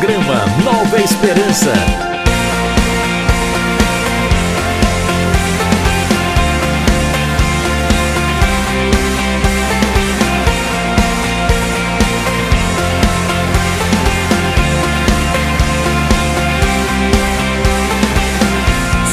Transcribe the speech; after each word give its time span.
Programa 0.00 0.46
Nova 0.64 0.98
Esperança. 0.98 1.74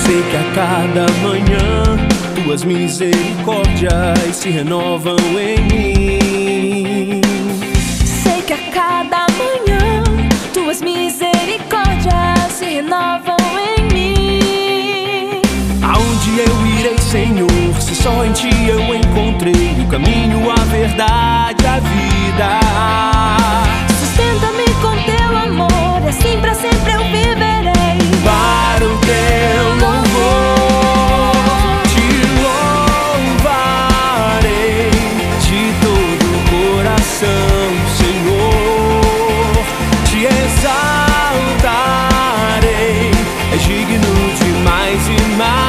Sei 0.06 0.24
que 0.24 0.38
a 0.38 0.54
cada 0.56 1.06
manhã 1.22 1.98
tuas 2.46 2.64
misericórdias 2.64 4.18
se 4.32 4.50
renovam 4.52 5.18
em 5.38 5.62
mim 5.64 6.27
tuas 10.78 10.82
misericórdias 10.82 12.52
se 12.52 12.66
renovam 12.66 13.38
em 13.78 13.84
mim. 13.94 15.42
Aonde 15.82 16.40
eu 16.40 16.68
irei, 16.80 16.98
Senhor, 16.98 17.50
se 17.80 17.96
só 17.96 18.26
em 18.26 18.32
ti 18.32 18.50
eu 18.68 18.82
encontrei 18.94 19.76
o 19.80 19.88
caminho, 19.88 20.50
a 20.52 20.56
verdade, 20.66 21.66
a 21.66 21.80
vida? 21.80 22.60
Sustenta-me 24.00 24.66
com 24.82 24.96
teu 25.04 25.38
amor, 25.38 26.08
assim 26.08 26.40
pra 26.40 26.54
sempre 26.54 26.94
eu 26.94 27.04
viverei. 27.04 27.98
Para 28.24 28.86
o 28.86 28.98
teu 29.00 29.70
louvor, 29.82 31.34
te 31.88 32.08
louvarei 33.44 34.92
de 35.42 35.74
todo 35.82 36.26
o 36.36 36.40
coração. 36.76 37.67
my 45.38 45.67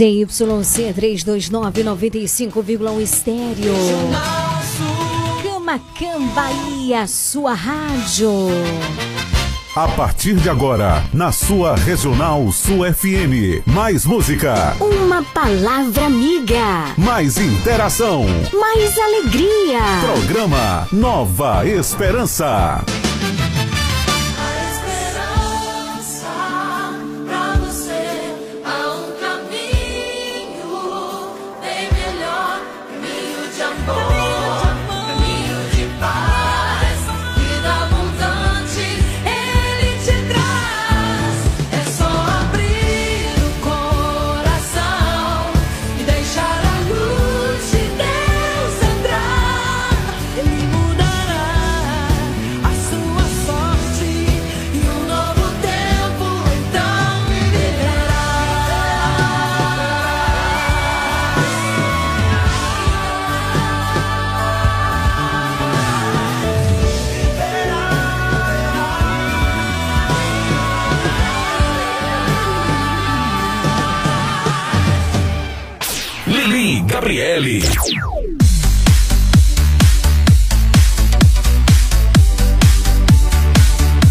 ZYC 0.00 0.94
329 0.94 1.84
95,1 1.84 3.00
estéreo. 3.02 3.74
Camacan 5.42 6.26
Bahia, 6.34 7.06
sua 7.06 7.52
rádio. 7.52 8.30
A 9.76 9.86
partir 9.88 10.36
de 10.36 10.48
agora, 10.48 11.04
na 11.12 11.30
sua 11.30 11.74
Regional 11.76 12.50
sua 12.50 12.94
FM. 12.94 13.62
Mais 13.66 14.06
música. 14.06 14.74
Uma 14.80 15.22
palavra 15.22 16.06
amiga. 16.06 16.94
Mais 16.96 17.36
interação. 17.36 18.24
Mais 18.58 18.98
alegria. 18.98 19.80
Programa 20.00 20.88
Nova 20.90 21.66
Esperança. 21.66 22.82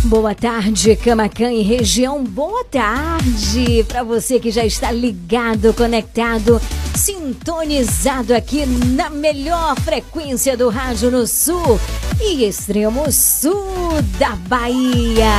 Boa 0.06 0.34
tarde, 0.34 0.96
Camacan 0.96 1.52
e 1.52 1.62
região. 1.62 2.24
Boa 2.24 2.66
tarde 2.66 3.86
para 3.88 4.02
você 4.02 4.40
que 4.40 4.50
já 4.50 4.66
está 4.66 4.92
ligado, 4.92 5.76
conectado, 5.76 6.60
sintonizado 6.96 8.34
aqui 8.34 8.66
na 8.66 9.12
melhor 9.12 9.80
frequência 9.80 10.58
do 10.58 10.70
rádio 10.70 11.12
no 11.12 11.28
sul 11.28 11.80
e 12.20 12.46
extremo 12.46 13.12
sul 13.12 14.02
da 14.18 14.36
Bahia. 14.36 15.38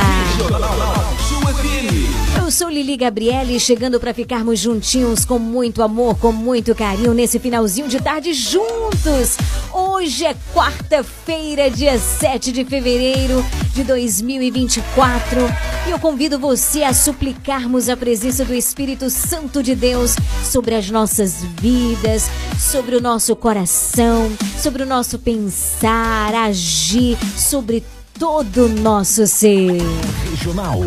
Eu 2.51 2.53
sou 2.53 2.69
Lili 2.69 2.97
Gabriele, 2.97 3.57
chegando 3.61 3.97
para 3.97 4.13
ficarmos 4.13 4.59
juntinhos 4.59 5.23
com 5.23 5.39
muito 5.39 5.81
amor, 5.81 6.19
com 6.19 6.33
muito 6.33 6.75
carinho 6.75 7.13
nesse 7.13 7.39
finalzinho 7.39 7.87
de 7.87 7.97
tarde 8.01 8.33
juntos. 8.33 9.37
Hoje 9.71 10.25
é 10.25 10.35
quarta-feira, 10.53 11.71
dia 11.71 11.97
7 11.97 12.51
de 12.51 12.65
fevereiro 12.65 13.41
de 13.73 13.85
2024, 13.85 15.39
e 15.87 15.91
eu 15.91 15.97
convido 15.97 16.37
você 16.37 16.83
a 16.83 16.93
suplicarmos 16.93 17.87
a 17.87 17.95
presença 17.95 18.43
do 18.43 18.53
Espírito 18.53 19.09
Santo 19.09 19.63
de 19.63 19.73
Deus 19.73 20.17
sobre 20.43 20.75
as 20.75 20.89
nossas 20.89 21.45
vidas, 21.61 22.29
sobre 22.59 22.97
o 22.97 23.01
nosso 23.01 23.33
coração, 23.33 24.29
sobre 24.61 24.83
o 24.83 24.85
nosso 24.85 25.17
pensar, 25.17 26.35
agir, 26.35 27.17
sobre 27.37 27.81
todo 28.21 28.65
o 28.65 28.69
nosso 28.69 29.25
ser. 29.25 29.81
Regional. 30.29 30.79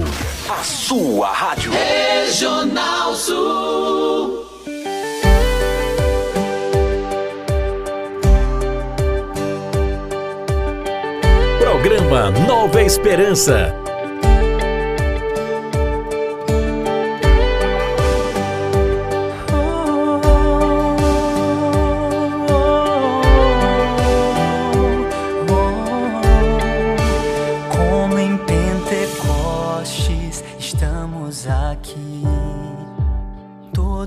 A 0.49 0.63
sua 0.63 1.33
rádio. 1.33 1.73
Regional 1.73 3.13
Sul. 3.17 4.47
Programa 11.59 12.31
Nova 12.47 12.81
Esperança. 12.81 13.84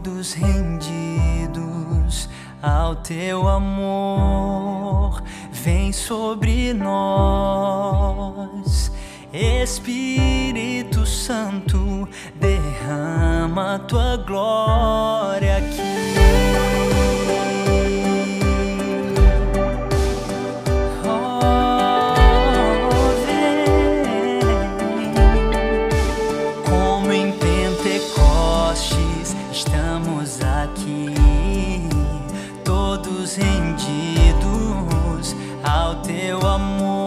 Todos 0.07 0.33
rendidos 0.33 2.29
ao 2.61 2.95
teu 2.95 3.45
amor. 3.47 5.21
Vem 5.51 5.91
sobre 5.91 6.73
nós, 6.73 8.09
Espírito 9.33 11.05
Santo, 11.05 12.07
derrama 12.39 13.79
tua 13.79 14.15
glória 14.15 15.57
aqui. 15.57 16.46
Teu 36.27 36.45
amor. 36.45 37.06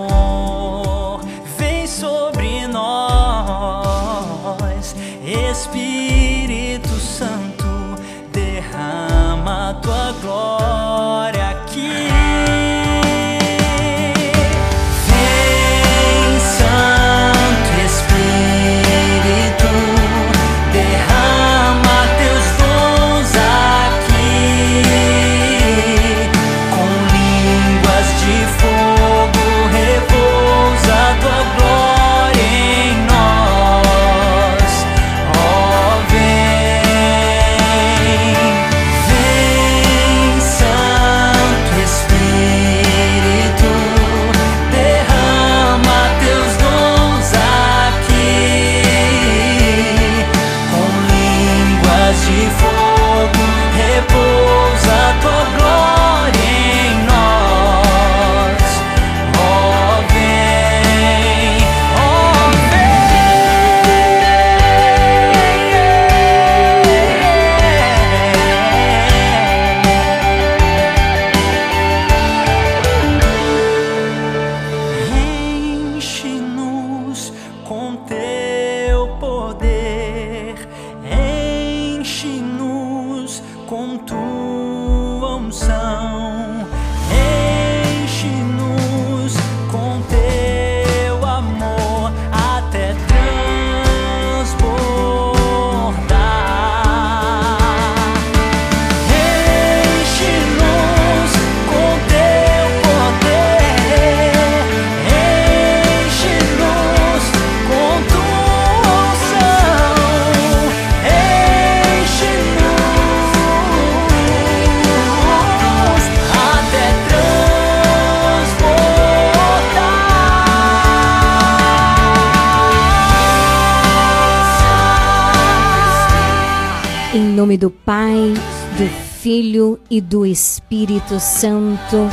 Do 130.00 130.24
Espírito 130.24 131.20
Santo. 131.20 132.08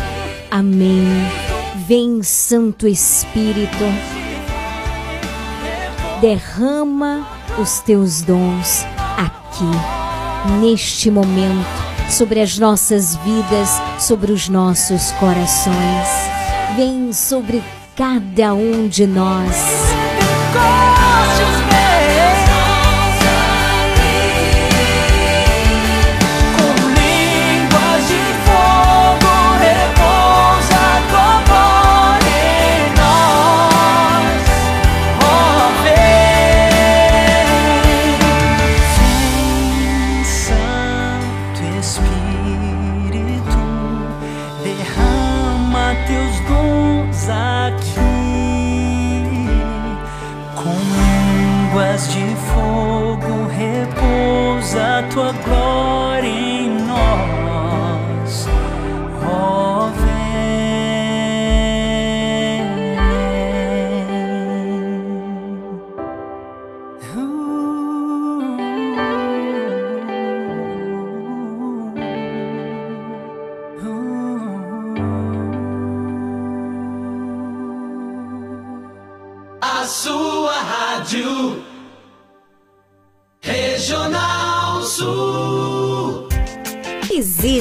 Amém. 0.52 1.06
Vem, 1.88 2.22
Santo 2.22 2.88
Espírito, 2.88 3.84
derrama 6.20 7.26
os 7.58 7.80
teus 7.80 8.22
dons 8.22 8.86
aqui, 9.18 10.60
neste 10.60 11.10
momento, 11.10 11.66
sobre 12.10 12.42
as 12.42 12.58
nossas 12.58 13.16
vidas, 13.18 13.70
sobre 14.00 14.32
os 14.32 14.50
nossos 14.50 15.12
corações. 15.14 16.08
Vem 16.76 17.14
sobre 17.14 17.64
cada 17.96 18.54
um 18.54 18.88
de 18.88 19.08
nós. 19.08 19.56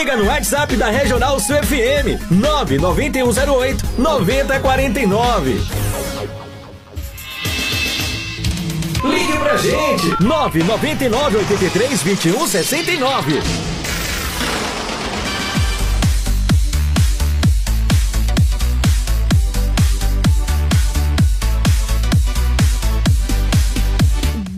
Liga 0.00 0.16
no 0.16 0.24
WhatsApp 0.24 0.76
da 0.76 0.88
Regional 0.88 1.38
Sul 1.38 1.56
FM 1.56 2.18
99108 2.30 3.98
9049. 3.98 5.60
Ligue 9.04 9.38
pra 9.38 9.56
gente 9.58 10.22
999 10.22 11.38
83 11.38 12.02
21 12.02 12.46
69. 12.46 13.42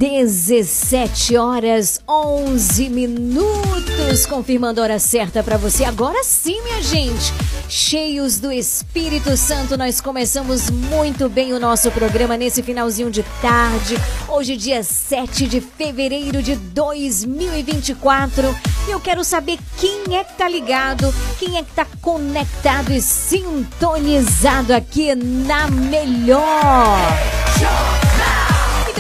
Dezessete 0.03 1.37
horas 1.37 2.01
onze 2.09 2.89
minutos, 2.89 4.27
confirmando 4.27 4.81
a 4.81 4.83
hora 4.83 4.99
certa 4.99 5.45
para 5.45 5.57
você. 5.57 5.85
Agora 5.85 6.25
sim, 6.25 6.61
minha 6.65 6.83
gente, 6.83 7.33
cheios 7.69 8.41
do 8.41 8.51
Espírito 8.51 9.37
Santo, 9.37 9.79
nós 9.79 10.01
começamos 10.01 10.71
muito 10.71 11.29
bem 11.29 11.53
o 11.53 11.61
nosso 11.61 11.89
programa 11.93 12.37
nesse 12.37 12.65
finalzinho 12.65 13.13
de 13.13 13.23
tarde. 13.41 13.95
Hoje, 14.29 14.57
dia 14.57 14.83
7 14.83 15.47
de 15.47 15.61
fevereiro 15.61 16.43
de 16.43 16.57
2024. 16.57 18.57
E 18.89 18.91
eu 18.91 18.99
quero 18.99 19.23
saber 19.23 19.57
quem 19.79 20.17
é 20.17 20.25
que 20.25 20.35
tá 20.35 20.49
ligado, 20.49 21.15
quem 21.39 21.59
é 21.59 21.63
que 21.63 21.75
tá 21.75 21.87
conectado 22.01 22.93
e 22.93 23.01
sintonizado 23.01 24.75
aqui 24.75 25.15
na 25.15 25.71
melhor. 25.71 26.99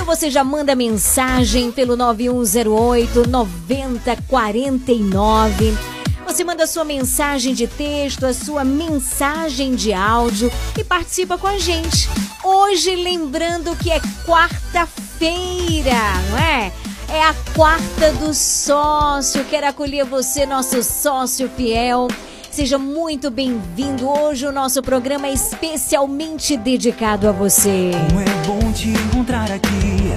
Então 0.02 0.16
você 0.16 0.28
já 0.28 0.42
manda 0.42 0.75
mensagem 0.75 1.71
pelo 1.71 1.94
9108 1.94 3.28
9049. 3.28 5.78
Você 6.26 6.42
manda 6.42 6.66
sua 6.66 6.82
mensagem 6.82 7.54
de 7.54 7.68
texto, 7.68 8.26
a 8.26 8.35
sua 8.35 8.64
mensagem 8.64 9.76
de 9.76 9.92
áudio 9.92 10.50
e 10.76 10.82
participa 10.82 11.38
com 11.38 11.47
a 11.47 11.56
gente. 11.56 12.09
Hoje, 12.42 12.97
lembrando 12.97 13.76
que 13.76 13.92
é 13.92 14.00
quarta-feira, 14.26 15.94
não 16.30 16.38
é? 16.38 16.73
É 17.09 17.23
a 17.23 17.32
quarta 17.54 18.11
do 18.14 18.35
sócio. 18.35 19.44
Quero 19.44 19.68
acolher 19.68 20.04
você, 20.04 20.44
nosso 20.44 20.82
sócio 20.82 21.49
fiel. 21.50 22.09
Seja 22.52 22.76
muito 22.76 23.30
bem-vindo. 23.30 24.06
Hoje 24.06 24.47
o 24.47 24.52
nosso 24.52 24.82
programa 24.82 25.26
é 25.26 25.32
especialmente 25.32 26.54
dedicado 26.54 27.26
a 27.26 27.32
você. 27.32 27.92
Como 28.09 28.21
é 28.21 28.26
bom 28.47 28.73
te 28.73 28.90
encontrar 28.90 29.50
aqui, 29.50 30.12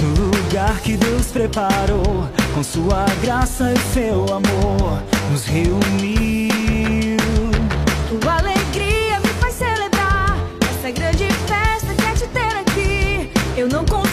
no 0.00 0.24
lugar 0.24 0.80
que 0.80 0.96
Deus 0.96 1.26
preparou, 1.26 2.26
com 2.54 2.62
sua 2.62 3.04
graça 3.22 3.70
e 3.70 3.78
seu 3.92 4.24
amor, 4.24 5.02
nos 5.30 5.44
reuniu. 5.44 6.48
Tua 8.08 8.38
alegria 8.38 9.20
me 9.20 9.28
faz 9.38 9.54
celebrar 9.54 10.38
essa 10.70 10.90
grande 10.90 11.28
festa 11.46 11.94
que 11.94 12.06
é 12.06 12.14
te 12.14 12.26
ter 12.28 12.56
aqui. 12.60 13.30
Eu 13.58 13.68
não 13.68 13.84
consigo 13.84 14.03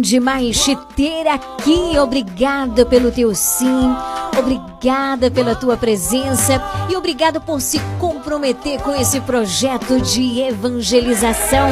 demais 0.00 0.62
te 0.62 0.76
ter 0.96 1.26
aqui. 1.26 1.98
Obrigada 1.98 2.84
pelo 2.86 3.10
teu 3.10 3.34
sim. 3.34 3.94
Obrigada 4.38 5.30
pela 5.30 5.56
tua 5.56 5.76
presença 5.76 6.62
e 6.88 6.96
obrigada 6.96 7.40
por 7.40 7.60
se 7.60 7.80
comprometer 7.98 8.80
com 8.80 8.94
esse 8.94 9.20
projeto 9.20 10.00
de 10.00 10.40
evangelização. 10.40 11.68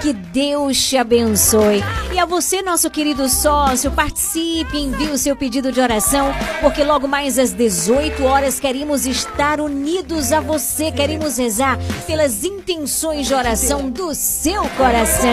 Que 0.00 0.12
Deus 0.12 0.78
te 0.80 0.96
abençoe. 0.96 1.82
E 2.12 2.18
a 2.18 2.24
você, 2.24 2.62
nosso 2.62 2.88
querido 2.90 3.28
sócio, 3.28 3.90
participe, 3.90 4.78
envie 4.78 5.10
o 5.10 5.18
seu 5.18 5.34
pedido 5.34 5.72
de 5.72 5.80
oração, 5.80 6.32
porque 6.60 6.84
logo 6.84 7.08
mais 7.08 7.38
às 7.38 7.52
18 7.52 8.22
horas 8.24 8.60
queremos 8.60 9.04
estar 9.04 9.60
unidos 9.60 10.32
a 10.32 10.40
você, 10.40 10.92
queremos 10.92 11.38
rezar 11.38 11.76
pelas 12.06 12.44
intenções 12.44 13.26
de 13.26 13.34
oração 13.34 13.90
do 13.90 14.14
seu 14.14 14.62
coração. 14.76 15.30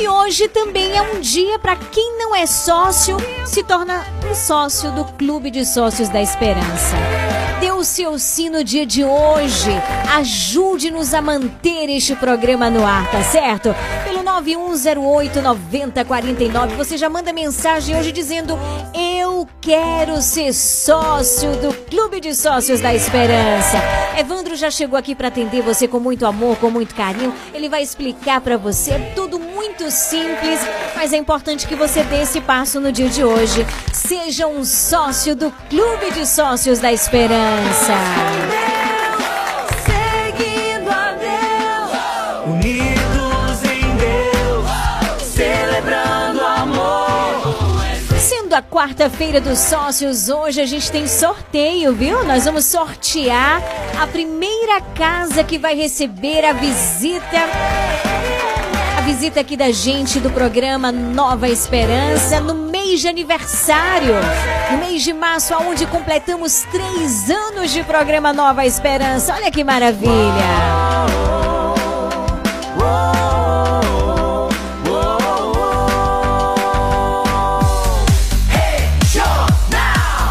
E 0.00 0.08
hoje 0.08 0.48
também 0.48 0.61
é 0.70 1.02
um 1.02 1.20
dia 1.20 1.58
para 1.58 1.74
quem 1.74 2.18
não 2.18 2.34
é 2.34 2.46
sócio 2.46 3.16
se 3.44 3.64
torna 3.64 4.06
um 4.30 4.34
sócio 4.34 4.92
do 4.92 5.04
Clube 5.04 5.50
de 5.50 5.66
Sócios 5.66 6.08
da 6.08 6.22
Esperança. 6.22 6.96
Dê 7.60 7.72
o 7.72 7.84
seu 7.84 8.18
sim 8.18 8.48
no 8.48 8.62
dia 8.62 8.86
de 8.86 9.04
hoje. 9.04 9.70
Ajude-nos 10.16 11.14
a 11.14 11.20
manter 11.20 11.90
este 11.90 12.14
programa 12.14 12.70
no 12.70 12.86
ar, 12.86 13.10
tá 13.10 13.22
certo? 13.22 13.74
Pelo 14.04 14.22
9108 14.22 15.42
9049, 15.42 16.76
você 16.76 16.96
já 16.96 17.08
manda 17.08 17.32
mensagem 17.32 17.96
hoje 17.96 18.12
dizendo: 18.12 18.56
Eu 18.94 19.46
quero 19.60 20.22
ser 20.22 20.52
sócio 20.54 21.50
do 21.56 21.74
Clube 21.90 22.20
de 22.20 22.34
Sócios 22.34 22.80
da 22.80 22.94
Esperança. 22.94 23.78
Evandro 24.16 24.56
já 24.56 24.70
chegou 24.70 24.98
aqui 24.98 25.14
para 25.14 25.28
atender 25.28 25.62
você 25.62 25.86
com 25.86 25.98
muito 25.98 26.24
amor, 26.24 26.56
com 26.56 26.70
muito 26.70 26.94
carinho. 26.94 27.34
Ele 27.52 27.68
vai 27.68 27.82
explicar 27.82 28.40
para 28.40 28.56
você 28.56 28.98
tudo 29.14 29.38
muito 29.38 29.51
simples, 29.92 30.60
mas 30.96 31.12
é 31.12 31.16
importante 31.16 31.66
que 31.66 31.74
você 31.74 32.02
dê 32.04 32.22
esse 32.22 32.40
passo 32.40 32.80
no 32.80 32.90
dia 32.90 33.08
de 33.08 33.22
hoje. 33.22 33.66
Seja 33.92 34.46
um 34.46 34.64
sócio 34.64 35.36
do 35.36 35.50
Clube 35.68 36.10
de 36.12 36.26
Sócios 36.26 36.78
da 36.78 36.92
Esperança. 36.92 37.94
Seguindo 39.84 40.90
a 40.90 41.12
Deus. 41.12 42.54
Unidos 42.54 43.62
em 43.64 43.96
Deus, 43.96 45.22
celebrando 45.22 46.40
amor. 46.40 48.18
Sendo 48.18 48.54
a 48.54 48.62
quarta-feira 48.62 49.40
dos 49.40 49.58
sócios, 49.58 50.28
hoje 50.28 50.60
a 50.60 50.66
gente 50.66 50.90
tem 50.90 51.06
sorteio, 51.06 51.92
viu? 51.92 52.24
Nós 52.24 52.44
vamos 52.44 52.64
sortear 52.64 53.62
a 54.00 54.06
primeira 54.06 54.80
casa 54.94 55.44
que 55.44 55.58
vai 55.58 55.74
receber 55.74 56.44
a 56.44 56.52
visita 56.52 58.21
visita 59.02 59.40
aqui 59.40 59.56
da 59.56 59.70
gente 59.70 60.20
do 60.20 60.30
programa 60.30 60.92
Nova 60.92 61.48
Esperança 61.48 62.40
no 62.40 62.54
mês 62.54 63.00
de 63.00 63.08
aniversário. 63.08 64.14
No 64.70 64.78
mês 64.78 65.02
de 65.02 65.12
março, 65.12 65.52
aonde 65.54 65.86
completamos 65.86 66.64
três 66.70 67.28
anos 67.28 67.70
de 67.72 67.82
programa 67.82 68.32
Nova 68.32 68.64
Esperança. 68.64 69.34
Olha 69.34 69.50
que 69.50 69.64
maravilha! 69.64 70.12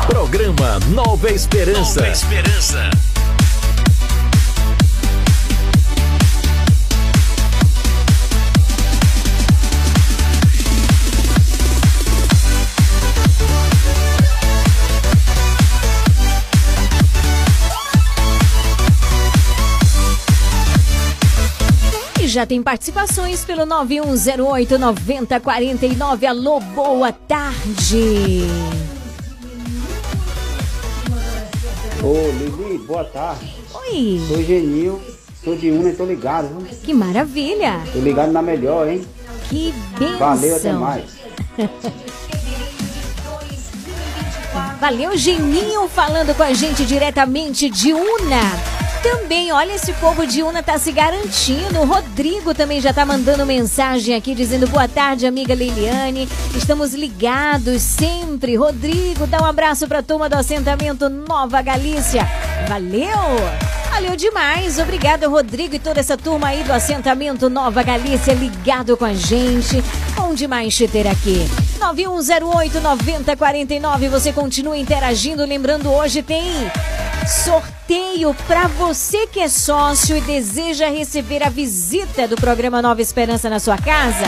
Programa 0.08 0.80
Nova 0.90 1.30
Esperança. 1.30 2.00
Nova 2.00 2.12
Esperança. 2.12 3.11
Já 22.32 22.46
tem 22.46 22.64
participações 22.64 23.44
pelo 23.44 23.66
9108 23.66 24.78
9049. 24.78 26.26
Alô, 26.26 26.60
boa 26.60 27.12
tarde. 27.12 28.46
Ô, 32.02 32.14
Lili, 32.40 32.78
boa 32.80 33.04
tarde. 33.04 33.54
Oi, 33.74 34.22
Sou 34.28 34.44
Genil, 34.44 35.02
sou 35.44 35.56
de 35.56 35.70
Una 35.72 35.90
e 35.90 35.94
tô 35.94 36.06
ligado, 36.06 36.48
viu? 36.48 36.68
que 36.84 36.94
maravilha. 36.94 37.82
Tô 37.92 38.00
ligado 38.00 38.32
na 38.32 38.42
melhor, 38.42 38.88
hein? 38.88 39.06
Que 39.50 39.74
bênção. 40.00 40.18
Valeu, 40.20 40.56
até 40.56 40.74
mais. 40.74 41.04
Valeu, 44.80 45.16
Geninho, 45.16 45.88
falando 45.88 46.36
com 46.36 46.42
a 46.44 46.54
gente 46.54 46.86
diretamente 46.86 47.70
de 47.70 47.94
Una. 47.94 48.81
Também, 49.01 49.51
olha, 49.51 49.74
esse 49.74 49.91
povo 49.93 50.27
de 50.27 50.43
Una 50.43 50.62
tá 50.62 50.77
se 50.77 50.91
garantindo. 50.91 51.79
O 51.79 51.86
Rodrigo 51.86 52.53
também 52.53 52.79
já 52.79 52.93
tá 52.93 53.03
mandando 53.03 53.46
mensagem 53.46 54.15
aqui 54.15 54.36
dizendo 54.36 54.67
boa 54.67 54.88
tarde, 54.88 55.25
amiga 55.25 55.55
Liliane. 55.55 56.29
Estamos 56.55 56.93
ligados 56.93 57.81
sempre. 57.81 58.55
Rodrigo, 58.55 59.25
dá 59.25 59.41
um 59.41 59.46
abraço 59.46 59.88
pra 59.88 60.03
turma 60.03 60.29
do 60.29 60.36
assentamento 60.36 61.10
Nova 61.10 61.62
Galícia. 61.62 62.27
Valeu! 62.67 63.81
Valeu 63.92 64.16
demais. 64.16 64.80
Obrigada, 64.80 65.28
Rodrigo 65.28 65.76
e 65.76 65.80
toda 65.80 66.00
essa 66.00 66.18
turma 66.18 66.48
aí 66.48 66.64
do 66.64 66.72
assentamento 66.72 67.50
Nova 67.50 67.84
Galícia 67.84 68.34
ligado 68.34 68.96
com 68.96 69.04
a 69.04 69.14
gente. 69.14 69.84
Bom 70.16 70.34
demais 70.34 70.74
te 70.74 70.88
ter 70.88 71.06
aqui. 71.08 71.46
9108-9049. 71.78 74.08
Você 74.10 74.32
continua 74.32 74.78
interagindo. 74.78 75.46
Lembrando, 75.46 75.92
hoje 75.92 76.24
tem 76.24 76.42
sorteio 77.28 78.34
para 78.48 78.68
você 78.68 79.28
que 79.28 79.42
é 79.42 79.50
sócio 79.50 80.16
e 80.16 80.22
deseja 80.22 80.88
receber 80.90 81.44
a 81.44 81.50
visita 81.50 82.30
do 82.30 82.38
programa 82.38 82.82
Nova 82.82 83.01
Esperança 83.01 83.50
na 83.50 83.60
sua 83.60 83.77
casa. 83.77 84.24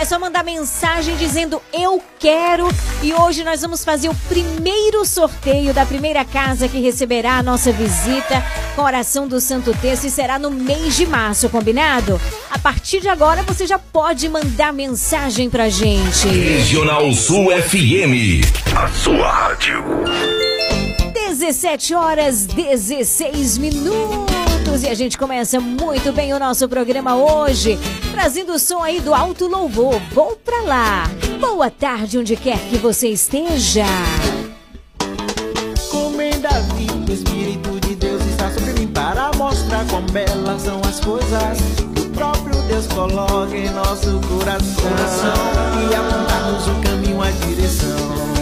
É 0.00 0.04
só 0.04 0.16
mandar 0.16 0.44
mensagem 0.44 1.16
dizendo 1.16 1.60
eu 1.72 2.00
quero 2.20 2.68
e 3.02 3.12
hoje 3.12 3.42
nós 3.42 3.60
vamos 3.62 3.84
fazer 3.84 4.08
o 4.08 4.14
primeiro 4.28 5.04
sorteio 5.04 5.74
da 5.74 5.84
primeira 5.84 6.24
casa 6.24 6.68
que 6.68 6.80
receberá 6.80 7.38
a 7.38 7.42
nossa 7.42 7.72
visita 7.72 8.44
com 8.76 8.82
a 8.82 8.84
oração 8.84 9.26
do 9.26 9.40
Santo 9.40 9.76
Texto 9.80 10.04
e 10.04 10.10
será 10.10 10.38
no 10.38 10.52
mês 10.52 10.96
de 10.96 11.04
março, 11.04 11.48
combinado? 11.48 12.20
A 12.48 12.60
partir 12.60 13.00
de 13.00 13.08
agora 13.08 13.42
você 13.42 13.66
já 13.66 13.78
pode 13.78 14.28
mandar 14.28 14.72
mensagem 14.72 15.50
pra 15.50 15.68
gente. 15.68 16.28
Regional 16.28 17.12
Sul 17.12 17.48
FM. 17.50 18.46
A 18.76 18.88
sua 18.90 19.28
rádio. 19.28 19.84
17 21.12 21.94
horas 21.94 22.46
16 22.46 23.58
minutos 23.58 24.47
e 24.82 24.88
a 24.88 24.94
gente 24.94 25.18
começa 25.18 25.60
muito 25.60 26.12
bem 26.12 26.32
o 26.32 26.38
nosso 26.38 26.68
programa 26.68 27.14
hoje, 27.14 27.78
trazendo 28.10 28.52
o 28.52 28.58
som 28.58 28.82
aí 28.82 29.00
do 29.00 29.12
Alto 29.12 29.46
Louvor. 29.46 30.00
Vou 30.12 30.36
pra 30.36 30.62
lá. 30.62 31.10
Boa 31.38 31.70
tarde 31.70 32.18
onde 32.18 32.36
quer 32.36 32.58
que 32.70 32.76
você 32.76 33.08
esteja. 33.08 33.84
Como 35.90 36.22
em 36.22 36.30
o 36.30 37.12
Espírito 37.12 37.80
de 37.86 37.94
Deus 37.96 38.22
está 38.26 38.50
sobre 38.50 38.72
mim 38.72 38.86
para 38.88 39.30
mostrar 39.36 39.84
quão 39.88 40.02
belas 40.06 40.62
são 40.62 40.80
as 40.88 41.00
coisas 41.00 41.58
que 41.94 42.00
o 42.00 42.10
próprio 42.10 42.60
Deus 42.62 42.86
coloca 42.86 43.56
em 43.56 43.68
nosso 43.70 44.20
coração, 44.28 44.92
e 45.90 45.94
apontar-nos 45.94 46.66
o 46.66 46.74
caminho, 46.82 47.22
a 47.22 47.30
direção. 47.30 48.37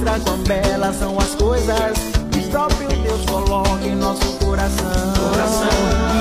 Para 0.00 0.12
mostrar 0.12 0.20
quão 0.20 0.38
belas 0.38 0.96
são 0.96 1.18
as 1.18 1.34
coisas. 1.34 1.98
Que 2.32 2.38
o 2.38 2.50
próprio 2.50 2.88
Deus 2.88 3.24
coloca 3.26 3.84
em 3.84 3.94
nosso 3.94 4.26
coração, 4.44 4.86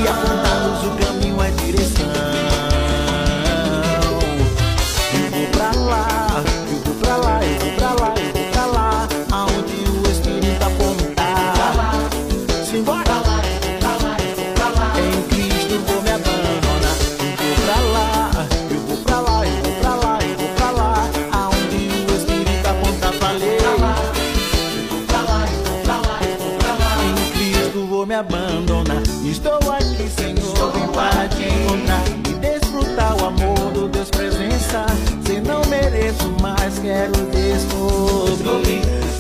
e 0.02 0.08
apontar-nos 0.08 0.86
o 0.86 1.06
caminho, 1.06 1.42
a 1.42 1.50
direção. 1.50 2.39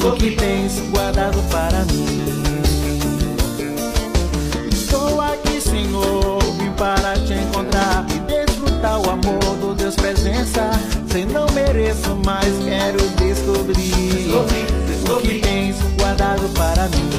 O 0.04 0.12
que 0.14 0.32
tens 0.32 0.80
guardado 0.92 1.42
para 1.50 1.86
mim. 1.86 2.06
Estou 4.72 5.22
aqui, 5.22 5.60
Senhor, 5.62 6.40
vim 6.58 6.72
para 6.72 7.14
te 7.26 7.34
encontrar 7.34 8.06
e 8.10 8.20
desfrutar 8.20 9.00
o 9.02 9.10
amor 9.10 9.40
do 9.60 9.76
Deus 9.76 9.96
presença. 9.96 10.72
Se 11.12 11.26
não 11.26 11.46
mereço 11.52 12.16
mais, 12.26 12.54
quero 12.64 13.00
descobrir 13.18 14.32
o 14.36 15.22
que 15.22 15.40
tens 15.40 15.76
guardado 15.98 16.48
para 16.50 16.88
mim. 16.90 17.10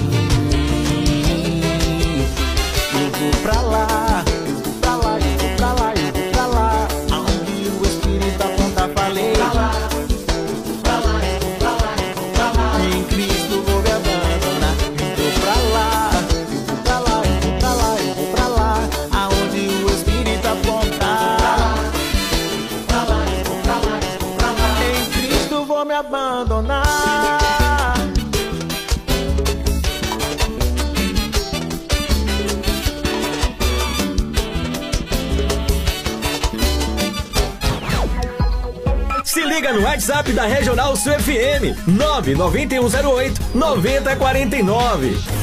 Eu 2.94 3.10
vou 3.18 3.30
pra 3.42 3.60
lá, 3.62 4.24
WhatsApp 40.00 40.32
da 40.34 40.44
Regional 40.46 40.96
Sul 40.96 41.12
FM 41.12 41.74
99108 41.86 43.38
9049. 43.52 45.39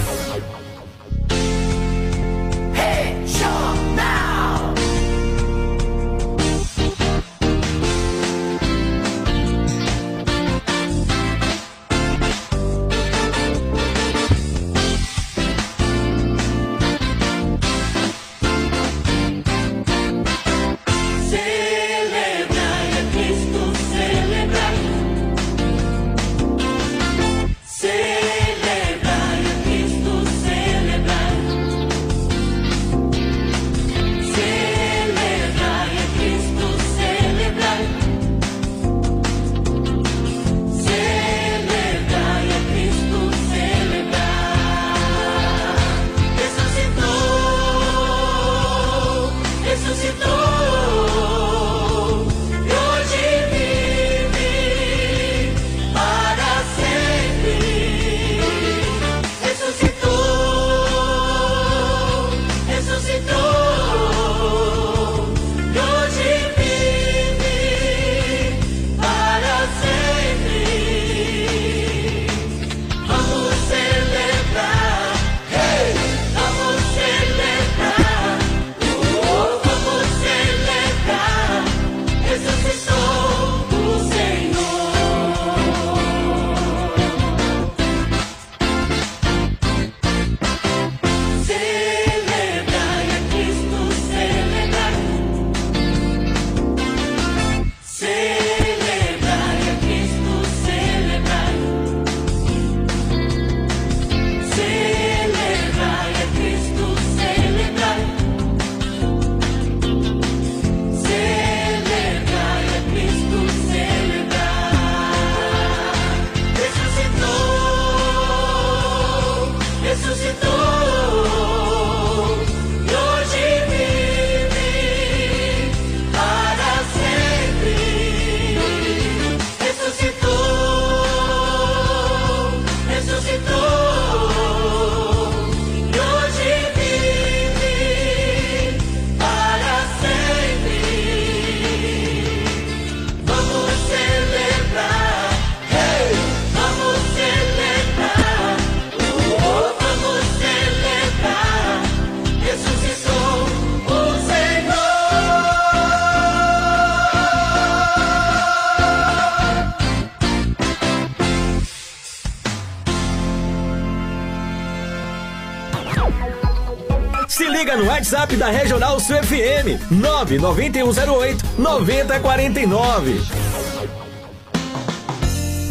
WhatsApp 167.97 168.35
da 168.35 168.51
Regional 168.51 168.99
Sul 168.99 169.15
FM 169.23 169.81
99108 169.89 171.43
9049. 171.57 173.21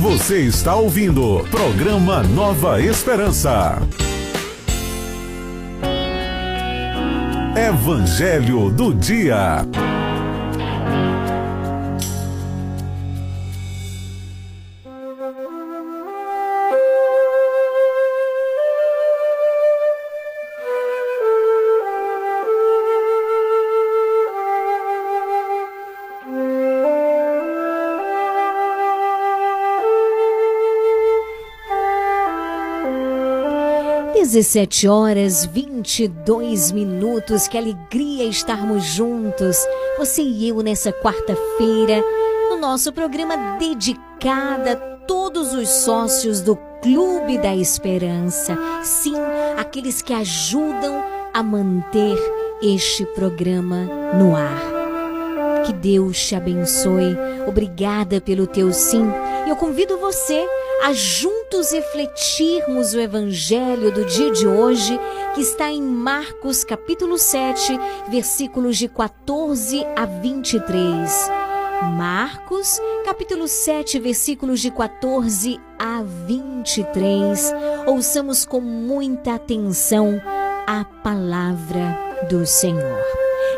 Você 0.01 0.41
está 0.41 0.75
ouvindo 0.75 1.47
programa 1.53 2.25
Nova 2.25 2.83
Esperança. 2.83 3.81
Evangelho 7.55 8.71
do 8.71 8.93
Dia. 8.93 9.65
17 34.37 34.87
horas 34.87 35.47
22 35.47 36.71
minutos. 36.71 37.49
Que 37.49 37.57
alegria 37.57 38.25
estarmos 38.25 38.85
juntos, 38.85 39.57
você 39.97 40.21
e 40.21 40.51
eu, 40.51 40.61
nessa 40.61 40.93
quarta-feira, 40.93 42.05
no 42.51 42.59
nosso 42.59 42.93
programa 42.93 43.57
dedicado 43.59 44.69
a 44.69 44.77
todos 45.07 45.55
os 45.55 45.67
sócios 45.71 46.43
do 46.43 46.55
Clube 46.83 47.39
da 47.39 47.57
Esperança. 47.57 48.59
Sim, 48.83 49.15
aqueles 49.57 50.03
que 50.03 50.13
ajudam 50.13 51.03
a 51.33 51.43
manter 51.43 52.19
este 52.61 53.07
programa 53.07 53.89
no 54.19 54.37
ar. 54.37 55.65
Que 55.65 55.73
Deus 55.73 56.21
te 56.21 56.35
abençoe. 56.35 57.17
Obrigada 57.49 58.21
pelo 58.21 58.47
teu 58.47 58.71
sim. 58.71 59.07
Eu 59.49 59.57
convido 59.57 59.97
você 59.97 60.47
a 60.85 60.93
juntos 61.47 61.71
refletirmos 61.71 62.93
o 62.93 63.01
evangelho 63.01 63.93
do 63.93 64.05
dia 64.05 64.33
de 64.33 64.47
hoje, 64.47 64.99
que 65.35 65.41
está 65.41 65.71
em 65.71 65.81
Marcos 65.81 66.65
capítulo 66.65 67.17
7, 67.17 67.79
versículos 68.11 68.77
de 68.77 68.89
14 68.89 69.85
a 69.95 70.05
23. 70.07 71.31
Marcos, 71.97 72.81
capítulo 73.05 73.47
7, 73.47 73.99
versículos 74.01 74.61
de 74.61 74.71
14 74.73 75.61
a 75.79 76.03
23. 76.03 77.53
Ouçamos 77.87 78.45
com 78.45 78.61
muita 78.61 79.35
atenção 79.35 80.21
a 80.67 80.85
palavra 80.85 82.27
do 82.29 82.45
Senhor. 82.45 83.05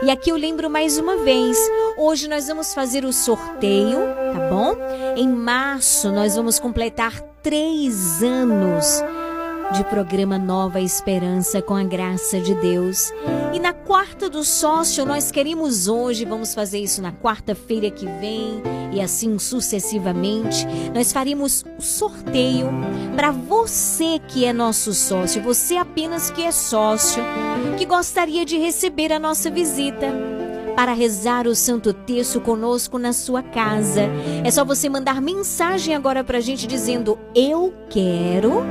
E 0.02 0.10
aqui 0.10 0.30
eu 0.30 0.36
lembro 0.36 0.68
mais 0.68 0.98
uma 0.98 1.16
vez, 1.16 1.56
hoje 1.96 2.28
nós 2.28 2.46
vamos 2.48 2.74
fazer 2.74 3.04
o 3.04 3.12
sorteio, 3.12 3.98
tá 4.32 4.48
bom? 4.50 4.76
Em 5.16 5.28
março 5.28 6.12
nós 6.12 6.36
vamos 6.36 6.58
completar 6.58 7.28
três 7.42 8.22
anos 8.22 9.02
de 9.72 9.84
programa 9.84 10.38
Nova 10.38 10.80
Esperança 10.80 11.60
com 11.60 11.74
a 11.74 11.84
graça 11.84 12.40
de 12.40 12.54
Deus. 12.54 13.12
E 13.52 13.60
na 13.60 13.72
quarta 13.72 14.28
do 14.28 14.42
sócio, 14.42 15.04
nós 15.04 15.30
queremos 15.30 15.88
hoje, 15.88 16.24
vamos 16.24 16.54
fazer 16.54 16.78
isso 16.78 17.02
na 17.02 17.12
quarta-feira 17.12 17.90
que 17.90 18.06
vem 18.06 18.62
e 18.92 19.00
assim 19.00 19.38
sucessivamente, 19.38 20.66
nós 20.94 21.12
faremos 21.12 21.64
o 21.78 21.82
sorteio 21.82 22.68
para 23.14 23.30
você 23.30 24.18
que 24.28 24.44
é 24.44 24.52
nosso 24.52 24.94
sócio, 24.94 25.42
você 25.42 25.76
apenas 25.76 26.30
que 26.30 26.42
é 26.42 26.50
sócio, 26.50 27.22
que 27.76 27.84
gostaria 27.84 28.44
de 28.44 28.56
receber 28.56 29.12
a 29.12 29.18
nossa 29.18 29.50
visita 29.50 30.06
para 30.78 30.92
rezar 30.92 31.48
o 31.48 31.56
Santo 31.56 31.92
Terço 31.92 32.40
conosco 32.40 33.00
na 33.00 33.12
sua 33.12 33.42
casa. 33.42 34.02
É 34.44 34.48
só 34.48 34.64
você 34.64 34.88
mandar 34.88 35.20
mensagem 35.20 35.92
agora 35.92 36.22
para 36.22 36.38
a 36.38 36.40
gente 36.40 36.68
dizendo: 36.68 37.18
Eu 37.34 37.74
quero 37.90 38.62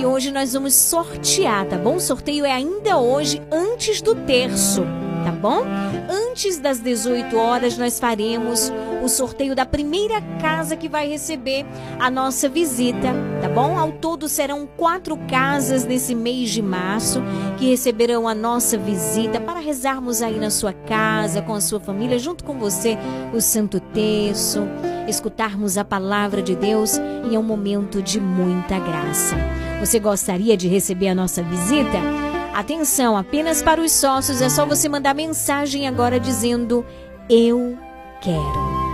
e 0.00 0.06
hoje 0.06 0.30
nós 0.30 0.54
vamos 0.54 0.72
sortear, 0.72 1.66
tá 1.66 1.76
bom? 1.76 1.96
O 1.96 2.00
sorteio 2.00 2.46
é 2.46 2.52
ainda 2.52 2.96
hoje, 2.96 3.42
antes 3.52 4.00
do 4.00 4.14
terço, 4.14 4.82
tá 5.24 5.32
bom? 5.32 5.64
Antes 6.08 6.58
das 6.58 6.78
18 6.78 7.36
horas, 7.36 7.78
nós 7.78 7.98
faremos 7.98 8.72
o 9.02 9.08
sorteio 9.08 9.54
da 9.54 9.64
primeira 9.66 10.20
casa 10.40 10.76
que 10.76 10.88
vai 10.88 11.08
receber 11.08 11.64
a 11.98 12.10
nossa 12.10 12.48
visita, 12.48 13.08
tá 13.40 13.48
bom? 13.48 13.78
Ao 13.78 13.92
todo 13.92 14.28
serão 14.28 14.66
quatro 14.76 15.16
casas 15.28 15.84
nesse 15.84 16.14
mês 16.14 16.50
de 16.50 16.62
março 16.62 17.22
que 17.58 17.70
receberão 17.70 18.28
a 18.28 18.34
nossa 18.34 18.76
visita 18.76 19.40
para 19.40 19.60
rezarmos 19.60 20.22
aí 20.22 20.38
na 20.38 20.50
sua 20.50 20.72
casa, 20.72 21.42
com 21.42 21.54
a 21.54 21.60
sua 21.60 21.80
família, 21.80 22.18
junto 22.18 22.44
com 22.44 22.58
você, 22.58 22.98
o 23.32 23.40
Santo 23.40 23.80
Terço, 23.80 24.60
escutarmos 25.08 25.78
a 25.78 25.84
palavra 25.84 26.42
de 26.42 26.54
Deus 26.54 26.98
e 27.30 27.34
é 27.34 27.38
um 27.38 27.42
momento 27.42 28.02
de 28.02 28.20
muita 28.20 28.78
graça. 28.78 29.36
Você 29.80 29.98
gostaria 29.98 30.56
de 30.56 30.68
receber 30.68 31.08
a 31.08 31.14
nossa 31.14 31.42
visita? 31.42 32.33
Atenção, 32.54 33.16
apenas 33.16 33.60
para 33.60 33.80
os 33.80 33.90
sócios 33.90 34.40
é 34.40 34.48
só 34.48 34.64
você 34.64 34.88
mandar 34.88 35.12
mensagem 35.12 35.88
agora 35.88 36.20
dizendo 36.20 36.86
eu 37.28 37.76
quero. 38.20 38.84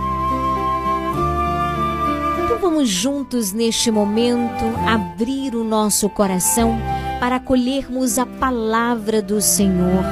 Então 2.43 2.57
vamos 2.59 2.89
juntos 2.89 3.53
neste 3.53 3.91
momento 3.91 4.65
abrir 4.89 5.53
o 5.53 5.63
nosso 5.63 6.09
coração 6.09 6.75
para 7.19 7.35
acolhermos 7.35 8.17
a 8.17 8.25
palavra 8.25 9.21
do 9.21 9.39
Senhor. 9.39 10.03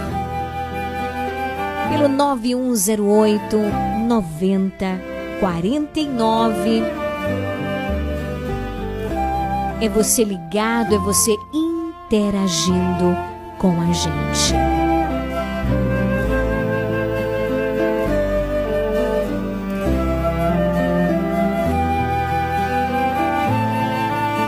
Pelo 1.90 2.08
9108 2.08 3.58
9049 4.08 6.84
é 9.82 9.90
você 9.90 10.24
ligado, 10.24 10.94
é 10.94 11.00
você 11.00 11.36
interagindo 11.52 13.38
com 13.60 13.80
a 13.82 13.91
gente. 13.91 14.54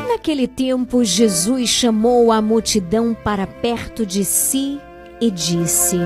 Naquele 0.07 0.47
tempo, 0.47 1.03
Jesus 1.03 1.69
chamou 1.69 2.31
a 2.31 2.41
multidão 2.41 3.13
para 3.13 3.45
perto 3.45 4.05
de 4.05 4.23
si 4.23 4.79
e 5.19 5.29
disse: 5.29 5.97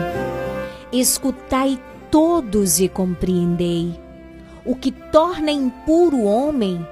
Escutai 0.92 1.80
todos 2.10 2.80
e 2.80 2.90
compreendei. 2.90 4.00
O 4.66 4.76
que 4.76 4.92
torna 4.92 5.52
impuro 5.52 6.18
o 6.18 6.26
homem 6.26 6.86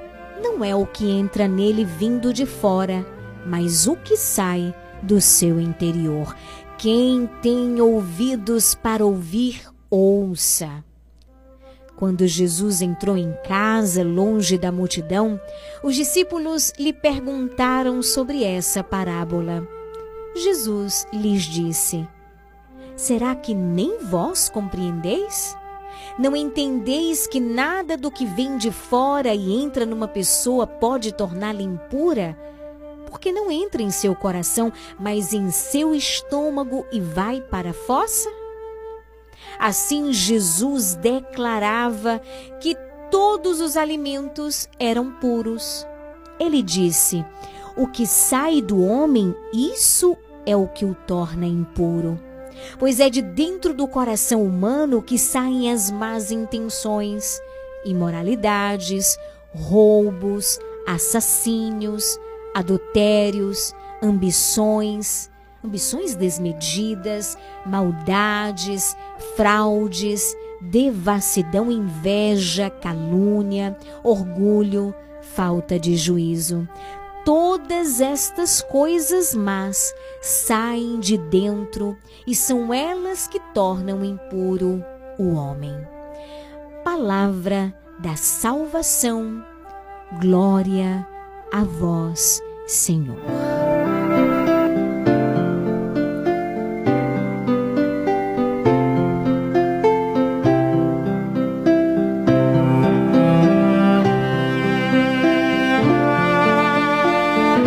não 0.44 0.64
é 0.64 0.76
o 0.76 0.86
que 0.86 1.10
entra 1.10 1.48
nele 1.48 1.84
vindo 1.84 2.32
de 2.32 2.46
fora, 2.46 3.04
mas 3.48 3.88
o 3.88 3.96
que 3.96 4.16
sai 4.16 4.76
do 5.04 5.22
seu 5.22 5.60
interior. 5.60 6.36
Quem 6.78 7.30
tem 7.42 7.80
ouvidos 7.80 8.74
para 8.74 9.06
ouvir, 9.06 9.62
ouça. 9.90 10.84
Quando 11.96 12.26
Jesus 12.26 12.82
entrou 12.82 13.16
em 13.16 13.32
casa, 13.48 14.04
longe 14.04 14.58
da 14.58 14.72
multidão, 14.72 15.40
os 15.84 15.96
discípulos 15.96 16.74
lhe 16.78 16.92
perguntaram 16.92 18.02
sobre 18.02 18.44
essa 18.44 18.84
parábola. 18.84 19.68
Jesus 20.36 21.06
lhes 21.14 21.44
disse: 21.44 22.08
Será 22.96 23.36
que 23.36 23.54
nem 23.54 24.00
vós 24.00 24.50
compreendeis? 24.50 25.56
Não 26.18 26.36
entendeis 26.36 27.28
que 27.28 27.40
nada 27.40 27.96
do 27.96 28.12
que 28.12 28.26
vem 28.26 28.58
de 28.58 28.72
fora 28.72 29.34
e 29.34 29.54
entra 29.54 29.86
numa 29.86 30.08
pessoa 30.08 30.66
pode 30.66 31.12
torná-la 31.14 31.62
impura? 31.62 32.38
Porque 33.14 33.32
não 33.32 33.52
entra 33.52 33.84
em 33.84 33.92
seu 33.92 34.16
coração, 34.16 34.74
mas 35.00 35.34
em 35.34 35.52
seu 35.52 35.94
estômago 35.94 36.84
e 36.92 37.00
vai 37.00 37.42
para 37.42 37.70
a 37.70 37.74
fossa? 37.74 38.28
Assim 39.60 40.12
Jesus 40.12 40.96
declarava 40.96 42.20
que 42.60 42.76
todos 43.12 43.62
os 43.62 43.78
alimentos 43.78 44.68
eram 44.80 45.12
puros. 45.12 45.86
Ele 46.40 46.64
disse: 46.64 47.24
O 47.78 47.86
que 47.86 48.08
sai 48.08 48.64
do 48.64 48.84
homem, 48.84 49.36
isso 49.54 50.18
é 50.44 50.56
o 50.58 50.68
que 50.68 50.84
o 50.84 50.96
torna 50.96 51.46
impuro 51.46 52.20
pois 52.80 53.02
é 53.02 53.10
de 53.10 53.22
dentro 53.22 53.74
do 53.74 53.86
coração 53.88 54.42
humano 54.42 55.02
que 55.02 55.20
saem 55.20 55.70
as 55.70 55.92
más 55.92 56.32
intenções, 56.32 57.38
imoralidades, 57.84 59.18
roubos, 59.54 60.58
assassínios, 60.88 62.18
adultérios, 62.54 63.74
ambições, 64.02 65.32
ambições 65.64 66.16
desmedidas, 66.16 67.38
maldades, 67.66 68.96
fraudes, 69.36 70.36
devassidão, 70.62 71.72
inveja, 71.72 72.70
calúnia, 72.70 73.78
orgulho, 74.04 74.94
falta 75.22 75.80
de 75.80 75.96
juízo. 75.96 76.68
todas 77.26 78.02
estas 78.02 78.62
coisas 78.62 79.34
más 79.34 79.94
saem 80.22 81.00
de 81.00 81.18
dentro 81.18 81.98
e 82.28 82.36
são 82.36 82.74
elas 82.74 83.28
que 83.28 83.40
tornam 83.54 84.04
impuro 84.04 84.84
o 85.18 85.34
homem. 85.34 85.74
Palavra 86.84 87.74
da 88.00 88.18
salvação, 88.18 89.42
glória 90.20 91.08
a 91.54 91.64
vós, 91.64 92.42
Senhor. 92.66 93.16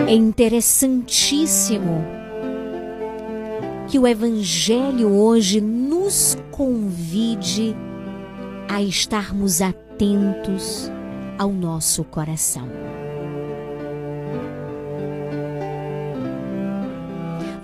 É 0.08 0.14
interessantíssimo 0.14 2.04
que 3.86 4.00
o 4.00 4.06
Evangelho 4.06 5.12
hoje 5.12 5.60
nos 5.60 6.36
convide 6.50 7.76
a 8.68 8.82
estarmos 8.82 9.62
atentos 9.62 10.90
ao 11.38 11.52
nosso 11.52 12.02
coração. 12.02 12.68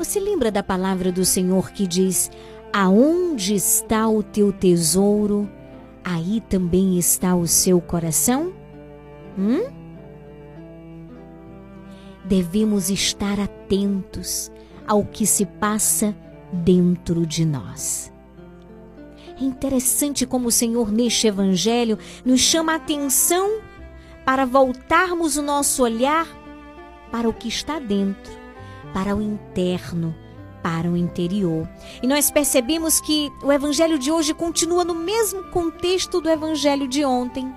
Você 0.03 0.19
lembra 0.19 0.51
da 0.51 0.65
palavra 0.65 1.13
do 1.13 1.25
Senhor 1.25 1.71
que 1.71 1.87
diz: 1.87 2.29
Aonde 2.73 3.55
está 3.55 4.09
o 4.09 4.21
teu 4.21 4.53
tesouro, 4.53 5.49
aí 6.03 6.43
também 6.49 6.99
está 6.99 7.37
o 7.37 7.47
seu 7.47 7.81
coração? 7.81 8.53
Hum? 9.39 9.63
Devemos 12.25 12.91
estar 12.91 13.39
atentos 13.39 14.51
ao 14.89 15.05
que 15.05 15.25
se 15.25 15.47
passa 15.47 16.13
dentro 16.53 17.25
de 17.25 17.45
nós. 17.45 18.13
É 19.41 19.45
interessante 19.45 20.27
como 20.27 20.49
o 20.49 20.53
Senhor, 20.53 20.91
neste 20.91 21.29
Evangelho, 21.29 21.97
nos 22.25 22.41
chama 22.41 22.73
a 22.73 22.77
atenção 22.77 23.61
para 24.25 24.45
voltarmos 24.45 25.37
o 25.37 25.43
nosso 25.43 25.81
olhar 25.81 26.27
para 27.13 27.29
o 27.29 27.33
que 27.33 27.47
está 27.47 27.79
dentro, 27.79 28.42
para 28.93 29.15
o 29.17 29.21
interno, 29.21 30.15
para 30.63 30.89
o 30.89 30.97
interior. 30.97 31.69
E 32.03 32.07
nós 32.07 32.31
percebemos 32.31 33.01
que 33.01 33.31
o 33.43 33.53
Evangelho 33.53 33.99
de 33.99 34.11
hoje 34.11 34.33
continua 34.33 34.85
no 34.85 34.95
mesmo 34.95 35.45
contexto 35.45 36.21
do 36.21 36.31
Evangelho 36.31 36.87
de 36.87 37.05
ontem. 37.05 37.53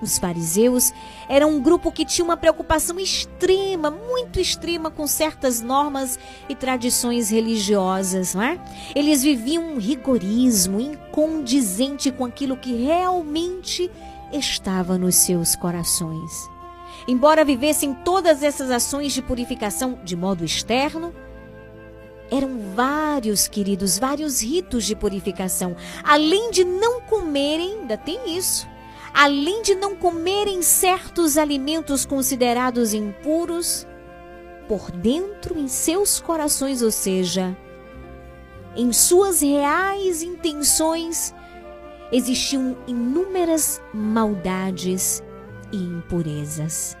Os 0.00 0.16
fariseus 0.16 0.92
eram 1.28 1.50
um 1.50 1.60
grupo 1.60 1.90
que 1.90 2.04
tinha 2.04 2.24
uma 2.24 2.36
preocupação 2.36 3.00
extrema, 3.00 3.90
muito 3.90 4.38
extrema 4.38 4.90
com 4.90 5.06
certas 5.08 5.60
normas 5.60 6.18
e 6.48 6.54
tradições 6.54 7.30
religiosas, 7.30 8.32
não 8.34 8.42
é? 8.42 8.60
Eles 8.94 9.22
viviam 9.22 9.74
um 9.74 9.78
rigorismo 9.78 10.78
incondizente 10.78 12.12
com 12.12 12.24
aquilo 12.24 12.56
que 12.56 12.74
realmente 12.74 13.90
estava 14.32 14.96
nos 14.96 15.16
seus 15.16 15.56
corações. 15.56 16.48
Embora 17.08 17.44
vivessem 17.44 17.92
todas 17.92 18.42
essas 18.42 18.70
ações 18.70 19.12
de 19.12 19.22
purificação 19.22 19.98
de 20.04 20.14
modo 20.14 20.44
externo, 20.44 21.12
eram 22.30 22.58
vários, 22.76 23.48
queridos, 23.48 23.98
vários 23.98 24.42
ritos 24.42 24.84
de 24.84 24.94
purificação. 24.94 25.74
Além 26.04 26.50
de 26.50 26.62
não 26.62 27.00
comerem, 27.00 27.80
ainda 27.80 27.96
tem 27.96 28.36
isso 28.36 28.68
além 29.12 29.62
de 29.62 29.74
não 29.74 29.96
comerem 29.96 30.62
certos 30.62 31.36
alimentos 31.38 32.04
considerados 32.04 32.92
impuros, 32.94 33.86
por 34.66 34.90
dentro 34.90 35.58
em 35.58 35.68
seus 35.68 36.20
corações, 36.20 36.82
ou 36.82 36.90
seja, 36.90 37.56
em 38.76 38.92
suas 38.92 39.40
reais 39.40 40.22
intenções, 40.22 41.34
existiam 42.12 42.76
inúmeras 42.86 43.80
maldades 43.94 45.22
e 45.72 45.76
impurezas. 45.78 46.97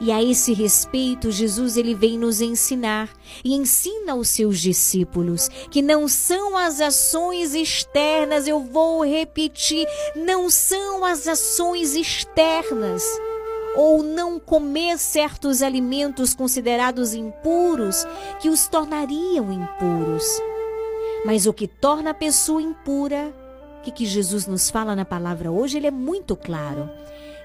E 0.00 0.10
a 0.10 0.22
esse 0.22 0.52
respeito, 0.52 1.30
Jesus 1.30 1.76
ele 1.76 1.94
vem 1.94 2.18
nos 2.18 2.40
ensinar 2.40 3.08
e 3.44 3.54
ensina 3.54 4.12
aos 4.12 4.28
seus 4.28 4.58
discípulos 4.60 5.48
que 5.70 5.82
não 5.82 6.08
são 6.08 6.56
as 6.56 6.80
ações 6.80 7.54
externas, 7.54 8.46
eu 8.46 8.60
vou 8.60 9.04
repetir, 9.04 9.86
não 10.14 10.50
são 10.50 11.04
as 11.04 11.26
ações 11.26 11.94
externas 11.94 13.02
ou 13.76 14.02
não 14.02 14.38
comer 14.38 14.98
certos 14.98 15.62
alimentos 15.62 16.34
considerados 16.34 17.14
impuros 17.14 18.04
que 18.40 18.48
os 18.48 18.68
tornariam 18.68 19.50
impuros. 19.52 20.24
Mas 21.24 21.46
o 21.46 21.52
que 21.52 21.66
torna 21.66 22.10
a 22.10 22.14
pessoa 22.14 22.60
impura, 22.60 23.32
que, 23.82 23.90
que 23.90 24.06
Jesus 24.06 24.46
nos 24.46 24.70
fala 24.70 24.94
na 24.94 25.04
palavra 25.04 25.50
hoje, 25.50 25.76
ele 25.76 25.86
é 25.86 25.90
muito 25.90 26.36
claro. 26.36 26.90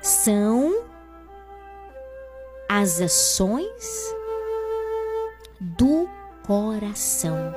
São 0.01 0.83
as 2.69 3.01
ações 3.01 4.15
do 5.59 6.07
coração. 6.45 7.53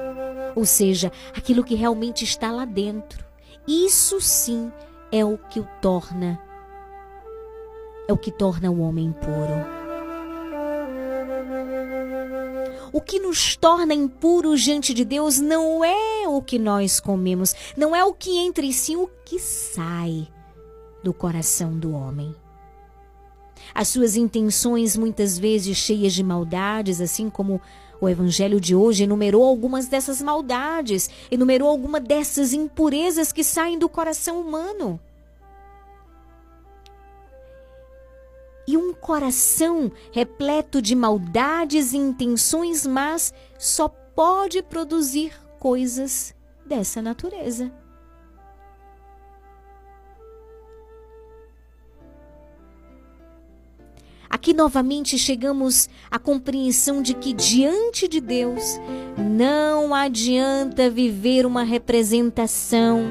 Ou 0.55 0.65
seja, 0.65 1.13
aquilo 1.37 1.65
que 1.65 1.75
realmente 1.75 2.25
está 2.25 2.51
lá 2.51 2.65
dentro. 2.65 3.25
Isso 3.67 4.21
sim 4.21 4.73
é 5.13 5.25
o 5.25 5.39
que 5.39 5.61
o 5.61 5.69
torna 5.81 6.41
é 8.11 8.13
o 8.13 8.19
que 8.19 8.33
torna 8.33 8.69
o 8.69 8.81
homem 8.81 9.13
puro. 9.13 9.81
O 12.93 13.01
que 13.01 13.21
nos 13.21 13.55
torna 13.55 13.95
impuros 13.95 14.63
diante 14.63 14.93
de 14.93 15.05
Deus 15.05 15.39
não 15.39 15.85
é 15.85 16.27
o 16.27 16.43
que 16.43 16.59
nós 16.59 16.99
comemos, 16.99 17.55
não 17.77 17.95
é 17.95 18.05
o 18.05 18.13
que 18.13 18.37
entra 18.37 18.67
em 18.67 18.73
si, 18.73 18.97
o 18.97 19.09
que 19.25 19.39
sai 19.39 20.27
do 21.05 21.15
coração 21.15 21.79
do 21.79 21.93
homem. 21.93 22.35
As 23.75 23.89
suas 23.89 24.17
intenções, 24.17 24.97
muitas 24.97 25.39
vezes 25.39 25.77
cheias 25.77 26.13
de 26.13 26.23
maldades, 26.23 27.01
assim 27.01 27.31
como 27.31 27.61
o 28.01 28.09
evangelho 28.09 28.61
de 28.61 28.75
hoje 28.75 29.05
enumerou 29.05 29.45
algumas 29.45 29.87
dessas 29.87 30.23
maldades, 30.23 31.11
enumerou 31.31 31.69
alguma 31.69 32.01
dessas 32.01 32.53
impurezas 32.53 33.33
que 33.33 33.45
saem 33.45 33.79
do 33.79 33.89
coração 33.89 34.41
humano. 34.41 34.99
E 38.67 38.77
um 38.77 38.95
coração 38.95 39.91
repleto 40.13 40.81
de 40.81 40.95
maldades 40.95 41.93
e 41.93 41.97
intenções 41.97 42.87
más 42.87 43.35
só 43.59 43.89
pode 43.89 44.63
produzir 44.63 45.33
coisas 45.59 46.35
dessa 46.65 47.03
natureza. 47.03 47.71
Aqui 54.41 54.55
novamente 54.55 55.19
chegamos 55.19 55.87
à 56.11 56.19
compreensão 56.19 57.03
de 57.03 57.13
que 57.13 57.35
diante 57.35 58.09
de 58.09 58.23
Deus 58.23 58.81
não 59.19 59.95
adianta 59.95 60.89
viver 60.89 61.45
uma 61.45 61.63
representação, 61.63 63.03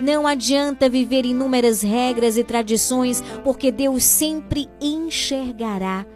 não 0.00 0.26
adianta 0.26 0.88
viver 0.88 1.26
inúmeras 1.26 1.82
regras 1.82 2.38
e 2.38 2.42
tradições, 2.42 3.22
porque 3.44 3.70
Deus 3.70 4.02
sempre 4.02 4.66
enxergará 4.80 6.06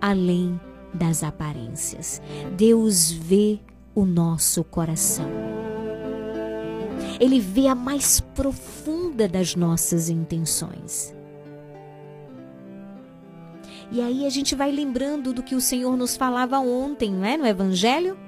além 0.00 0.60
das 0.94 1.24
aparências. 1.24 2.22
Deus 2.56 3.10
vê 3.10 3.58
o 3.96 4.04
nosso 4.04 4.62
coração. 4.62 5.28
Ele 7.18 7.40
vê 7.40 7.66
a 7.66 7.74
mais 7.74 8.20
profunda 8.20 9.26
das 9.26 9.56
nossas 9.56 10.08
intenções. 10.08 11.12
E 13.90 14.00
aí 14.00 14.26
a 14.26 14.30
gente 14.30 14.54
vai 14.54 14.70
lembrando 14.70 15.32
do 15.32 15.42
que 15.42 15.54
o 15.54 15.60
Senhor 15.60 15.96
nos 15.96 16.16
falava 16.16 16.58
ontem, 16.58 17.12
não 17.12 17.24
é? 17.24 17.36
No 17.36 17.46
Evangelho. 17.46 18.18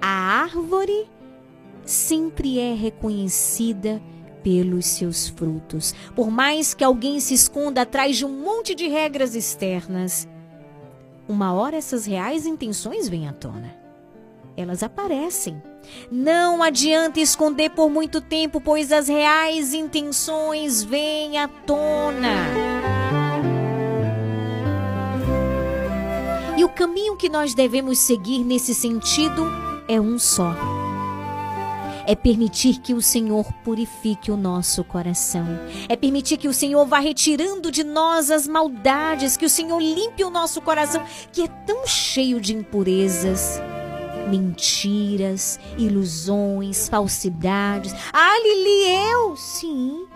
A 0.00 0.42
árvore 0.42 1.08
sempre 1.84 2.58
é 2.58 2.74
reconhecida 2.74 4.02
pelos 4.42 4.86
seus 4.86 5.28
frutos. 5.28 5.94
Por 6.14 6.30
mais 6.30 6.74
que 6.74 6.84
alguém 6.84 7.18
se 7.18 7.34
esconda 7.34 7.82
atrás 7.82 8.16
de 8.16 8.26
um 8.26 8.42
monte 8.42 8.74
de 8.74 8.86
regras 8.86 9.34
externas, 9.34 10.28
uma 11.26 11.54
hora 11.54 11.76
essas 11.76 12.04
reais 12.04 12.44
intenções 12.44 13.08
vêm 13.08 13.26
à 13.26 13.32
tona. 13.32 13.74
Elas 14.56 14.82
aparecem. 14.82 15.60
Não 16.10 16.62
adianta 16.62 17.18
esconder 17.18 17.70
por 17.70 17.90
muito 17.90 18.20
tempo, 18.20 18.60
pois 18.60 18.92
as 18.92 19.08
reais 19.08 19.74
intenções 19.74 20.82
vêm 20.82 21.38
à 21.38 21.48
tona. 21.48 22.93
Caminho 26.74 27.16
que 27.16 27.28
nós 27.28 27.54
devemos 27.54 27.98
seguir 27.98 28.44
nesse 28.44 28.74
sentido 28.74 29.46
é 29.88 30.00
um 30.00 30.18
só. 30.18 30.54
é 32.06 32.14
permitir 32.14 32.80
que 32.80 32.92
o 32.92 33.00
Senhor 33.00 33.50
purifique 33.64 34.30
o 34.30 34.36
nosso 34.36 34.84
coração. 34.84 35.46
É 35.88 35.96
permitir 35.96 36.36
que 36.36 36.48
o 36.48 36.52
Senhor 36.52 36.84
vá 36.84 36.98
retirando 36.98 37.70
de 37.70 37.82
nós 37.82 38.30
as 38.30 38.46
maldades, 38.46 39.38
que 39.38 39.46
o 39.46 39.50
Senhor 39.50 39.80
limpe 39.80 40.22
o 40.22 40.28
nosso 40.28 40.60
coração, 40.60 41.02
que 41.32 41.42
é 41.42 41.48
tão 41.48 41.86
cheio 41.86 42.38
de 42.42 42.54
impurezas, 42.54 43.58
mentiras, 44.28 45.58
ilusões, 45.78 46.90
falsidades. 46.90 47.94
Ah, 48.12 48.38
Lili, 48.42 49.10
eu? 49.10 49.34
Sim. 49.36 50.06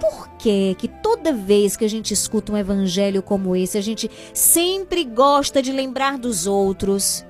Por 0.00 0.28
que 0.38 0.74
que 0.78 0.88
toda 0.88 1.32
vez 1.32 1.76
que 1.76 1.84
a 1.84 1.88
gente 1.88 2.12
escuta 2.12 2.52
um 2.52 2.56
evangelho 2.56 3.22
como 3.22 3.56
esse, 3.56 3.78
a 3.78 3.80
gente 3.80 4.10
sempre 4.34 5.04
gosta 5.04 5.62
de 5.62 5.72
lembrar 5.72 6.18
dos 6.18 6.46
outros? 6.46 7.24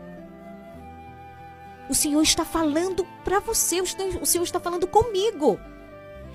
O 1.88 1.94
Senhor 1.94 2.22
está 2.22 2.44
falando 2.44 3.07
para 3.24 3.38
você, 3.38 3.81
o 3.81 4.26
Senhor 4.26 4.44
está 4.44 4.59
falando 4.59 4.87
comigo. 4.87 5.59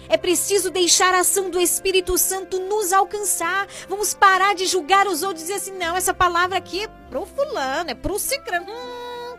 É 0.07 0.17
preciso 0.17 0.69
deixar 0.69 1.13
a 1.13 1.19
ação 1.19 1.49
do 1.49 1.59
Espírito 1.59 2.17
Santo 2.17 2.59
nos 2.59 2.91
alcançar. 2.91 3.67
Vamos 3.87 4.13
parar 4.13 4.55
de 4.55 4.65
julgar 4.65 5.07
os 5.07 5.21
outros 5.23 5.41
e 5.41 5.45
dizer 5.45 5.57
assim: 5.57 5.77
não, 5.77 5.95
essa 5.95 6.13
palavra 6.13 6.57
aqui 6.57 6.83
é 6.83 6.87
pro 7.09 7.25
fulano, 7.25 7.89
é 7.89 7.95
pro 7.95 8.17
cicrano. 8.17 8.65
Hum. 8.71 9.37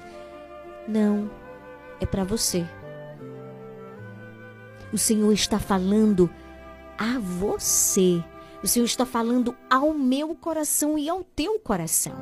Não, 0.87 1.31
é 2.01 2.07
para 2.07 2.25
você. 2.25 2.65
O 4.93 4.99
Senhor 4.99 5.33
está 5.33 5.59
falando 5.59 6.31
a 7.03 7.19
você. 7.19 8.23
O 8.63 8.69
Senhor 8.69 8.85
está 8.85 9.05
falando 9.05 9.57
ao 9.69 9.93
meu 9.93 10.37
coração 10.37 10.97
e 10.97 11.09
ao 11.09 11.25
teu 11.25 11.59
coração. 11.59 12.15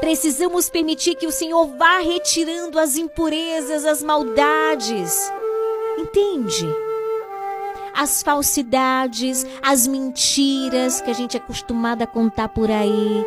Precisamos 0.00 0.68
permitir 0.68 1.14
que 1.14 1.26
o 1.26 1.30
Senhor 1.30 1.66
vá 1.78 1.98
retirando 1.98 2.80
as 2.80 2.96
impurezas, 2.96 3.84
as 3.84 4.02
maldades. 4.02 5.16
Entende? 5.96 6.66
As 7.94 8.24
falsidades, 8.24 9.46
as 9.62 9.86
mentiras 9.86 11.00
que 11.00 11.10
a 11.10 11.14
gente 11.14 11.36
é 11.36 11.40
acostumado 11.40 12.02
a 12.02 12.08
contar 12.08 12.48
por 12.48 12.72
aí. 12.72 13.24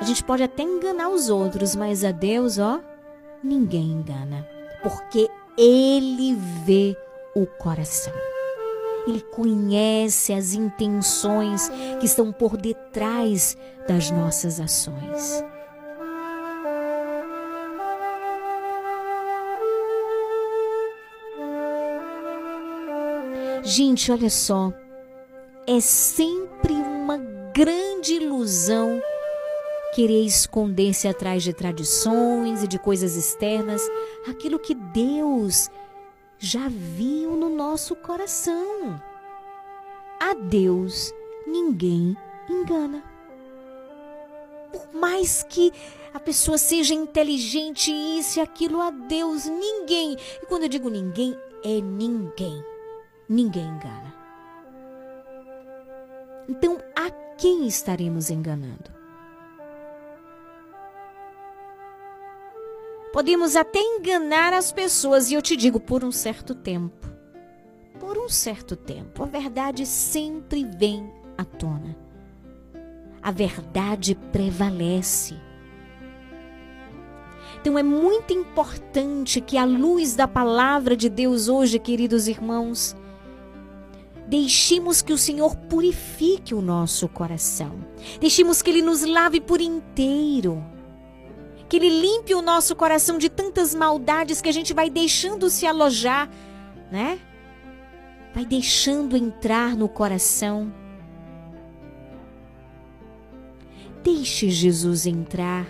A 0.00 0.04
gente 0.04 0.24
pode 0.24 0.42
até 0.42 0.64
enganar 0.64 1.10
os 1.10 1.30
outros, 1.30 1.76
mas 1.76 2.04
a 2.04 2.10
Deus, 2.10 2.58
ó, 2.58 2.80
ninguém 3.40 3.92
engana. 3.92 4.44
Porque 4.82 5.30
Ele 5.56 6.34
vê 6.64 6.96
o 7.34 7.46
coração. 7.46 8.12
Ele 9.06 9.20
conhece 9.20 10.32
as 10.32 10.52
intenções 10.52 11.68
que 11.98 12.06
estão 12.06 12.32
por 12.32 12.56
detrás 12.56 13.56
das 13.88 14.10
nossas 14.10 14.60
ações. 14.60 15.42
Gente, 23.62 24.10
olha 24.10 24.30
só, 24.30 24.72
é 25.66 25.80
sempre 25.80 26.72
uma 26.72 27.18
grande 27.54 28.14
ilusão 28.14 29.00
querer 29.94 30.24
esconder-se 30.24 31.08
atrás 31.08 31.42
de 31.42 31.52
tradições 31.52 32.62
e 32.62 32.68
de 32.68 32.78
coisas 32.78 33.16
externas, 33.16 33.82
aquilo 34.28 34.58
que 34.58 34.74
Deus 34.74 35.68
já 36.40 36.68
viu 36.68 37.36
no 37.36 37.50
nosso 37.50 37.94
coração. 37.94 39.00
A 40.18 40.32
Deus 40.32 41.12
ninguém 41.46 42.16
engana. 42.48 43.04
Por 44.72 44.92
mais 44.94 45.42
que 45.42 45.70
a 46.14 46.18
pessoa 46.18 46.56
seja 46.56 46.94
inteligente, 46.94 47.92
isso 47.92 48.38
e 48.38 48.42
aquilo, 48.42 48.80
a 48.80 48.90
Deus 48.90 49.44
ninguém. 49.44 50.16
E 50.42 50.46
quando 50.46 50.62
eu 50.62 50.68
digo 50.68 50.88
ninguém, 50.88 51.36
é 51.62 51.80
ninguém. 51.80 52.64
Ninguém 53.28 53.64
engana. 53.64 54.14
Então, 56.48 56.78
a 56.96 57.10
quem 57.36 57.66
estaremos 57.66 58.30
enganando? 58.30 58.99
Podemos 63.12 63.56
até 63.56 63.80
enganar 63.80 64.52
as 64.52 64.70
pessoas, 64.70 65.30
e 65.30 65.34
eu 65.34 65.42
te 65.42 65.56
digo, 65.56 65.80
por 65.80 66.04
um 66.04 66.12
certo 66.12 66.54
tempo. 66.54 67.08
Por 67.98 68.16
um 68.16 68.28
certo 68.28 68.76
tempo. 68.76 69.24
A 69.24 69.26
verdade 69.26 69.84
sempre 69.84 70.64
vem 70.64 71.12
à 71.36 71.44
tona. 71.44 71.96
A 73.20 73.32
verdade 73.32 74.14
prevalece. 74.14 75.34
Então 77.60 77.76
é 77.76 77.82
muito 77.82 78.32
importante 78.32 79.40
que, 79.40 79.58
à 79.58 79.64
luz 79.64 80.14
da 80.14 80.28
palavra 80.28 80.96
de 80.96 81.08
Deus 81.08 81.48
hoje, 81.48 81.80
queridos 81.80 82.28
irmãos, 82.28 82.96
deixemos 84.28 85.02
que 85.02 85.12
o 85.12 85.18
Senhor 85.18 85.56
purifique 85.56 86.54
o 86.54 86.62
nosso 86.62 87.08
coração. 87.08 87.84
Deixemos 88.20 88.62
que 88.62 88.70
Ele 88.70 88.82
nos 88.82 89.02
lave 89.02 89.40
por 89.40 89.60
inteiro 89.60 90.64
que 91.70 91.76
Ele 91.76 91.88
limpe 91.88 92.34
o 92.34 92.42
nosso 92.42 92.74
coração 92.74 93.16
de 93.16 93.28
tantas 93.28 93.72
maldades 93.72 94.40
que 94.42 94.48
a 94.48 94.52
gente 94.52 94.74
vai 94.74 94.90
deixando 94.90 95.48
se 95.48 95.64
alojar, 95.64 96.28
né? 96.90 97.20
Vai 98.34 98.44
deixando 98.44 99.16
entrar 99.16 99.76
no 99.76 99.88
coração. 99.88 100.74
Deixe 104.02 104.50
Jesus 104.50 105.06
entrar. 105.06 105.68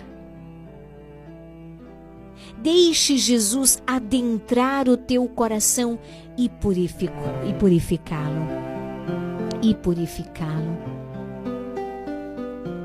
Deixe 2.57 3.15
Jesus 3.15 3.81
adentrar 3.85 4.89
o 4.89 4.97
teu 4.97 5.27
coração 5.27 5.99
e 6.35 6.49
purificá-lo. 6.49 7.47
E 7.47 7.53
purificá-lo. 7.53 8.47
E 9.61 9.75
purificá-lo. 9.75 10.90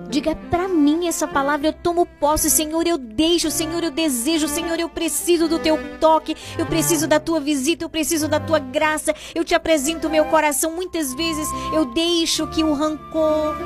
Diga 0.08 0.36
para 0.50 0.68
mim 0.68 1.08
essa 1.08 1.26
palavra, 1.26 1.68
eu 1.68 1.72
tomo 1.72 2.06
posse, 2.06 2.48
Senhor, 2.48 2.86
eu 2.86 2.96
deixo, 2.96 3.50
Senhor, 3.50 3.82
eu 3.82 3.90
desejo, 3.90 4.46
Senhor, 4.48 4.78
eu 4.78 4.88
preciso 4.88 5.48
do 5.48 5.58
teu 5.58 5.78
toque, 5.98 6.36
eu 6.56 6.64
preciso 6.64 7.06
da 7.06 7.18
tua 7.18 7.40
visita, 7.40 7.84
eu 7.84 7.88
preciso 7.88 8.28
da 8.28 8.38
tua 8.38 8.58
graça. 8.58 9.14
Eu 9.34 9.44
te 9.44 9.54
apresento 9.54 10.06
o 10.06 10.10
meu 10.10 10.24
coração. 10.26 10.72
Muitas 10.72 11.12
vezes 11.14 11.48
eu 11.74 11.86
deixo 11.86 12.46
que 12.46 12.62
o 12.62 12.72
rancor, 12.72 13.56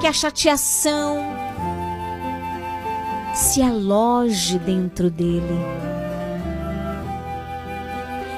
que 0.00 0.06
a 0.06 0.12
chateação 0.12 1.18
se 3.34 3.60
aloje 3.60 4.58
dentro 4.58 5.10
dele. 5.10 5.42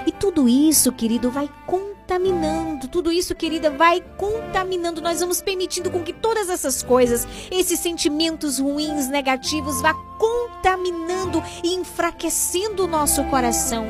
E 0.07 0.13
tudo 0.13 0.49
isso, 0.49 0.91
querido, 0.91 1.31
vai 1.31 1.49
com 1.67 1.98
contaminando. 2.09 2.89
Tudo 2.89 3.13
isso, 3.13 3.35
querida, 3.35 3.71
vai 3.71 4.03
contaminando. 4.17 5.03
Nós 5.03 5.21
vamos 5.21 5.43
permitindo 5.43 5.91
com 5.91 6.03
que 6.03 6.15
todas 6.15 6.49
essas 6.49 6.83
coisas, 6.83 7.29
esses 7.51 7.79
sentimentos 7.79 8.59
ruins, 8.59 9.09
negativos, 9.09 9.83
vá 9.83 9.93
contaminando 10.19 11.43
e 11.63 11.75
enfraquecendo 11.75 12.85
o 12.85 12.87
nosso 12.87 13.23
coração 13.25 13.87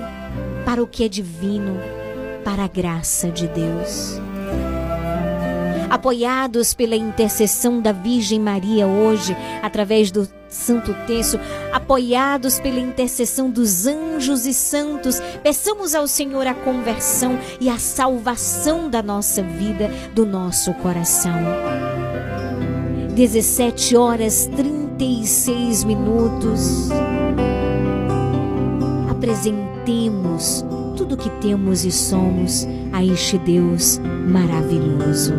para 0.65 0.83
o 0.83 0.87
que 0.87 1.05
é 1.05 1.09
divino, 1.09 1.81
para 2.45 2.65
a 2.65 2.69
graça 2.69 3.31
de 3.31 3.47
Deus. 3.47 4.19
Apoiados 5.89 6.75
pela 6.75 6.97
intercessão 6.97 7.81
da 7.81 7.93
Virgem 7.93 8.41
Maria 8.41 8.87
hoje, 8.87 9.35
através 9.63 10.11
do 10.11 10.29
Santo 10.49 10.95
Terço, 11.07 11.39
apoiados 11.73 12.59
pela 12.59 12.81
intercessão 12.81 13.51
dos 13.51 13.87
anjos 13.87 14.47
e 14.47 14.55
santos, 14.55 15.21
peçamos 15.43 15.95
ao 15.95 16.07
Senhor 16.07 16.47
a 16.47 16.55
conversão 16.55 17.39
e 17.61 17.69
a 17.69 17.79
salvação 17.79 18.89
da 18.89 19.03
nossa 19.03 19.43
vida, 19.43 19.91
do 20.15 20.25
nosso 20.25 20.73
coração. 20.75 21.35
17 23.15 23.97
horas 23.97 24.49
36 24.57 25.85
minutos. 25.85 26.89
Apresentemos 29.11 30.65
tudo 30.97 31.17
que 31.17 31.31
temos 31.41 31.85
e 31.85 31.91
somos 31.91 32.67
a 32.93 33.05
este 33.05 33.37
Deus 33.39 34.01
maravilhoso. 34.29 35.33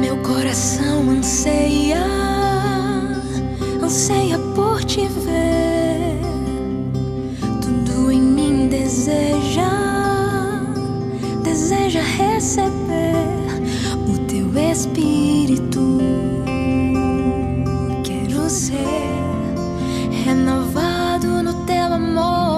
Meu 0.00 0.16
coração 0.22 1.10
anseia 1.10 2.27
anseia 3.88 4.38
por 4.54 4.84
te 4.84 5.08
ver. 5.08 6.20
Tudo 7.62 8.12
em 8.12 8.20
mim 8.20 8.68
deseja, 8.68 9.70
deseja 11.42 12.02
receber 12.02 13.16
o 14.06 14.18
teu 14.26 14.46
espírito. 14.58 16.00
Quero 18.04 18.50
ser 18.50 19.08
renovado 20.22 21.42
no 21.42 21.54
teu 21.64 21.94
amor. 21.94 22.57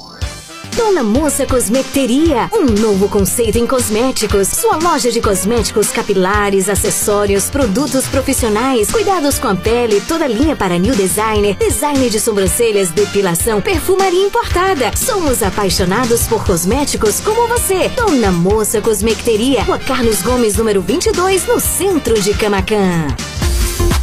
Dona 0.81 1.03
Moça 1.03 1.45
Cosmeteria, 1.45 2.49
um 2.51 2.65
novo 2.81 3.07
conceito 3.07 3.55
em 3.55 3.67
cosméticos. 3.67 4.47
Sua 4.47 4.77
loja 4.77 5.11
de 5.11 5.21
cosméticos 5.21 5.91
capilares, 5.91 6.67
acessórios, 6.67 7.51
produtos 7.51 8.07
profissionais, 8.07 8.89
cuidados 8.89 9.37
com 9.37 9.47
a 9.47 9.55
pele, 9.55 10.01
toda 10.01 10.25
linha 10.25 10.55
para 10.55 10.79
new 10.79 10.95
designer, 10.95 11.55
design 11.57 12.09
de 12.09 12.19
sobrancelhas, 12.19 12.89
depilação, 12.89 13.61
perfumaria 13.61 14.25
importada. 14.25 14.91
Somos 14.97 15.43
apaixonados 15.43 16.23
por 16.23 16.43
cosméticos 16.43 17.19
como 17.19 17.47
você. 17.47 17.87
Dona 17.89 18.31
Moça 18.31 18.81
Cosmeteria, 18.81 19.61
Rua 19.61 19.77
Carlos 19.77 20.23
Gomes, 20.23 20.55
número 20.55 20.81
22, 20.81 21.45
no 21.45 21.59
centro 21.59 22.19
de 22.19 22.33
Camacan. 22.33 23.05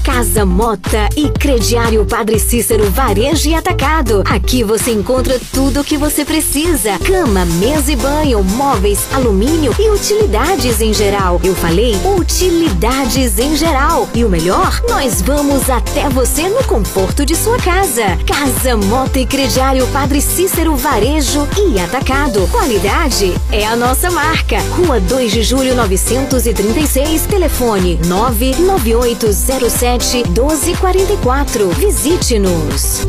Casa 0.08 0.46
Mota 0.46 1.06
e 1.14 1.28
Crediário 1.28 2.02
Padre 2.06 2.38
Cícero 2.38 2.90
Varejo 2.90 3.50
e 3.50 3.54
Atacado. 3.54 4.24
Aqui 4.24 4.64
você 4.64 4.90
encontra 4.90 5.37
tudo 5.58 5.80
o 5.80 5.84
que 5.84 5.98
você 5.98 6.24
precisa: 6.24 6.96
cama, 7.00 7.44
mesa 7.44 7.90
e 7.90 7.96
banho, 7.96 8.44
móveis, 8.44 9.00
alumínio 9.12 9.74
e 9.76 9.90
utilidades 9.90 10.80
em 10.80 10.94
geral. 10.94 11.40
Eu 11.42 11.52
falei 11.56 11.96
utilidades 12.16 13.40
em 13.40 13.56
geral. 13.56 14.08
E 14.14 14.24
o 14.24 14.28
melhor, 14.28 14.80
nós 14.88 15.20
vamos 15.20 15.68
até 15.68 16.08
você 16.08 16.48
no 16.48 16.62
conforto 16.62 17.26
de 17.26 17.34
sua 17.34 17.58
casa. 17.58 18.16
Casa 18.24 18.76
Mota 18.76 19.18
e 19.18 19.26
Crediário 19.26 19.84
Padre 19.88 20.20
Cícero 20.20 20.76
Varejo 20.76 21.48
e 21.56 21.80
Atacado. 21.80 22.46
Qualidade 22.52 23.34
é 23.50 23.66
a 23.66 23.74
nossa 23.74 24.12
marca. 24.12 24.60
Rua 24.76 25.00
2 25.00 25.32
de 25.32 25.42
Julho 25.42 25.74
936, 25.74 27.26
telefone 27.26 27.98
99807 28.06 30.22
1244. 30.28 31.70
Visite-nos. 31.70 33.08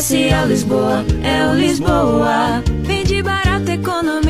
Comercial 0.00 0.46
Lisboa, 0.46 1.04
é 1.22 1.46
o 1.50 1.54
Lisboa. 1.54 2.62
Vende 2.84 3.22
barato, 3.22 3.70
economia. 3.70 4.29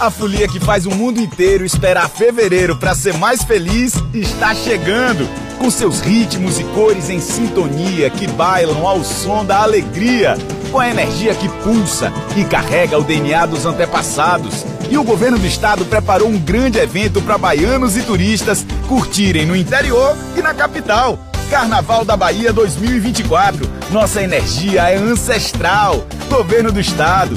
A 0.00 0.12
folia 0.12 0.46
que 0.46 0.60
faz 0.60 0.86
o 0.86 0.90
mundo 0.90 1.20
inteiro 1.20 1.64
esperar 1.64 2.08
fevereiro 2.08 2.76
para 2.76 2.94
ser 2.94 3.14
mais 3.14 3.42
feliz 3.42 3.94
está 4.14 4.54
chegando. 4.54 5.28
Com 5.58 5.68
seus 5.72 5.98
ritmos 5.98 6.60
e 6.60 6.64
cores 6.66 7.10
em 7.10 7.18
sintonia 7.18 8.08
que 8.08 8.28
bailam 8.28 8.86
ao 8.86 9.02
som 9.02 9.44
da 9.44 9.60
alegria. 9.60 10.38
Com 10.70 10.78
a 10.78 10.88
energia 10.88 11.34
que 11.34 11.48
pulsa 11.64 12.12
e 12.36 12.44
carrega 12.44 12.96
o 12.96 13.02
DNA 13.02 13.46
dos 13.46 13.66
antepassados. 13.66 14.64
E 14.88 14.96
o 14.96 15.02
governo 15.02 15.36
do 15.36 15.46
estado 15.46 15.84
preparou 15.84 16.28
um 16.28 16.38
grande 16.38 16.78
evento 16.78 17.20
para 17.20 17.36
baianos 17.36 17.96
e 17.96 18.02
turistas 18.02 18.64
curtirem 18.86 19.46
no 19.46 19.56
interior 19.56 20.16
e 20.36 20.40
na 20.40 20.54
capital. 20.54 21.18
Carnaval 21.50 22.04
da 22.04 22.16
Bahia 22.16 22.52
2024. 22.52 23.68
Nossa 23.90 24.22
energia 24.22 24.82
é 24.82 24.96
ancestral. 24.96 26.06
Governo 26.28 26.70
do 26.70 26.78
estado. 26.78 27.36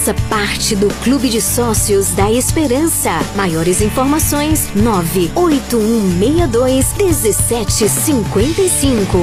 Faça 0.00 0.14
parte 0.30 0.74
do 0.74 0.88
Clube 1.04 1.28
de 1.28 1.42
Sócios 1.42 2.12
da 2.12 2.32
Esperança. 2.32 3.10
Maiores 3.36 3.82
informações: 3.82 4.74
98162 4.74 6.96
1755. 6.96 9.18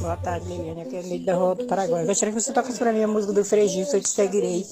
Boa 0.00 0.16
tarde, 0.16 0.46
Liliane. 0.46 0.82
Aqui 0.82 0.94
é 0.94 1.02
Neide 1.02 1.24
da 1.24 1.34
do 1.34 1.64
Paraguai. 1.64 2.06
Gostaria 2.06 2.32
que 2.32 2.40
você 2.40 2.52
tocasse 2.52 2.78
para 2.78 2.92
mim 2.92 3.02
a 3.02 3.08
música 3.08 3.32
do 3.32 3.44
Frejista, 3.44 3.96
Eu 3.96 4.00
Te 4.00 4.10
Seguirei. 4.10 4.64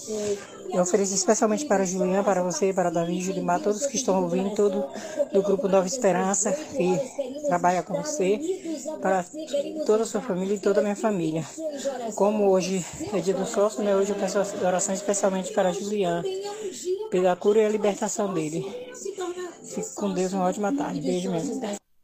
Eu 0.71 0.83
ofereço 0.83 1.14
especialmente 1.14 1.64
para 1.64 1.85
Juliana, 1.85 2.23
para 2.23 2.43
você, 2.43 2.73
para 2.73 2.91
Davi, 2.91 3.21
Julimar, 3.21 3.61
todos 3.61 3.87
que 3.87 3.97
estão 3.97 4.23
ouvindo, 4.23 4.55
todo 4.55 4.85
do 5.33 5.43
Grupo 5.43 5.66
Nova 5.66 5.87
Esperança, 5.87 6.53
que 6.53 7.01
trabalha 7.47 7.83
com 7.83 7.95
você, 8.03 8.39
para 9.01 9.25
toda 9.87 10.03
a 10.03 10.07
sua 10.07 10.21
família 10.21 10.55
e 10.55 10.59
toda 10.59 10.81
a 10.81 10.83
minha 10.83 10.97
família. 10.97 11.45
Como 12.14 12.51
hoje 12.51 12.85
é 13.12 13.19
dia 13.21 13.35
do 13.35 13.47
sócio, 13.47 13.83
né? 13.83 13.97
hoje 13.97 14.11
eu 14.11 14.16
peço 14.16 14.39
oração 14.64 14.95
especialmente 14.95 15.53
para 15.53 15.73
Juliana, 15.73 16.23
pela 17.11 17.35
cura 17.35 17.61
e 17.61 17.66
a 17.66 17.69
libertação 17.69 18.33
dele. 18.33 18.64
Fique 19.64 19.95
com 19.95 20.12
Deus, 20.12 20.33
uma 20.33 20.45
ótima 20.45 20.75
tarde. 20.75 21.01
Beijo 21.01 21.31
mesmo. 21.31 21.61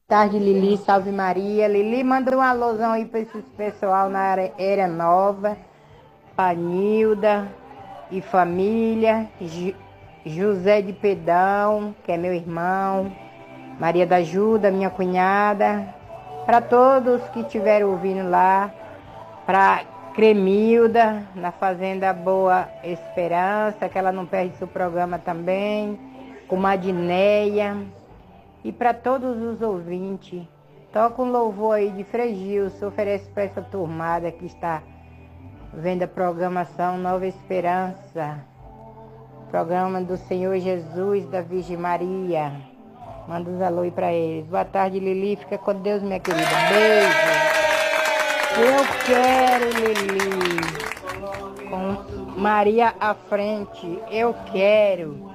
tarde, 0.09 0.39
Lili. 0.39 0.79
Salve 0.79 1.11
Maria. 1.11 1.69
Lili, 1.69 2.03
manda 2.03 2.37
um 2.37 2.41
alôzão 2.41 2.93
aí 2.93 3.05
para 3.05 3.21
esse 3.21 3.43
pessoal 3.57 4.09
na 4.09 4.21
área 4.21 4.53
Era 4.59 4.87
Nova, 4.87 5.57
Panilda 6.37 7.64
e 8.15 8.21
família, 8.21 9.29
Ju- 9.41 9.75
José 10.25 10.81
de 10.81 10.93
Pedão, 10.93 11.95
que 12.05 12.13
é 12.13 12.17
meu 12.17 12.33
irmão, 12.33 13.13
Maria 13.79 14.07
da 14.07 14.17
Ajuda, 14.17 14.71
minha 14.71 14.89
cunhada, 14.89 15.93
para 16.47 16.61
todos 16.61 17.21
que 17.31 17.41
estiveram 17.41 17.91
ouvindo 17.91 18.31
lá, 18.31 18.73
para 19.45 19.83
Cremilda, 20.15 21.25
na 21.35 21.51
Fazenda 21.51 22.13
Boa 22.13 22.69
Esperança, 22.85 23.89
que 23.89 23.99
ela 23.99 24.13
não 24.13 24.25
perde 24.25 24.57
seu 24.57 24.69
programa 24.69 25.19
também, 25.19 25.99
com 26.47 26.55
Madineia. 26.55 27.77
E 28.63 28.71
para 28.71 28.95
todos 28.95 29.43
os 29.43 29.61
ouvintes, 29.61 30.41
toca 30.93 31.21
um 31.21 31.31
louvor 31.31 31.75
aí 31.77 31.91
de 31.91 32.05
Fregilson, 32.05 32.87
oferece 32.87 33.29
para 33.31 33.43
essa 33.43 33.61
turmada 33.61 34.31
que 34.31 34.47
está 34.47 34.83
vendo 35.77 36.03
a 36.03 36.09
programação 36.09 36.99
Nova 36.99 37.27
Esperança. 37.27 38.39
Programa 39.51 40.01
do 40.01 40.17
Senhor 40.17 40.59
Jesus, 40.59 41.27
da 41.27 41.41
Virgem 41.41 41.77
Maria. 41.77 42.53
Manda 43.29 43.51
uns 43.51 43.61
alô 43.63 43.83
aí 43.83 43.91
para 43.91 44.13
eles. 44.13 44.47
Boa 44.47 44.65
tarde, 44.65 44.99
Lili. 44.99 45.37
Fica 45.37 45.57
com 45.59 45.75
Deus, 45.75 46.03
minha 46.03 46.21
querida. 46.21 46.45
Beijo. 46.69 47.55
Eu 48.57 48.85
quero, 49.07 49.71
Lili. 49.71 50.61
Com 51.69 52.41
Maria 52.41 52.95
à 53.01 53.15
frente. 53.15 53.99
Eu 54.11 54.35
quero. 54.53 55.33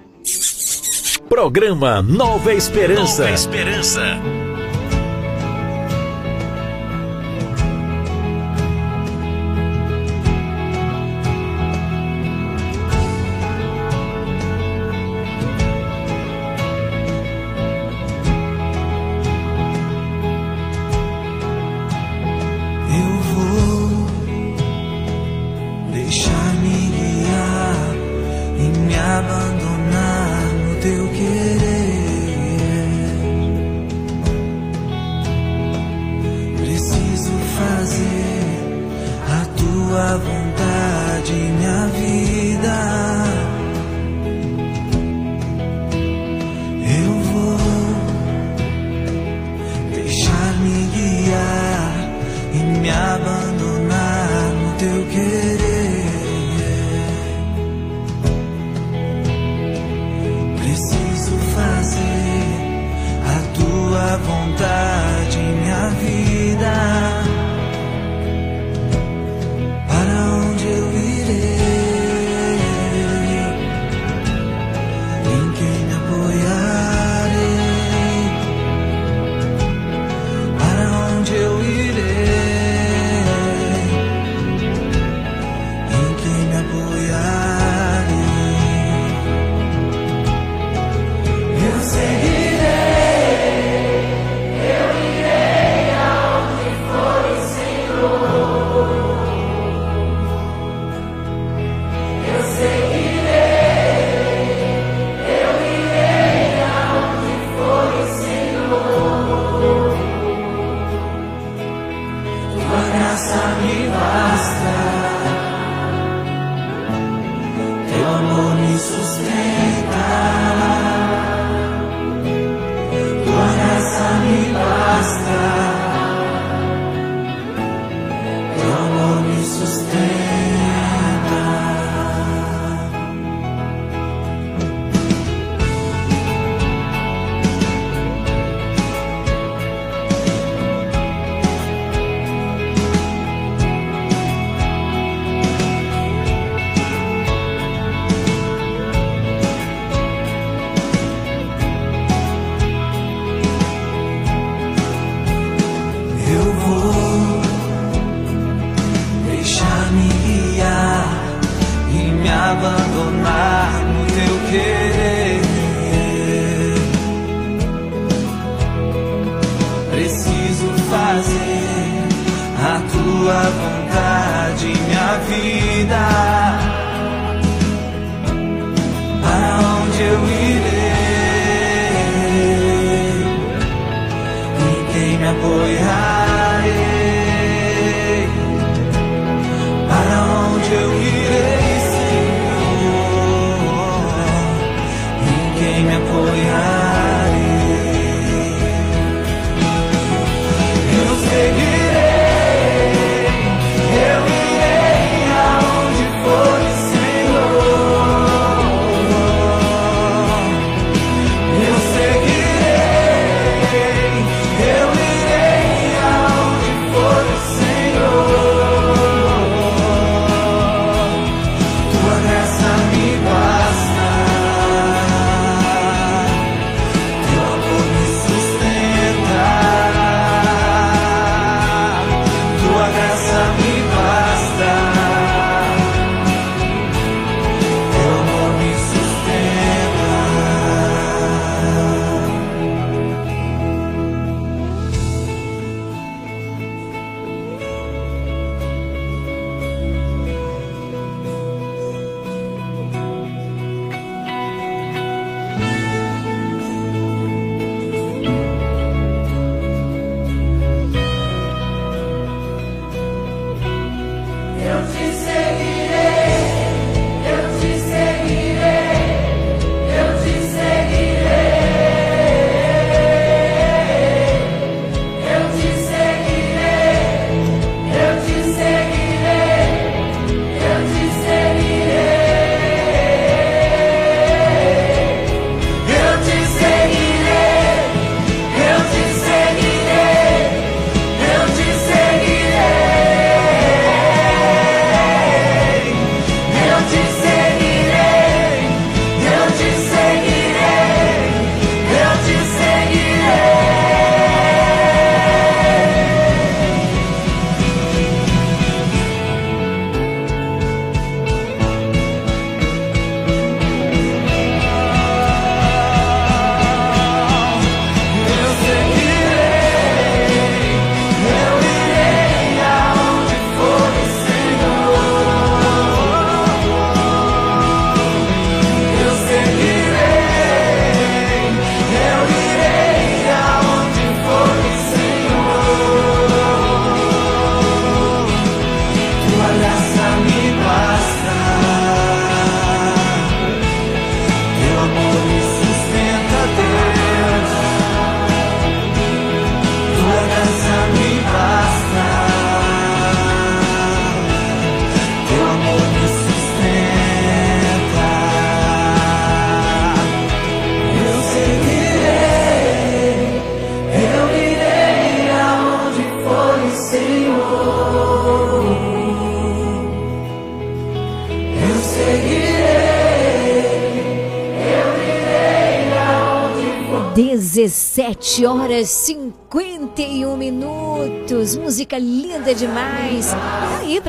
Programa 1.27 2.01
Nova 2.01 2.53
Esperança. 2.53 3.23
Nova 3.23 3.33
Esperança. 3.33 4.48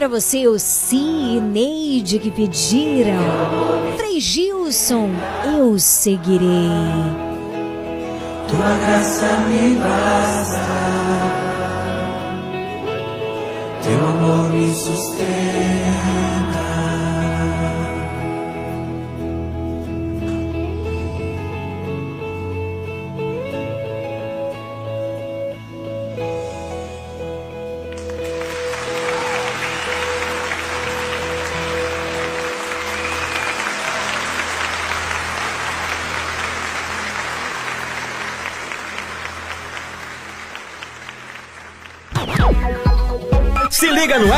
para 0.00 0.08
você 0.08 0.48
o 0.48 0.58
Sim 0.58 1.36
e 1.36 1.40
Neide 1.42 2.18
que 2.18 2.30
pediram. 2.30 3.18
Frei 3.98 4.18
Gilson, 4.18 5.10
eu 5.44 5.78
seguirei. 5.78 6.48
Tua 8.48 8.78
graça 8.78 9.26
me 9.46 9.74
basta, 9.76 10.58
teu 13.82 14.08
amor 14.08 14.48
me 14.48 14.74
sustenta. 14.74 15.89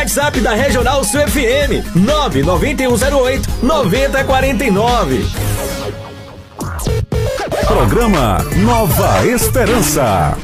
WhatsApp 0.02 0.40
da 0.40 0.52
Regional 0.52 1.04
Sul 1.04 1.20
FM 1.20 1.94
99108 1.94 3.48
9049. 3.62 5.24
Programa 7.64 8.38
Nova 8.64 9.24
Esperança. 9.24 10.36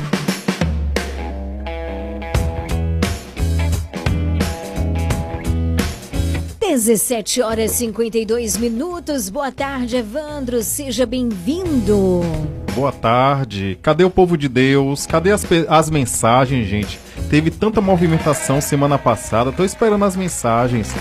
Dezessete 6.61 7.43
horas 7.43 7.73
cinquenta 7.73 8.17
e 8.17 8.25
dois 8.25 8.57
minutos. 8.57 9.29
Boa 9.29 9.51
tarde, 9.51 9.97
Evandro. 9.97 10.63
Seja 10.63 11.05
bem-vindo 11.05 12.23
boa 12.79 12.93
tarde. 12.93 13.77
Cadê 13.83 14.05
o 14.05 14.11
povo 14.11 14.37
de 14.39 14.49
Deus? 14.49 15.05
Cadê 15.05 15.33
as, 15.33 15.45
as 15.69 15.91
mensagens, 15.91 16.69
gente? 16.69 17.01
Teve 17.29 17.51
tanta 17.51 17.81
movimentação 17.81 18.61
semana 18.61 18.97
passada, 18.97 19.51
tô 19.51 19.65
esperando 19.65 20.05
as 20.05 20.15
mensagens. 20.15 20.95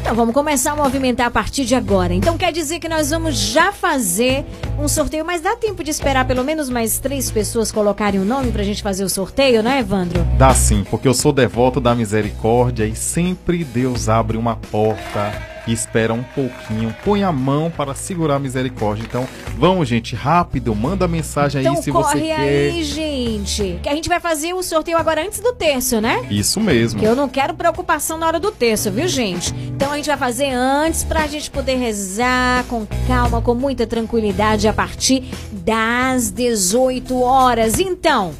Então 0.00 0.14
vamos 0.14 0.32
começar 0.32 0.72
a 0.72 0.76
movimentar 0.76 1.26
a 1.26 1.30
partir 1.30 1.66
de 1.66 1.74
agora. 1.74 2.14
Então 2.14 2.38
quer 2.38 2.50
dizer 2.50 2.78
que 2.78 2.88
nós 2.88 3.10
vamos 3.10 3.36
já 3.36 3.72
fazer 3.72 4.42
um 4.78 4.88
sorteio, 4.88 5.22
mas 5.22 5.42
dá 5.42 5.54
tempo 5.54 5.84
de 5.84 5.90
esperar 5.90 6.26
pelo 6.26 6.42
menos 6.42 6.70
mais 6.70 6.98
três 6.98 7.30
pessoas 7.30 7.70
colocarem 7.70 8.18
o 8.18 8.24
nome 8.24 8.50
pra 8.50 8.62
gente 8.62 8.82
fazer 8.82 9.04
o 9.04 9.08
sorteio, 9.08 9.62
não 9.62 9.70
é, 9.70 9.80
Evandro? 9.80 10.26
Dá 10.38 10.54
sim, 10.54 10.82
porque 10.88 11.06
eu 11.06 11.12
sou 11.12 11.30
devoto 11.30 11.78
da 11.78 11.94
misericórdia 11.94 12.86
e 12.86 12.96
sempre 12.96 13.64
Deus 13.64 14.08
abre 14.08 14.38
uma 14.38 14.56
porta 14.56 15.57
e 15.68 15.72
espera 15.72 16.14
um 16.14 16.22
pouquinho, 16.22 16.94
põe 17.04 17.22
a 17.22 17.30
mão 17.30 17.70
para 17.70 17.94
segurar 17.94 18.36
a 18.36 18.38
misericórdia. 18.38 19.04
Então, 19.06 19.28
vamos, 19.56 19.86
gente, 19.86 20.16
rápido, 20.16 20.74
manda 20.74 21.06
mensagem 21.06 21.60
Então 21.60 21.74
aí 21.74 21.82
se 21.82 21.92
corre 21.92 22.20
você 22.20 22.26
quer. 22.26 22.40
aí, 22.40 22.82
gente. 22.82 23.78
Que 23.82 23.88
a 23.88 23.94
gente 23.94 24.08
vai 24.08 24.18
fazer 24.18 24.54
o 24.54 24.62
sorteio 24.62 24.96
agora 24.96 25.22
antes 25.22 25.40
do 25.40 25.52
terço, 25.52 26.00
né? 26.00 26.26
Isso 26.30 26.58
mesmo. 26.58 26.98
Que 26.98 27.06
eu 27.06 27.14
não 27.14 27.28
quero 27.28 27.52
preocupação 27.52 28.16
na 28.16 28.26
hora 28.26 28.40
do 28.40 28.50
terço, 28.50 28.90
viu, 28.90 29.06
gente? 29.06 29.54
Então 29.54 29.92
a 29.92 29.96
gente 29.96 30.06
vai 30.06 30.16
fazer 30.16 30.50
antes 30.50 31.04
pra 31.04 31.26
gente 31.26 31.50
poder 31.50 31.76
rezar 31.76 32.64
com 32.64 32.86
calma, 33.06 33.42
com 33.42 33.54
muita 33.54 33.86
tranquilidade 33.86 34.66
a 34.66 34.72
partir 34.72 35.24
das 35.52 36.30
18 36.30 37.20
horas. 37.20 37.78
Então, 37.78 38.32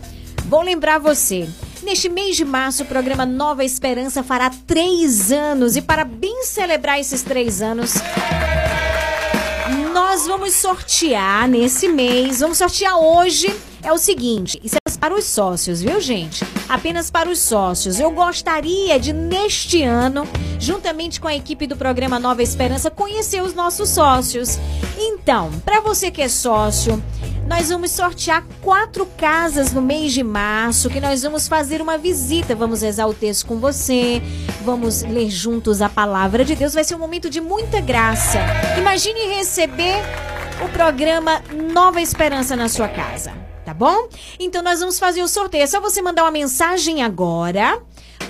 vou 0.46 0.62
lembrar 0.62 0.98
você. 0.98 1.46
Neste 1.88 2.06
mês 2.10 2.36
de 2.36 2.44
março, 2.44 2.82
o 2.82 2.86
programa 2.86 3.24
Nova 3.24 3.64
Esperança 3.64 4.22
fará 4.22 4.50
três 4.66 5.32
anos. 5.32 5.74
E 5.74 5.80
para 5.80 6.04
bem 6.04 6.44
celebrar 6.44 7.00
esses 7.00 7.22
três 7.22 7.62
anos, 7.62 7.94
nós 9.94 10.26
vamos 10.26 10.52
sortear 10.52 11.48
nesse 11.48 11.88
mês. 11.88 12.40
Vamos 12.40 12.58
sortear 12.58 12.98
hoje. 12.98 13.58
É 13.82 13.92
o 13.92 13.98
seguinte, 13.98 14.60
isso 14.62 14.76
é 14.76 14.88
para 14.98 15.14
os 15.14 15.24
sócios, 15.24 15.80
viu, 15.80 16.00
gente? 16.00 16.44
Apenas 16.68 17.10
para 17.10 17.30
os 17.30 17.38
sócios. 17.38 18.00
Eu 18.00 18.10
gostaria 18.10 18.98
de, 18.98 19.12
neste 19.12 19.82
ano, 19.82 20.26
juntamente 20.58 21.20
com 21.20 21.28
a 21.28 21.34
equipe 21.34 21.66
do 21.66 21.76
programa 21.76 22.18
Nova 22.18 22.42
Esperança, 22.42 22.90
conhecer 22.90 23.42
os 23.42 23.54
nossos 23.54 23.88
sócios. 23.90 24.58
Então, 24.98 25.50
para 25.64 25.80
você 25.80 26.10
que 26.10 26.20
é 26.20 26.28
sócio, 26.28 27.02
nós 27.46 27.70
vamos 27.70 27.92
sortear 27.92 28.44
quatro 28.60 29.06
casas 29.16 29.72
no 29.72 29.80
mês 29.80 30.12
de 30.12 30.22
março, 30.22 30.90
que 30.90 31.00
nós 31.00 31.22
vamos 31.22 31.48
fazer 31.48 31.80
uma 31.80 31.96
visita. 31.96 32.54
Vamos 32.54 32.82
rezar 32.82 33.06
o 33.06 33.14
texto 33.14 33.46
com 33.46 33.58
você, 33.58 34.20
vamos 34.64 35.02
ler 35.02 35.30
juntos 35.30 35.80
a 35.80 35.88
palavra 35.88 36.44
de 36.44 36.54
Deus. 36.54 36.74
Vai 36.74 36.84
ser 36.84 36.96
um 36.96 36.98
momento 36.98 37.30
de 37.30 37.40
muita 37.40 37.80
graça. 37.80 38.38
Imagine 38.76 39.36
receber 39.36 40.02
o 40.62 40.68
programa 40.68 41.40
Nova 41.72 42.02
Esperança 42.02 42.56
na 42.56 42.68
sua 42.68 42.88
casa, 42.88 43.32
tá 43.68 43.74
bom? 43.74 44.08
Então 44.40 44.62
nós 44.62 44.80
vamos 44.80 44.98
fazer 44.98 45.22
o 45.22 45.28
sorteio. 45.28 45.62
É 45.62 45.66
só 45.66 45.78
você 45.78 46.00
mandar 46.00 46.24
uma 46.24 46.30
mensagem 46.30 47.02
agora 47.02 47.78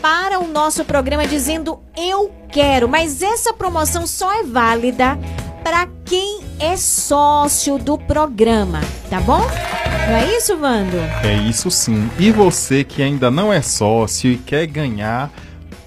para 0.03 0.41
o 0.41 0.49
nosso 0.49 0.85
programa 0.85 1.29
dizendo 1.29 1.79
eu 1.97 2.33
quero, 2.51 2.89
mas 2.89 3.23
essa 3.23 3.53
promoção 3.53 4.05
só 4.05 4.33
é 4.41 4.43
válida 4.43 5.17
para 5.63 5.87
quem 6.05 6.41
é 6.59 6.77
sócio 6.77 7.79
do 7.79 7.97
programa, 7.97 8.81
tá 9.09 9.21
bom? 9.21 9.41
Não 10.09 10.17
é 10.17 10.37
isso, 10.37 10.57
Vando? 10.57 10.97
É 11.23 11.35
isso 11.49 11.71
sim. 11.71 12.11
E 12.19 12.33
você 12.33 12.83
que 12.83 13.01
ainda 13.01 13.31
não 13.31 13.53
é 13.53 13.63
sócio 13.63 14.33
e 14.33 14.39
quer 14.39 14.67
ganhar, 14.67 15.31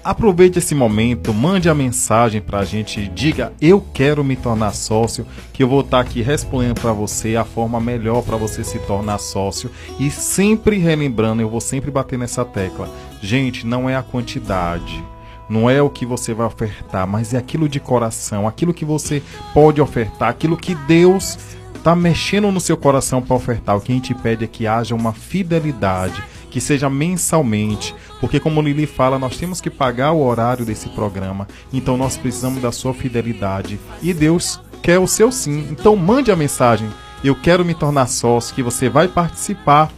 aproveite 0.04 0.58
esse 0.58 0.74
momento, 0.74 1.32
mande 1.32 1.68
a 1.68 1.74
mensagem 1.74 2.40
pra 2.40 2.64
gente, 2.64 3.08
diga 3.08 3.52
eu 3.60 3.80
quero 3.80 4.24
me 4.24 4.36
tornar 4.36 4.72
sócio, 4.72 5.26
que 5.52 5.62
eu 5.62 5.68
vou 5.68 5.80
estar 5.80 6.00
aqui 6.00 6.22
respondendo 6.22 6.80
pra 6.80 6.92
você 6.92 7.36
a 7.36 7.44
forma 7.44 7.80
melhor 7.80 8.22
para 8.22 8.36
você 8.36 8.64
se 8.64 8.78
tornar 8.80 9.18
sócio 9.18 9.70
e 9.98 10.10
sempre 10.10 10.78
relembrando, 10.78 11.42
eu 11.42 11.48
vou 11.48 11.60
sempre 11.60 11.90
bater 11.90 12.18
nessa 12.18 12.44
tecla. 12.44 12.88
Gente, 13.20 13.66
não 13.66 13.88
é 13.88 13.96
a 13.96 14.02
quantidade. 14.02 15.04
Não 15.48 15.68
é 15.68 15.82
o 15.82 15.90
que 15.90 16.06
você 16.06 16.32
vai 16.32 16.46
ofertar, 16.46 17.06
mas 17.06 17.34
é 17.34 17.36
aquilo 17.36 17.68
de 17.68 17.78
coração, 17.78 18.48
aquilo 18.48 18.72
que 18.72 18.84
você 18.84 19.22
pode 19.52 19.80
ofertar, 19.80 20.30
aquilo 20.30 20.56
que 20.56 20.74
Deus 20.74 21.36
está 21.76 21.94
mexendo 21.96 22.50
no 22.50 22.60
seu 22.60 22.76
coração 22.76 23.20
para 23.20 23.36
ofertar. 23.36 23.76
O 23.76 23.80
que 23.80 23.92
a 23.92 23.94
gente 23.94 24.14
pede 24.14 24.44
é 24.44 24.48
que 24.48 24.66
haja 24.66 24.94
uma 24.94 25.12
fidelidade, 25.12 26.22
que 26.52 26.60
seja 26.60 26.90
mensalmente, 26.90 27.94
porque 28.20 28.38
como 28.38 28.60
Lili 28.60 28.86
fala, 28.86 29.18
nós 29.18 29.38
temos 29.38 29.58
que 29.58 29.70
pagar 29.70 30.12
o 30.12 30.22
horário 30.22 30.66
desse 30.66 30.90
programa, 30.90 31.48
então 31.72 31.96
nós 31.96 32.18
precisamos 32.18 32.60
da 32.60 32.70
sua 32.70 32.92
fidelidade 32.92 33.80
e 34.02 34.12
Deus 34.12 34.60
quer 34.82 34.98
o 34.98 35.06
seu 35.06 35.32
sim. 35.32 35.66
Então 35.70 35.96
mande 35.96 36.30
a 36.30 36.36
mensagem. 36.36 36.90
Eu 37.24 37.34
quero 37.34 37.64
me 37.64 37.72
tornar 37.72 38.06
sócio, 38.06 38.54
que 38.54 38.62
você 38.62 38.88
vai 38.88 39.08
participar 39.08 39.90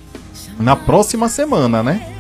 na 0.61 0.77
próxima 0.77 1.29
semana, 1.29 1.83
né? 1.83 2.15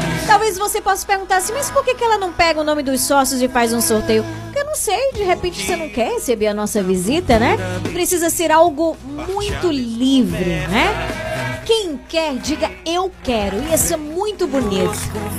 Talvez 0.26 0.58
você 0.58 0.80
possa 0.80 1.06
perguntar 1.06 1.36
assim, 1.36 1.52
mas 1.52 1.70
por 1.70 1.84
que, 1.84 1.94
que 1.94 2.02
ela 2.02 2.18
não 2.18 2.32
pega 2.32 2.60
o 2.60 2.64
nome 2.64 2.82
dos 2.82 3.00
sócios 3.00 3.40
e 3.40 3.48
faz 3.48 3.72
um 3.72 3.80
sorteio? 3.80 4.24
Porque 4.44 4.58
eu 4.58 4.64
não 4.64 4.74
sei, 4.74 5.12
de 5.12 5.22
repente 5.22 5.64
você 5.64 5.76
não 5.76 5.88
quer 5.88 6.14
receber 6.14 6.48
a 6.48 6.54
nossa 6.54 6.82
visita, 6.82 7.38
né? 7.38 7.56
Precisa 7.92 8.28
ser 8.28 8.50
algo 8.50 8.96
muito 9.04 9.70
livre, 9.70 10.66
né? 10.68 11.62
Quem 11.64 11.98
quer, 12.08 12.36
diga 12.36 12.70
eu 12.84 13.10
quero. 13.24 13.60
Ia 13.64 13.76
ser 13.76 13.96
muito 13.96 14.46
bonito, 14.46 14.92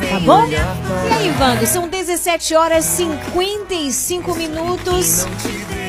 tá 0.10 0.20
bom? 0.20 0.46
E 0.46 0.56
aí, 0.56 1.34
Wanda, 1.40 1.66
são 1.66 1.88
17 1.88 2.54
horas 2.54 2.86
e 2.86 3.06
55 3.38 4.36
minutos. 4.36 5.26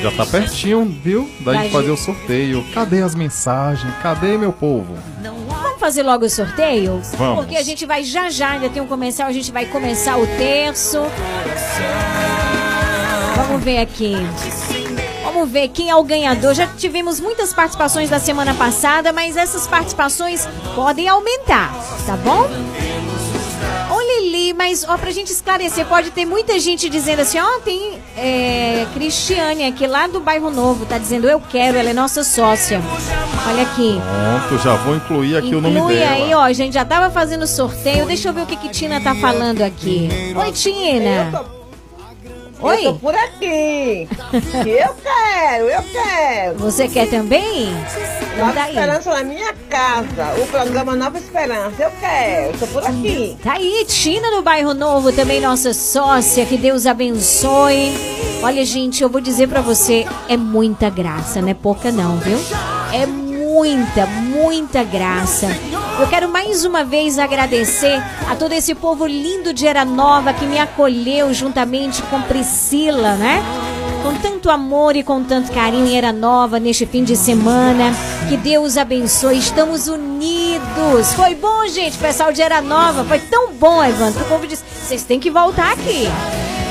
Já 0.01 0.11
tá 0.11 0.25
pertinho, 0.25 0.85
viu? 1.03 1.29
Da 1.41 1.55
gente 1.55 1.71
fazer 1.73 1.91
o 1.91 1.97
sorteio. 1.97 2.65
Cadê 2.73 3.01
as 3.01 3.15
mensagens? 3.15 3.93
Cadê 4.01 4.37
meu 4.37 4.53
povo? 4.53 4.95
Vamos 5.21 5.68
fazer 5.89 6.03
logo 6.03 6.23
o 6.23 6.29
sorteio? 6.29 7.01
Vamos. 7.17 7.45
Porque 7.45 7.57
a 7.57 7.63
gente 7.63 7.83
vai 7.83 8.03
já 8.03 8.29
já, 8.29 8.51
ainda 8.51 8.69
tem 8.69 8.79
um 8.79 8.85
comercial, 8.85 9.27
a 9.27 9.31
gente 9.31 9.51
vai 9.51 9.65
começar 9.65 10.17
o 10.17 10.27
terço. 10.37 10.99
Vamos 13.35 13.63
ver 13.63 13.79
aqui. 13.79 14.13
Vamos 15.23 15.49
ver 15.49 15.69
quem 15.69 15.89
é 15.89 15.95
o 15.95 16.03
ganhador. 16.03 16.53
Já 16.53 16.67
tivemos 16.67 17.19
muitas 17.19 17.53
participações 17.53 18.07
da 18.07 18.19
semana 18.19 18.53
passada, 18.53 19.11
mas 19.11 19.35
essas 19.35 19.65
participações 19.65 20.47
podem 20.75 21.07
aumentar, 21.07 21.73
tá 22.05 22.15
bom? 22.17 22.47
Mas 24.53 24.85
ó, 24.87 24.97
pra 24.97 25.11
gente 25.11 25.31
esclarecer, 25.31 25.85
pode 25.85 26.11
ter 26.11 26.25
muita 26.25 26.59
gente 26.59 26.89
dizendo 26.89 27.21
assim, 27.21 27.39
ó, 27.39 27.59
tem 27.59 27.99
é, 28.17 28.85
Cristiane 28.93 29.65
aqui 29.65 29.85
lá 29.87 30.07
do 30.07 30.19
bairro 30.19 30.49
Novo, 30.49 30.85
tá 30.85 30.97
dizendo 30.97 31.27
eu 31.27 31.39
quero, 31.39 31.77
ela 31.77 31.89
é 31.89 31.93
nossa 31.93 32.23
sócia. 32.23 32.81
Olha 33.47 33.63
aqui. 33.63 33.99
Pronto, 34.49 34.63
já 34.63 34.75
vou 34.75 34.95
incluir 34.95 35.37
aqui 35.37 35.55
o 35.55 35.61
nome 35.61 35.77
Inclui 35.77 35.95
dela. 35.95 36.11
aí, 36.11 36.33
ó, 36.33 36.41
a 36.41 36.53
gente 36.53 36.73
já 36.73 36.85
tava 36.85 37.09
fazendo 37.09 37.47
sorteio. 37.47 38.05
Deixa 38.05 38.29
eu 38.29 38.33
ver 38.33 38.43
o 38.43 38.45
que 38.45 38.55
que 38.55 38.69
Tina 38.69 39.01
tá 39.01 39.15
falando 39.15 39.61
aqui. 39.61 40.09
Oi, 40.35 40.51
Tina. 40.51 41.58
Oi. 42.61 42.85
Eu 42.85 42.93
tô 42.93 42.99
por 42.99 43.15
aqui. 43.15 44.07
eu 44.33 44.95
quero, 45.01 45.65
eu 45.65 45.83
quero. 45.83 46.59
Você 46.59 46.87
quer 46.87 47.09
também? 47.09 47.73
Nova 48.37 48.53
tá. 48.53 48.67
Esperança 48.67 49.13
na 49.13 49.23
minha 49.23 49.53
casa. 49.69 50.41
O 50.41 50.47
programa 50.47 50.95
Nova 50.95 51.17
Esperança. 51.17 51.83
Eu 51.83 51.91
quero. 51.99 52.57
Tô 52.57 52.67
por 52.67 52.85
aqui. 52.85 53.37
Tá 53.41 53.53
aí, 53.53 53.85
Tina 53.87 54.29
do 54.31 54.41
Bairro 54.41 54.73
Novo, 54.73 55.11
também 55.11 55.39
nossa 55.39 55.73
sócia, 55.73 56.45
que 56.45 56.57
Deus 56.57 56.85
abençoe. 56.85 57.93
Olha, 58.43 58.65
gente, 58.65 59.03
eu 59.03 59.09
vou 59.09 59.21
dizer 59.21 59.47
pra 59.47 59.61
você, 59.61 60.05
é 60.27 60.37
muita 60.37 60.89
graça, 60.89 61.41
não 61.41 61.49
é 61.49 61.53
pouca 61.53 61.91
não, 61.91 62.17
viu? 62.17 62.37
É 62.93 63.05
muita, 63.59 64.05
muita 64.05 64.83
graça. 64.85 65.47
Eu 65.99 66.07
quero 66.07 66.29
mais 66.29 66.63
uma 66.63 66.85
vez 66.85 67.19
agradecer 67.19 68.01
a 68.29 68.33
todo 68.33 68.53
esse 68.53 68.73
povo 68.73 69.05
lindo 69.05 69.53
de 69.53 69.67
Era 69.67 69.83
Nova 69.83 70.31
que 70.31 70.45
me 70.45 70.57
acolheu 70.57 71.33
juntamente 71.33 72.01
com 72.03 72.21
Priscila, 72.21 73.15
né? 73.15 73.43
Com 74.01 74.15
tanto 74.15 74.49
amor 74.49 74.95
e 74.95 75.03
com 75.03 75.21
tanto 75.25 75.51
carinho 75.51 75.87
em 75.87 75.97
Era 75.97 76.13
Nova 76.13 76.57
neste 76.57 76.85
fim 76.85 77.03
de 77.03 77.17
semana. 77.17 77.93
Que 78.29 78.37
Deus 78.37 78.77
abençoe. 78.77 79.37
Estamos 79.37 79.89
unidos. 79.89 81.13
Foi 81.13 81.35
bom, 81.35 81.67
gente, 81.67 81.97
pessoal 81.97 82.31
de 82.31 82.41
Era 82.41 82.61
Nova. 82.61 83.03
Foi 83.03 83.19
tão 83.19 83.51
bom, 83.51 83.83
Evandro. 83.83 84.23
O 84.23 84.27
povo 84.29 84.47
disse: 84.47 84.63
vocês 84.85 85.03
têm 85.03 85.19
que 85.19 85.29
voltar 85.29 85.73
aqui. 85.73 86.07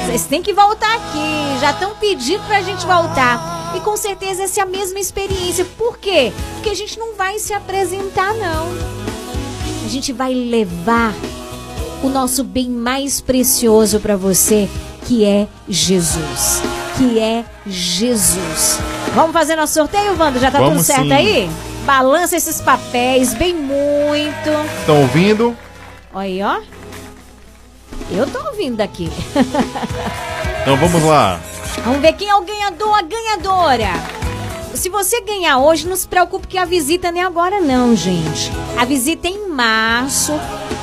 Vocês 0.08 0.24
têm 0.24 0.40
que 0.42 0.54
voltar 0.54 0.90
aqui. 0.96 1.60
Já 1.60 1.70
estão 1.70 1.94
pedindo 1.96 2.42
pra 2.46 2.62
gente 2.62 2.86
voltar. 2.86 3.74
E 3.76 3.80
com 3.80 3.94
certeza 3.94 4.44
essa 4.44 4.60
é 4.60 4.62
a 4.62 4.66
mesma 4.66 4.98
experiência. 4.98 5.66
Por 5.76 5.98
quê? 5.98 6.32
Porque 6.54 6.70
a 6.70 6.74
gente 6.74 6.98
não 6.98 7.14
vai 7.14 7.38
se 7.38 7.52
apresentar, 7.52 8.32
não. 8.32 8.68
A 9.84 9.88
gente 9.88 10.10
vai 10.14 10.32
levar 10.32 11.12
o 12.02 12.08
nosso 12.08 12.42
bem 12.42 12.70
mais 12.70 13.20
precioso 13.20 14.00
para 14.00 14.16
você, 14.16 14.66
que 15.04 15.26
é 15.26 15.46
Jesus. 15.68 16.62
que 16.96 17.18
é 17.18 17.44
Jesus. 17.66 18.78
Vamos 19.14 19.32
fazer 19.32 19.56
nosso 19.56 19.74
sorteio, 19.74 20.18
Wanda? 20.18 20.40
Já 20.40 20.50
tá 20.50 20.58
tudo 20.58 20.70
Vamos 20.70 20.86
certo 20.86 21.02
sim. 21.02 21.12
aí? 21.12 21.50
Balança 21.84 22.34
esses 22.34 22.62
papéis 22.62 23.34
bem 23.34 23.54
muito. 23.54 24.48
Estão 24.80 25.02
ouvindo? 25.02 25.54
Olha 26.14 26.24
aí, 26.24 26.42
ó. 26.42 26.77
Eu 28.10 28.26
tô 28.26 28.38
ouvindo 28.48 28.76
daqui. 28.76 29.10
Então 30.60 30.76
vamos 30.76 31.02
lá. 31.02 31.40
Vamos 31.82 32.00
ver 32.02 32.12
quem 32.12 32.28
é 32.28 32.34
o 32.34 32.42
ganhador, 32.42 32.94
a 32.94 33.00
ganhadora. 33.00 33.88
Se 34.74 34.90
você 34.90 35.22
ganhar 35.22 35.56
hoje, 35.58 35.88
não 35.88 35.96
se 35.96 36.06
preocupe 36.06 36.46
que 36.46 36.58
a 36.58 36.66
visita 36.66 37.10
nem 37.10 37.22
agora 37.22 37.58
não, 37.58 37.96
gente. 37.96 38.52
A 38.76 38.84
visita 38.84 39.28
é 39.28 39.30
em 39.30 39.48
março 39.48 40.32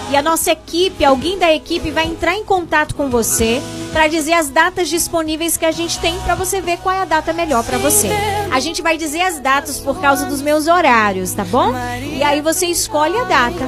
e 0.10 0.18
a 0.18 0.24
nossa 0.24 0.52
equipe, 0.52 1.06
alguém 1.06 1.38
da 1.38 1.54
equipe 1.54 1.92
vai 1.92 2.08
entrar 2.08 2.36
em 2.36 2.44
contato 2.44 2.96
com 2.96 3.12
você 3.12 3.62
para 3.96 4.10
dizer 4.10 4.34
as 4.34 4.50
datas 4.50 4.90
disponíveis 4.90 5.56
que 5.56 5.64
a 5.64 5.72
gente 5.72 5.98
tem 6.00 6.20
para 6.20 6.36
você 6.36 6.60
ver 6.60 6.80
qual 6.80 6.94
é 6.94 7.04
a 7.04 7.06
data 7.06 7.32
melhor 7.32 7.64
para 7.64 7.78
você. 7.78 8.10
A 8.52 8.60
gente 8.60 8.82
vai 8.82 8.98
dizer 8.98 9.22
as 9.22 9.40
datas 9.40 9.80
por 9.80 10.02
causa 10.02 10.26
dos 10.26 10.42
meus 10.42 10.68
horários, 10.68 11.32
tá 11.32 11.46
bom? 11.46 11.74
E 12.04 12.22
aí 12.22 12.42
você 12.42 12.66
escolhe 12.66 13.18
a 13.18 13.24
data. 13.24 13.64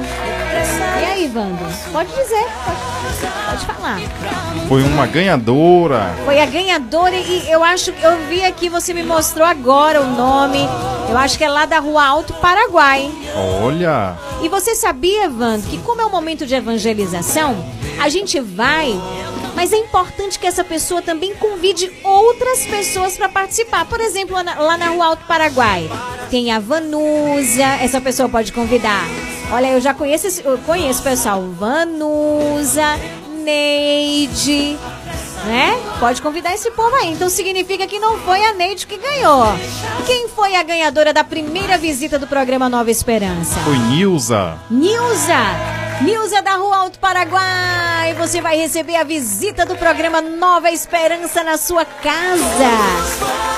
E 1.00 1.04
aí, 1.06 1.32
Wanda? 1.34 1.64
Pode 1.90 2.10
dizer, 2.10 2.44
pode, 2.62 3.32
pode 3.48 3.66
falar. 3.66 4.00
Foi 4.68 4.82
uma 4.82 5.06
ganhadora. 5.06 6.14
Foi 6.26 6.38
a 6.38 6.44
ganhadora 6.44 7.16
e 7.16 7.50
eu 7.50 7.64
acho 7.64 7.90
que 7.94 8.04
eu 8.04 8.18
vi 8.28 8.44
aqui, 8.44 8.68
você 8.68 8.92
me 8.92 9.02
mostrou 9.02 9.46
agora 9.46 10.02
o 10.02 10.10
nome. 10.14 10.58
Eu 11.08 11.16
acho 11.16 11.38
que 11.38 11.44
é 11.44 11.48
lá 11.48 11.64
da 11.64 11.78
Rua 11.78 12.04
Alto 12.04 12.34
Paraguai. 12.34 13.10
Olha. 13.62 14.14
E 14.42 14.48
você 14.50 14.74
sabia, 14.74 15.26
Vando, 15.30 15.66
que 15.66 15.78
como 15.78 16.02
é 16.02 16.04
o 16.04 16.10
momento 16.10 16.44
de 16.44 16.54
evangelização, 16.54 17.56
a 17.98 18.10
gente 18.10 18.38
vai, 18.40 18.94
mas 19.56 19.72
é 19.72 19.76
importante 19.76 20.17
que 20.38 20.46
essa 20.46 20.64
pessoa 20.64 21.00
também 21.00 21.34
convide 21.36 21.90
outras 22.02 22.66
pessoas 22.66 23.16
para 23.16 23.28
participar. 23.28 23.84
Por 23.84 24.00
exemplo, 24.00 24.34
lá 24.34 24.76
na, 24.76 24.88
Rua 24.88 25.06
Alto 25.06 25.24
Paraguai, 25.26 25.88
tem 26.30 26.50
a 26.50 26.58
Vanusa, 26.58 27.64
essa 27.80 28.00
pessoa 28.00 28.28
pode 28.28 28.52
convidar. 28.52 29.04
Olha, 29.52 29.68
eu 29.68 29.80
já 29.80 29.94
conheço, 29.94 30.40
eu 30.42 30.58
conheço 30.58 31.02
pessoal, 31.02 31.42
Vanusa, 31.52 32.98
Neide, 33.44 34.76
né? 35.44 35.78
Pode 35.98 36.20
convidar 36.22 36.54
esse 36.54 36.70
povo 36.70 36.94
aí. 36.96 37.12
Então 37.12 37.28
significa 37.28 37.86
que 37.86 37.98
não 37.98 38.18
foi 38.18 38.44
a 38.44 38.54
Neide 38.54 38.86
que 38.86 38.96
ganhou. 38.96 39.46
Quem 40.06 40.28
foi 40.28 40.56
a 40.56 40.62
ganhadora 40.62 41.12
da 41.12 41.24
primeira 41.24 41.78
visita 41.78 42.18
do 42.18 42.26
programa 42.26 42.68
Nova 42.68 42.90
Esperança? 42.90 43.58
Foi 43.60 43.78
Nilza. 43.78 44.58
Nilza! 44.70 45.38
Nilza 46.00 46.40
da 46.42 46.54
Rua 46.54 46.76
Alto 46.76 46.98
Paraguai! 47.00 48.14
Você 48.18 48.40
vai 48.40 48.56
receber 48.56 48.96
a 48.96 49.04
visita 49.04 49.66
do 49.66 49.76
programa 49.76 50.20
Nova 50.20 50.70
Esperança 50.70 51.42
na 51.42 51.56
sua 51.56 51.84
casa! 51.84 52.38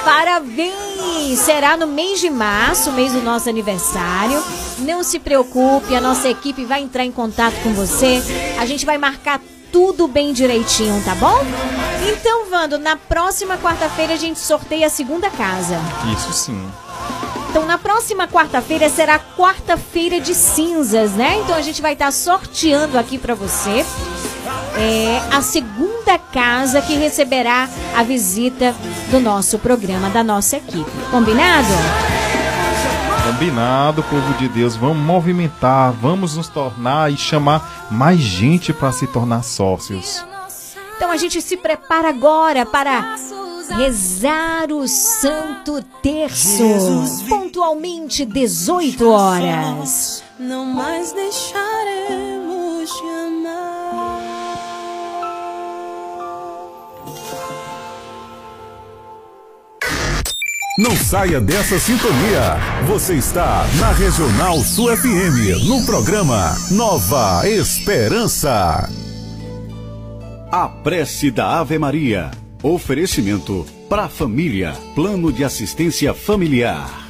Parabéns! 0.05 1.39
Será 1.39 1.77
no 1.77 1.87
mês 1.87 2.21
de 2.21 2.31
março, 2.31 2.93
mês 2.93 3.13
do 3.13 3.21
nosso 3.21 3.49
aniversário. 3.49 4.43
Não 4.79 5.03
se 5.03 5.19
preocupe, 5.19 5.95
a 5.95 6.01
nossa 6.01 6.29
equipe 6.29 6.65
vai 6.65 6.81
entrar 6.83 7.05
em 7.05 7.13
contato 7.13 7.55
com 7.63 7.75
você. 7.75 8.23
A 8.59 8.65
gente 8.65 8.87
vai 8.87 8.97
marcar 8.97 9.39
tudo 9.73 10.07
bem 10.09 10.33
direitinho, 10.33 11.03
tá 11.05 11.15
bom? 11.15 11.39
Então, 12.07 12.49
Vando, 12.51 12.79
na 12.79 12.97
próxima 12.97 13.57
quarta-feira 13.57 14.15
a 14.15 14.17
gente 14.17 14.39
sorteia 14.39 14.89
a 14.89 14.91
segunda 14.91 15.31
casa. 15.31 15.79
Isso 16.13 16.33
sim. 16.33 16.69
Então, 17.49 17.65
na 17.65 17.79
próxima 17.79 18.29
quarta-feira 18.29 18.89
será 18.89 19.19
quarta-feira 19.19 20.21
de 20.21 20.35
cinzas, 20.35 21.13
né? 21.13 21.41
Então, 21.43 21.57
a 21.57 21.63
gente 21.63 21.81
vai 21.81 21.93
estar 21.93 22.13
sorteando 22.13 22.99
aqui 22.99 23.19
para 23.19 23.35
você 23.35 23.85
é, 24.77 25.21
a 25.33 25.43
segunda 25.43 26.19
casa 26.19 26.81
que 26.81 26.95
receberá 26.95 27.69
a 27.97 28.03
visita 28.03 28.75
do 29.11 29.21
nosso 29.21 29.59
programa, 29.59 30.11
da 30.11 30.23
nossa 30.23 30.57
equipe. 30.57 30.91
Combinado? 31.11 31.69
Combinado, 33.27 34.03
povo 34.05 34.35
de 34.35 34.49
Deus. 34.49 34.77
Vamos 34.77 34.97
movimentar, 34.99 35.93
vamos 35.93 36.37
nos 36.37 36.49
tornar 36.49 37.13
e 37.13 37.17
chamar 37.17 37.89
mais 37.91 38.19
gente 38.19 38.73
para 38.73 38.93
se 38.93 39.07
tornar 39.07 39.43
sócios. 39.43 40.25
Então, 40.97 41.11
a 41.11 41.17
gente 41.17 41.41
se 41.41 41.57
prepara 41.57 42.09
agora 42.09 42.67
para 42.67 43.17
rezar 43.77 44.71
o 44.73 44.87
Santo 44.89 45.83
Terço. 46.03 46.63
Pontualmente, 47.29 48.25
18 48.25 49.09
horas. 49.09 50.23
Não 50.39 50.65
mais 50.67 51.13
deixaremos 51.13 52.91
de 52.91 53.09
amar. 53.09 53.40
Não 60.81 60.97
saia 60.97 61.39
dessa 61.43 61.79
sintonia. 61.79 62.57
Você 62.87 63.13
está 63.17 63.67
na 63.79 63.93
Regional 63.93 64.57
Sul 64.61 64.97
FM, 64.97 65.69
no 65.69 65.85
programa 65.85 66.57
Nova 66.71 67.47
Esperança. 67.47 68.89
A 70.51 70.69
prece 70.69 71.31
da 71.31 71.59
Ave 71.59 71.79
Maria. 71.79 72.31
Oferecimento 72.63 73.67
para 73.91 74.05
a 74.05 74.09
família. 74.09 74.73
Plano 74.95 75.31
de 75.31 75.45
assistência 75.45 76.15
familiar. 76.15 77.10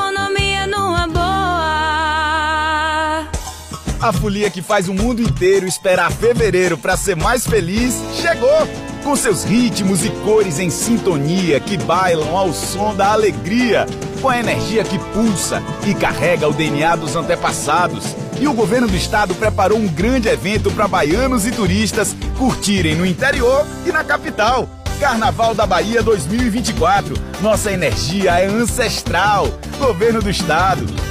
A 4.01 4.11
folia 4.11 4.49
que 4.49 4.63
faz 4.63 4.89
o 4.89 4.95
mundo 4.95 5.21
inteiro 5.21 5.67
esperar 5.67 6.11
fevereiro 6.11 6.75
para 6.75 6.97
ser 6.97 7.15
mais 7.15 7.45
feliz 7.45 8.01
chegou! 8.15 8.67
Com 9.03 9.15
seus 9.15 9.43
ritmos 9.43 10.03
e 10.03 10.09
cores 10.23 10.57
em 10.57 10.71
sintonia 10.71 11.59
que 11.59 11.77
bailam 11.77 12.35
ao 12.35 12.51
som 12.51 12.95
da 12.95 13.11
alegria, 13.11 13.85
com 14.19 14.27
a 14.27 14.39
energia 14.39 14.83
que 14.83 14.97
pulsa 14.97 15.61
e 15.85 15.93
carrega 15.93 16.47
o 16.47 16.53
DNA 16.53 16.95
dos 16.95 17.15
antepassados. 17.15 18.15
E 18.39 18.47
o 18.47 18.53
governo 18.53 18.87
do 18.87 18.95
estado 18.95 19.35
preparou 19.35 19.77
um 19.77 19.87
grande 19.87 20.27
evento 20.27 20.71
para 20.71 20.87
baianos 20.87 21.45
e 21.45 21.51
turistas 21.51 22.15
curtirem 22.39 22.95
no 22.95 23.05
interior 23.05 23.67
e 23.85 23.91
na 23.91 24.03
capital. 24.03 24.67
Carnaval 24.99 25.53
da 25.53 25.67
Bahia 25.67 26.01
2024. 26.01 27.15
Nossa 27.39 27.71
energia 27.71 28.39
é 28.39 28.47
ancestral. 28.47 29.47
Governo 29.77 30.23
do 30.23 30.29
estado. 30.29 31.10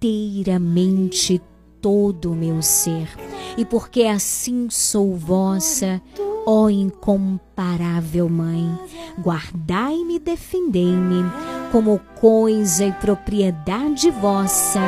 inteiramente 0.00 1.40
todo 1.80 2.32
o 2.32 2.34
meu 2.34 2.62
ser. 2.62 3.08
E 3.56 3.64
porque 3.64 4.04
assim 4.04 4.68
sou 4.70 5.14
vossa, 5.14 6.00
ó 6.46 6.70
incomparável 6.70 8.28
Mãe, 8.28 8.78
guardai-me 9.20 10.16
e 10.16 10.18
defendei-me 10.18 11.24
como 11.70 12.00
coisa 12.18 12.86
e 12.86 12.92
propriedade 12.92 14.10
vossa. 14.10 14.80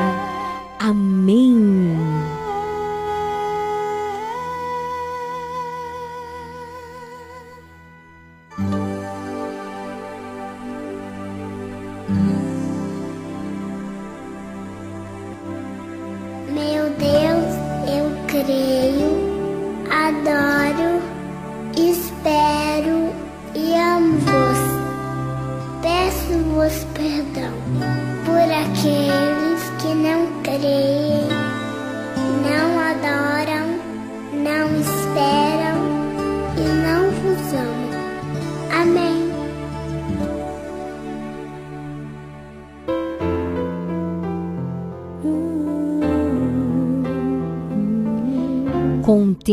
Amém. 0.79 1.95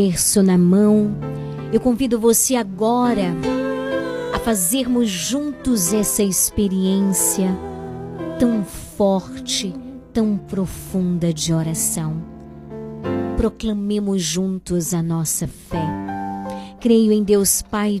Terço 0.00 0.42
na 0.42 0.56
mão, 0.56 1.14
eu 1.70 1.78
convido 1.78 2.18
você 2.18 2.56
agora 2.56 3.34
a 4.32 4.38
fazermos 4.38 5.10
juntos 5.10 5.92
essa 5.92 6.22
experiência 6.22 7.50
tão 8.38 8.64
forte, 8.64 9.74
tão 10.10 10.38
profunda 10.38 11.34
de 11.34 11.52
oração. 11.52 12.16
Proclamemos 13.36 14.22
juntos 14.22 14.94
a 14.94 15.02
nossa 15.02 15.46
fé. 15.46 15.86
Creio 16.80 17.12
em 17.12 17.22
Deus 17.22 17.60
Pai 17.60 18.00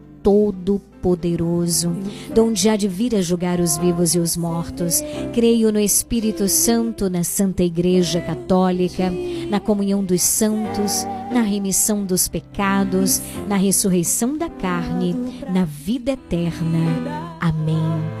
Todo-Poderoso, 0.23 1.91
donde 2.33 2.69
há 2.69 2.75
de 2.75 2.87
vir 2.87 3.15
a 3.15 3.21
julgar 3.21 3.59
os 3.59 3.77
vivos 3.77 4.13
e 4.13 4.19
os 4.19 4.37
mortos. 4.37 5.01
Creio 5.33 5.71
no 5.71 5.79
Espírito 5.79 6.47
Santo, 6.47 7.09
na 7.09 7.23
Santa 7.23 7.63
Igreja 7.63 8.21
Católica, 8.21 9.11
na 9.49 9.59
comunhão 9.59 10.03
dos 10.03 10.21
santos, 10.21 11.05
na 11.33 11.41
remissão 11.41 12.05
dos 12.05 12.27
pecados, 12.27 13.21
na 13.47 13.55
ressurreição 13.55 14.37
da 14.37 14.49
carne, 14.49 15.15
na 15.51 15.65
vida 15.65 16.11
eterna. 16.11 17.37
Amém. 17.39 18.20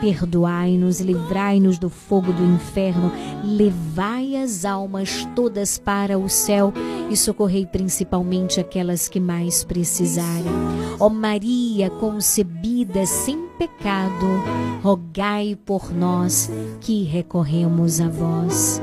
perdoai-nos, 0.00 1.00
livrai-nos 1.00 1.78
do 1.78 1.88
fogo 1.88 2.32
do 2.32 2.44
inferno, 2.44 3.12
levai 3.44 4.36
as 4.36 4.64
almas 4.64 5.26
todas 5.34 5.78
para 5.78 6.18
o 6.18 6.28
céu 6.28 6.72
e 7.10 7.16
socorrei 7.16 7.66
principalmente 7.66 8.60
aquelas 8.60 9.08
que 9.08 9.20
mais 9.20 9.64
precisarem. 9.64 10.52
Ó 11.00 11.08
Maria 11.08 11.90
concebida 11.90 13.06
sem 13.06 13.48
pecado, 13.58 14.26
rogai 14.82 15.56
por 15.64 15.92
nós 15.92 16.50
que 16.80 17.04
recorremos 17.04 18.00
a 18.00 18.08
vós. 18.08 18.80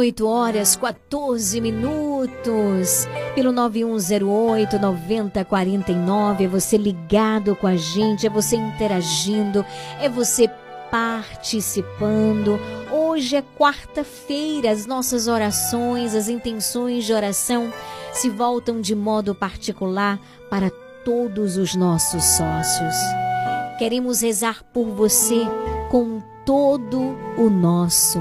18 0.00 0.26
horas 0.26 0.76
14 0.76 1.60
minutos, 1.60 3.06
pelo 3.34 3.52
9108 3.52 4.78
9049. 4.78 6.44
É 6.44 6.48
você 6.48 6.78
ligado 6.78 7.54
com 7.54 7.66
a 7.66 7.76
gente, 7.76 8.26
é 8.26 8.30
você 8.30 8.56
interagindo, 8.56 9.64
é 10.00 10.08
você 10.08 10.48
participando. 10.90 12.58
Hoje 12.90 13.36
é 13.36 13.44
quarta-feira, 13.58 14.70
as 14.70 14.86
nossas 14.86 15.28
orações, 15.28 16.14
as 16.14 16.28
intenções 16.28 17.04
de 17.04 17.12
oração 17.12 17.70
se 18.10 18.30
voltam 18.30 18.80
de 18.80 18.94
modo 18.94 19.34
particular 19.34 20.18
para 20.48 20.70
todos 21.04 21.58
os 21.58 21.74
nossos 21.74 22.24
sócios. 22.24 22.94
Queremos 23.78 24.22
rezar 24.22 24.64
por 24.72 24.86
você 24.86 25.46
com 25.90 26.22
todo 26.46 26.98
o 27.36 27.50
nosso 27.50 28.18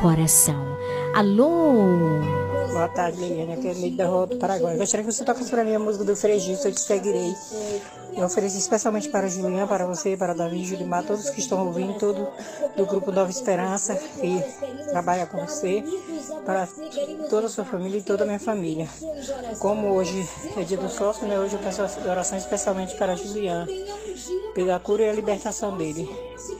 coração. 0.00 0.75
Alô? 1.18 2.45
Boa 2.76 2.88
tarde, 2.88 3.18
Liliane. 3.18 3.54
Aqui 3.54 3.68
é 3.68 3.74
Neide 3.74 3.96
da 3.96 4.06
Rua 4.06 4.26
do 4.26 4.36
Paraguai. 4.36 4.76
Gostaria 4.76 5.02
que 5.02 5.10
você 5.10 5.24
tocasse 5.24 5.48
para 5.48 5.64
mim 5.64 5.74
a 5.74 5.78
música 5.78 6.04
do 6.04 6.14
Fregisto, 6.14 6.68
Eu 6.68 6.72
Te 6.72 6.80
Seguirei. 6.80 7.34
Eu 8.14 8.26
ofereci 8.26 8.58
especialmente 8.58 9.08
para 9.08 9.28
Juliana, 9.28 9.66
para 9.66 9.86
você, 9.86 10.14
para 10.14 10.34
Davi, 10.34 10.62
Julimar, 10.62 11.02
todos 11.02 11.30
que 11.30 11.40
estão 11.40 11.66
ouvindo, 11.66 11.94
todo 11.98 12.28
do 12.76 12.84
grupo 12.84 13.10
Nova 13.10 13.30
Esperança, 13.30 13.94
que 13.94 14.42
trabalha 14.90 15.24
com 15.24 15.38
você, 15.46 15.82
para 16.44 16.68
toda 17.30 17.46
a 17.46 17.50
sua 17.50 17.64
família 17.64 17.98
e 17.98 18.02
toda 18.02 18.24
a 18.24 18.26
minha 18.26 18.38
família. 18.38 18.86
Como 19.58 19.88
hoje 19.94 20.28
é 20.54 20.62
dia 20.62 20.76
do 20.76 20.90
sócio, 20.90 21.26
né? 21.26 21.40
Hoje 21.40 21.54
eu 21.54 21.60
peço 21.60 21.80
oração 22.06 22.36
especialmente 22.36 22.94
para 22.96 23.16
Juliana, 23.16 23.66
pela 24.54 24.78
cura 24.78 25.04
e 25.04 25.08
a 25.08 25.12
libertação 25.14 25.76
dele. 25.78 26.08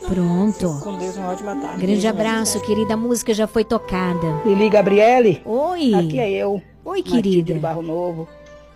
Pronto. 0.08 0.80
Com 0.82 0.98
Deus, 0.98 1.16
uma 1.16 1.30
ótima 1.30 1.56
tarde. 1.56 1.86
Grande 1.86 2.06
abraço, 2.06 2.60
querida. 2.60 2.94
A 2.94 2.96
música 2.96 3.32
já 3.32 3.46
foi 3.46 3.64
tocada. 3.64 4.42
Lili 4.44 4.68
Gabriele? 4.68 5.42
Oi. 5.44 5.92
Aqui 6.06 6.18
é 6.20 6.30
eu. 6.30 6.62
Oi, 6.84 7.02
querida. 7.02 7.54
de 7.54 7.58
Barro 7.58 7.82
Novo. 7.82 8.28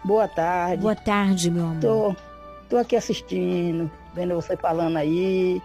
Boa 0.05 0.27
tarde. 0.27 0.83
Boa 0.83 0.95
tarde, 0.95 1.51
meu 1.51 1.65
amor. 1.65 1.81
Tô, 1.81 2.17
tô 2.69 2.77
aqui 2.79 2.97
assistindo, 2.97 3.91
vendo 4.15 4.35
você 4.35 4.57
falando 4.57 4.97
aí, 4.97 5.63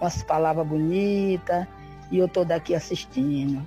umas 0.00 0.22
palavras 0.22 0.66
bonitas, 0.66 1.66
e 2.10 2.18
eu 2.18 2.28
tô 2.28 2.44
daqui 2.44 2.74
assistindo. 2.74 3.66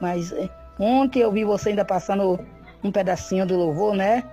Mas 0.00 0.32
eh, 0.32 0.48
ontem 0.78 1.20
eu 1.20 1.30
vi 1.30 1.44
você 1.44 1.70
ainda 1.70 1.84
passando 1.84 2.38
um 2.82 2.90
pedacinho 2.90 3.46
do 3.46 3.56
louvor, 3.56 3.94
né? 3.94 4.24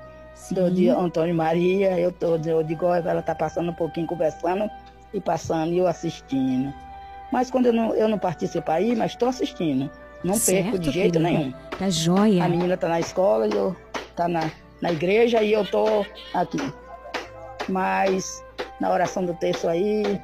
Do, 0.51 0.71
de 0.71 0.89
Antônio 0.89 1.35
Maria. 1.35 1.99
Eu 1.99 2.11
tô 2.11 2.37
eu 2.37 2.63
digo, 2.63 2.85
ela 2.85 3.21
tá 3.21 3.35
passando 3.35 3.71
um 3.71 3.75
pouquinho 3.75 4.07
conversando 4.07 4.69
e 5.13 5.19
passando 5.19 5.73
e 5.73 5.77
eu 5.77 5.87
assistindo. 5.87 6.73
Mas 7.31 7.51
quando 7.51 7.67
eu 7.67 7.73
não, 7.73 7.93
eu 7.93 8.07
não 8.07 8.17
participo 8.17 8.71
aí, 8.71 8.95
mas 8.95 9.11
estou 9.11 9.27
assistindo. 9.27 9.89
Não 10.23 10.33
perco 10.37 10.77
de 10.77 10.85
Certo, 10.85 10.91
jeito 10.91 10.93
querida. 10.93 11.19
nenhum. 11.19 11.53
Tá 11.77 11.89
joia. 11.89 12.43
A 12.43 12.49
menina 12.49 12.75
tá 12.75 12.89
na 12.89 12.99
escola 12.99 13.47
e 13.47 13.51
eu 13.53 13.75
tá 14.15 14.27
na, 14.27 14.51
na 14.81 14.91
igreja 14.91 15.41
e 15.41 15.53
eu 15.53 15.65
tô 15.65 16.05
aqui. 16.33 16.57
Mas 17.67 18.43
na 18.79 18.91
oração 18.91 19.25
do 19.25 19.33
texto 19.35 19.67
aí, 19.67 20.19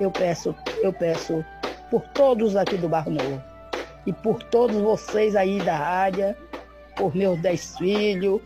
eu 0.00 0.10
peço, 0.10 0.54
eu 0.82 0.92
peço 0.92 1.44
por 1.90 2.02
todos 2.14 2.56
aqui 2.56 2.76
do 2.76 2.88
Barro 2.88 3.10
Novo 3.10 3.42
e 4.06 4.12
por 4.12 4.42
todos 4.44 4.76
vocês 4.76 5.36
aí 5.36 5.58
da 5.60 5.76
rádio, 5.76 6.34
por 6.96 7.14
meus 7.14 7.38
dez 7.40 7.76
filhos, 7.76 8.40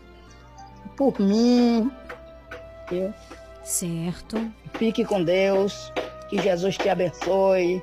por 0.97 1.19
mim. 1.19 1.89
Eu, 2.91 3.13
Certo. 3.63 4.51
fique 4.73 5.03
com 5.05 5.23
Deus, 5.23 5.91
que 6.29 6.39
Jesus 6.41 6.77
te 6.77 6.89
abençoe. 6.89 7.81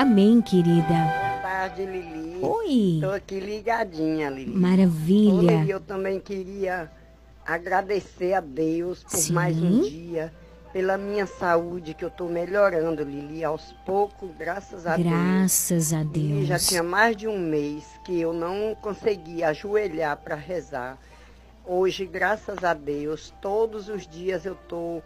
Amém, 0.00 0.40
querida. 0.40 0.86
Boa 0.88 1.38
tarde, 1.42 1.84
Lili. 1.84 2.38
Oi. 2.40 2.98
Tô 3.02 3.10
aqui 3.10 3.38
ligadinha, 3.38 4.30
Lili. 4.30 4.50
Maravilha. 4.50 5.34
Ô, 5.34 5.40
Lili, 5.42 5.70
eu 5.70 5.78
também 5.78 6.18
queria 6.18 6.90
agradecer 7.44 8.32
a 8.32 8.40
Deus 8.40 9.04
por 9.04 9.18
Sim. 9.18 9.34
mais 9.34 9.62
um 9.62 9.82
dia, 9.82 10.32
pela 10.72 10.96
minha 10.96 11.26
saúde, 11.26 11.92
que 11.92 12.02
eu 12.02 12.08
tô 12.08 12.28
melhorando, 12.28 13.02
Lili, 13.02 13.44
aos 13.44 13.74
poucos, 13.84 14.30
graças 14.38 14.86
a 14.86 14.96
Deus. 14.96 15.06
Graças 15.06 15.92
a 15.92 16.02
Lili, 16.02 16.46
já 16.46 16.54
Deus. 16.54 16.66
tinha 16.66 16.82
mais 16.82 17.14
de 17.14 17.28
um 17.28 17.38
mês 17.38 17.84
que 18.02 18.18
eu 18.18 18.32
não 18.32 18.74
conseguia 18.76 19.48
ajoelhar 19.48 20.16
para 20.16 20.34
rezar. 20.34 20.96
Hoje, 21.62 22.06
graças 22.06 22.64
a 22.64 22.72
Deus, 22.72 23.34
todos 23.42 23.90
os 23.90 24.06
dias 24.06 24.46
eu 24.46 24.54
tô 24.66 25.02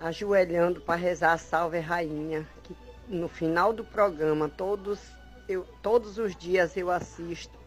ajoelhando 0.00 0.80
para 0.80 0.96
rezar 0.96 1.34
a 1.34 1.38
Salve 1.38 1.78
Rainha, 1.78 2.44
que 2.64 2.74
no 3.08 3.28
final 3.28 3.72
do 3.72 3.84
programa, 3.84 4.48
todos, 4.48 5.00
eu, 5.48 5.66
todos 5.82 6.18
os 6.18 6.34
dias 6.34 6.76
eu 6.76 6.90
assisto 6.90 7.64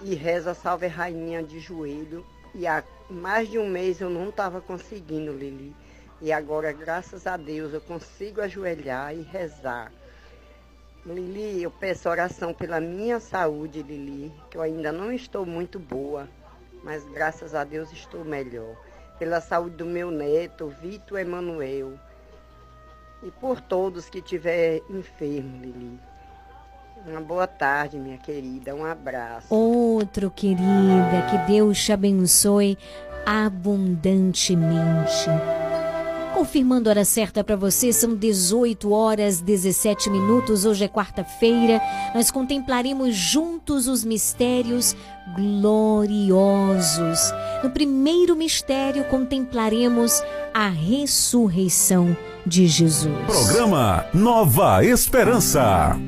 e 0.00 0.14
rezo 0.14 0.50
a 0.50 0.54
Salve 0.54 0.86
Rainha 0.86 1.42
de 1.42 1.58
joelho. 1.58 2.24
E 2.54 2.66
há 2.66 2.82
mais 3.10 3.48
de 3.48 3.58
um 3.58 3.68
mês 3.68 4.00
eu 4.00 4.10
não 4.10 4.28
estava 4.28 4.60
conseguindo, 4.60 5.32
Lili. 5.32 5.74
E 6.20 6.32
agora, 6.32 6.72
graças 6.72 7.26
a 7.26 7.36
Deus, 7.36 7.74
eu 7.74 7.80
consigo 7.80 8.40
ajoelhar 8.40 9.14
e 9.14 9.22
rezar. 9.22 9.92
Lili, 11.04 11.62
eu 11.62 11.70
peço 11.70 12.08
oração 12.08 12.54
pela 12.54 12.80
minha 12.80 13.20
saúde, 13.20 13.82
Lili, 13.82 14.32
que 14.50 14.56
eu 14.56 14.62
ainda 14.62 14.90
não 14.90 15.12
estou 15.12 15.44
muito 15.44 15.78
boa, 15.78 16.28
mas 16.82 17.04
graças 17.04 17.54
a 17.54 17.62
Deus 17.64 17.92
estou 17.92 18.24
melhor. 18.24 18.76
Pela 19.18 19.40
saúde 19.40 19.76
do 19.76 19.84
meu 19.84 20.10
neto, 20.10 20.68
Vitor 20.80 21.18
Emanuel. 21.18 21.98
E 23.22 23.30
por 23.30 23.60
todos 23.60 24.08
que 24.08 24.18
estiver 24.18 24.82
enfermo, 24.90 25.62
Lili. 25.62 25.98
Uma 27.06 27.20
boa 27.20 27.46
tarde, 27.46 27.98
minha 27.98 28.18
querida. 28.18 28.74
Um 28.74 28.84
abraço. 28.84 29.54
Outro, 29.54 30.30
querida, 30.30 31.26
que 31.30 31.52
Deus 31.52 31.84
te 31.84 31.92
abençoe 31.92 32.76
abundantemente. 33.24 35.26
Confirmando 36.34 36.88
a 36.88 36.90
hora 36.90 37.04
certa 37.04 37.42
para 37.42 37.56
você, 37.56 37.92
são 37.92 38.14
18 38.14 38.92
horas 38.92 39.40
17 39.40 40.10
minutos. 40.10 40.66
Hoje 40.66 40.84
é 40.84 40.88
quarta-feira. 40.88 41.80
Nós 42.14 42.30
contemplaremos 42.30 43.14
juntos 43.14 43.88
os 43.88 44.04
mistérios 44.04 44.94
gloriosos. 45.34 47.20
No 47.62 47.70
primeiro 47.70 48.36
mistério, 48.36 49.04
contemplaremos 49.04 50.22
a 50.52 50.68
ressurreição 50.68 52.14
de 52.46 52.66
Jesus. 52.68 53.12
Programa 53.26 54.06
Nova 54.14 54.84
Esperança. 54.84 55.98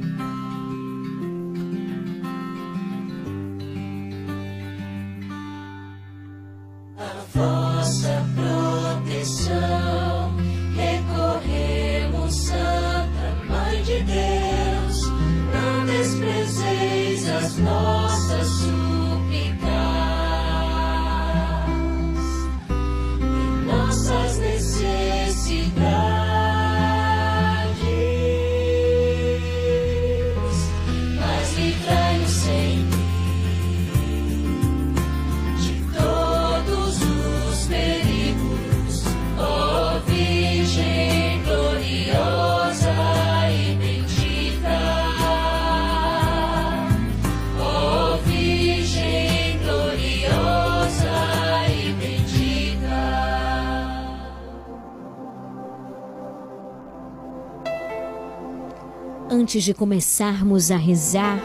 Antes 59.40 59.62
de 59.62 59.72
começarmos 59.72 60.72
a 60.72 60.76
rezar, 60.76 61.38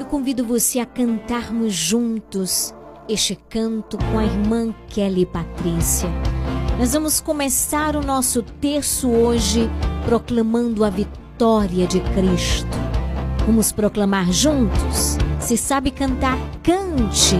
eu 0.00 0.06
convido 0.06 0.42
você 0.46 0.78
a 0.78 0.86
cantarmos 0.86 1.74
juntos 1.74 2.74
este 3.06 3.36
canto 3.50 3.98
com 3.98 4.18
a 4.18 4.24
irmã 4.24 4.74
Kelly 4.88 5.26
Patrícia. 5.26 6.08
Nós 6.78 6.94
vamos 6.94 7.20
começar 7.20 7.96
o 7.96 8.00
nosso 8.00 8.42
terço 8.42 9.10
hoje 9.10 9.68
proclamando 10.06 10.86
a 10.86 10.88
vitória 10.88 11.86
de 11.86 12.00
Cristo. 12.00 12.78
Vamos 13.46 13.70
proclamar 13.70 14.32
juntos? 14.32 15.18
Se 15.38 15.58
sabe 15.58 15.90
cantar, 15.90 16.38
cante. 16.62 17.36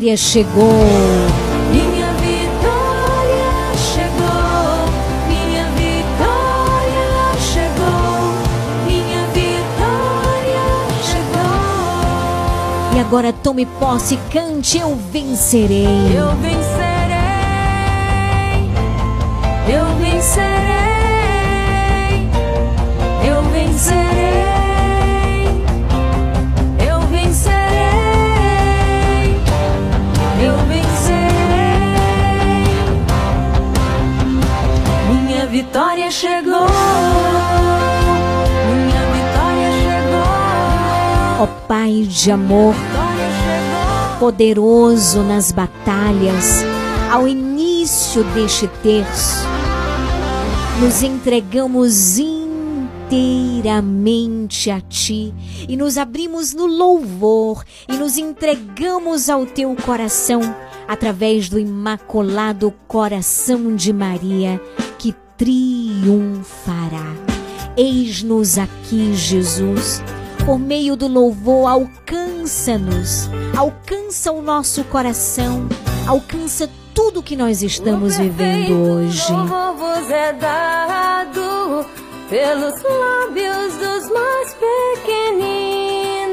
vitória 0.00 0.16
chegou. 0.16 0.86
Minha 1.70 2.06
vitória 2.14 3.52
chegou. 3.76 4.88
Minha 5.28 5.64
vitória 5.76 7.10
chegou. 7.38 8.32
Minha 8.86 9.26
vitória 9.34 10.64
chegou. 11.04 12.96
E 12.96 12.98
agora 13.00 13.30
tome 13.32 13.66
posse, 13.66 14.18
cante, 14.32 14.78
eu 14.78 14.96
vencerei. 15.12 15.84
Eu 16.16 16.34
vencerei. 16.36 17.20
Eu 19.68 19.84
vencerei. 19.98 20.80
Eu 23.22 23.42
vencerei. 23.52 24.19
De 42.08 42.30
amor, 42.30 42.74
poderoso 44.18 45.22
nas 45.22 45.52
batalhas, 45.52 46.64
ao 47.10 47.28
início 47.28 48.24
deste 48.34 48.66
terço, 48.82 49.44
nos 50.80 51.02
entregamos 51.02 52.18
inteiramente 53.10 54.70
a 54.70 54.80
Ti 54.80 55.34
e 55.68 55.76
nos 55.76 55.98
abrimos 55.98 56.54
no 56.54 56.66
louvor 56.66 57.64
e 57.88 57.92
nos 57.94 58.16
entregamos 58.16 59.28
ao 59.28 59.44
Teu 59.44 59.76
coração 59.76 60.40
através 60.88 61.48
do 61.48 61.58
Imaculado 61.58 62.72
Coração 62.88 63.74
de 63.76 63.92
Maria 63.92 64.60
que 64.98 65.14
triunfará. 65.36 67.14
Eis-nos 67.76 68.58
aqui, 68.58 69.14
Jesus. 69.14 70.02
Por 70.44 70.58
meio 70.58 70.96
do 70.96 71.06
louvor, 71.06 71.68
alcança-nos, 71.68 73.30
alcança 73.56 74.32
o 74.32 74.42
nosso 74.42 74.82
coração, 74.84 75.68
alcança 76.06 76.68
tudo 76.94 77.22
que 77.22 77.36
nós 77.36 77.62
estamos 77.62 78.16
vivendo 78.16 78.74
hoje. 78.74 79.32
Louvor 79.32 79.74
vos 79.74 80.10
é 80.10 80.32
dado 80.32 81.86
pelos 82.28 82.74
lábios 82.82 83.76
dos 83.76 84.10
mais 84.10 84.56
pequeninos, 85.04 86.30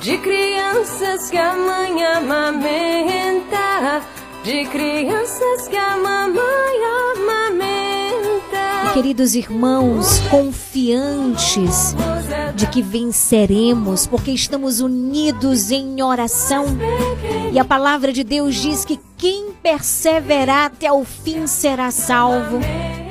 de 0.00 0.18
crianças 0.18 1.28
que 1.30 1.38
a 1.38 1.56
mãe 1.56 2.04
amamenta, 2.04 4.02
de 4.44 4.64
crianças 4.66 5.66
que 5.68 5.76
a 5.76 5.96
mamãe 5.96 6.84
amamenta. 7.14 8.92
Queridos 8.94 9.34
irmãos, 9.34 10.20
confiantes 10.30 11.94
de 12.60 12.66
que 12.66 12.82
venceremos, 12.82 14.06
porque 14.06 14.30
estamos 14.30 14.80
unidos 14.80 15.70
em 15.70 16.02
oração. 16.02 16.66
E 17.50 17.58
a 17.58 17.64
palavra 17.64 18.12
de 18.12 18.22
Deus 18.22 18.54
diz 18.54 18.84
que 18.84 19.00
quem 19.16 19.46
perseverar 19.62 20.66
até 20.66 20.92
o 20.92 21.02
fim 21.02 21.46
será 21.46 21.90
salvo. 21.90 22.60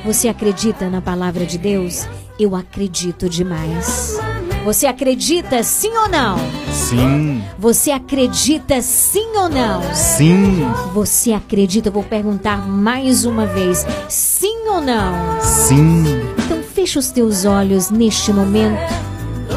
Você 0.06 0.28
acredita 0.28 0.88
na 0.88 1.02
palavra 1.02 1.48
de 1.48 1.58
Deus? 1.58 2.06
Eu 2.40 2.56
acredito 2.56 3.28
demais. 3.28 4.20
Você 4.64 4.86
acredita 4.86 5.64
sim 5.64 5.90
ou 5.98 6.08
não? 6.08 6.38
Sim, 6.72 7.42
Você 7.58 7.90
acredita 7.90 8.84
sim 8.84 9.32
ou 9.36 9.50
não? 9.50 9.82
sim, 9.96 10.62
Você 10.94 11.32
acredita? 11.32 11.90
Eu 11.90 11.94
Vou 11.94 12.04
perguntar 12.04 12.68
mais 12.68 13.26
uma 13.26 13.48
vez: 13.48 13.84
sim 14.08 14.68
ou 14.68 14.80
não? 14.80 15.42
sim. 15.42 16.04
Então 16.46 16.62
fecha 16.62 17.00
os 17.00 17.10
teus 17.10 17.46
olhos 17.46 17.90
neste 17.90 18.32
momento 18.32 19.09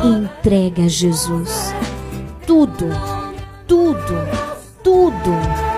e 0.02 0.06
entrega 0.06 0.84
a 0.84 0.88
Jesus. 0.88 1.74
Tudo, 2.46 2.88
tudo, 3.66 3.98
tudo. 4.82 5.71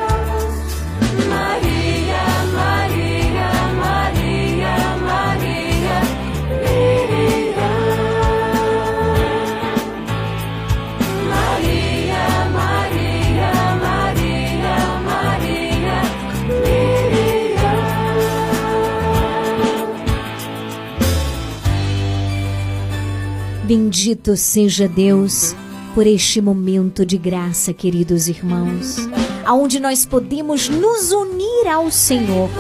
Bendito 23.67 24.37
seja 24.37 24.87
Deus 24.87 25.57
por 25.95 26.07
este 26.07 26.39
momento 26.39 27.07
de 27.07 27.17
graça, 27.17 27.73
queridos 27.73 28.29
irmãos, 28.29 28.97
aonde 29.43 29.81
nós 29.81 30.05
podemos 30.05 30.69
nos 30.69 31.13
unir 31.13 31.69
ao 31.69 31.91
Senhor. 31.91 32.51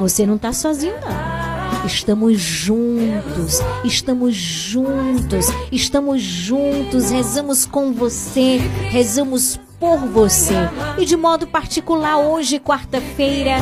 Você 0.00 0.26
não 0.26 0.34
está 0.34 0.52
sozinho, 0.52 0.94
não. 1.00 1.86
Estamos 1.86 2.40
juntos, 2.40 3.60
estamos 3.84 4.34
juntos, 4.34 5.46
estamos 5.70 6.20
juntos, 6.20 7.10
rezamos 7.10 7.64
com 7.64 7.92
você, 7.92 8.58
rezamos 8.90 9.60
por 9.78 9.98
você. 9.98 10.54
E 10.98 11.04
de 11.04 11.16
modo 11.16 11.46
particular, 11.46 12.18
hoje, 12.18 12.58
quarta-feira, 12.58 13.58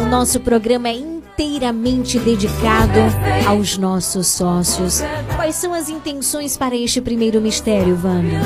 o 0.00 0.06
nosso 0.06 0.38
programa 0.38 0.88
é 0.88 0.92
inteiramente 1.38 2.18
dedicado 2.18 2.98
aos 3.46 3.78
nossos 3.78 4.26
sócios. 4.26 5.00
Quais 5.36 5.54
são 5.54 5.72
as 5.72 5.88
intenções 5.88 6.56
para 6.56 6.76
este 6.76 7.00
primeiro 7.00 7.40
mistério, 7.40 7.94
Wanda? 8.02 8.40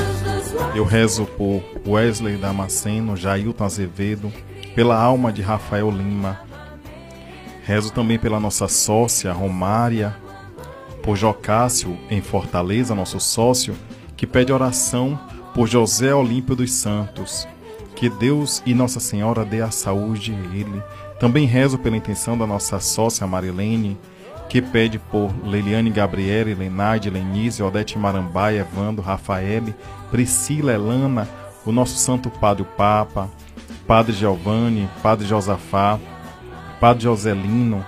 Eu 0.75 0.85
rezo 0.85 1.25
por 1.25 1.63
Wesley 1.87 2.37
Damasceno, 2.37 3.17
Jailton 3.17 3.63
Azevedo, 3.63 4.31
pela 4.75 4.95
alma 5.01 5.33
de 5.33 5.41
Rafael 5.41 5.89
Lima. 5.89 6.41
Rezo 7.63 7.91
também 7.91 8.19
pela 8.19 8.39
nossa 8.39 8.67
sócia 8.67 9.31
Romária, 9.31 10.15
por 11.01 11.17
Jocássio 11.17 11.97
em 12.09 12.21
Fortaleza, 12.21 12.93
nosso 12.93 13.19
sócio, 13.19 13.75
que 14.15 14.27
pede 14.27 14.53
oração 14.53 15.19
por 15.53 15.67
José 15.67 16.13
Olímpio 16.13 16.55
dos 16.55 16.71
Santos. 16.71 17.47
Que 17.95 18.09
Deus 18.09 18.61
e 18.65 18.73
Nossa 18.73 18.99
Senhora 18.99 19.45
dê 19.45 19.61
a 19.61 19.71
saúde 19.71 20.33
a 20.33 20.55
ele. 20.55 20.83
Também 21.23 21.45
rezo 21.45 21.77
pela 21.77 21.95
intenção 21.95 22.37
da 22.37 22.45
nossa 22.45 22.81
sócia 22.81 23.25
Marilene, 23.25 23.97
que 24.49 24.61
pede 24.61 24.99
por 24.99 25.31
Leiliane 25.41 25.89
Gabriele, 25.89 26.53
Lenaide, 26.53 27.09
Lenise, 27.09 27.63
Odete 27.63 27.97
Marambaia, 27.97 28.67
Evando, 28.69 29.01
Rafael, 29.01 29.73
Priscila 30.11 30.73
Elana, 30.73 31.25
o 31.65 31.71
nosso 31.71 31.95
Santo 31.95 32.29
Padre 32.29 32.63
o 32.63 32.65
Papa, 32.65 33.29
Padre 33.87 34.11
Giovanni, 34.11 34.89
Padre 35.01 35.25
Josafá, 35.25 35.97
Padre 36.81 37.03
Joselino, 37.03 37.85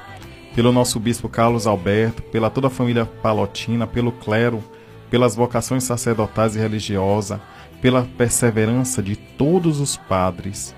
pelo 0.56 0.72
nosso 0.72 0.98
Bispo 0.98 1.28
Carlos 1.28 1.68
Alberto, 1.68 2.22
pela 2.22 2.49
toda 2.49 2.68
a 2.68 2.70
família 2.70 3.06
palotina, 3.06 3.86
pelo 3.86 4.14
clero, 4.14 4.64
pelas 5.10 5.36
vocações 5.36 5.84
sacerdotais 5.84 6.56
e 6.56 6.60
religiosas, 6.60 7.41
pela 7.82 8.07
perseverança 8.18 9.03
de 9.03 9.18
todos 9.18 9.82
os 9.82 9.98
padres. 9.98 10.74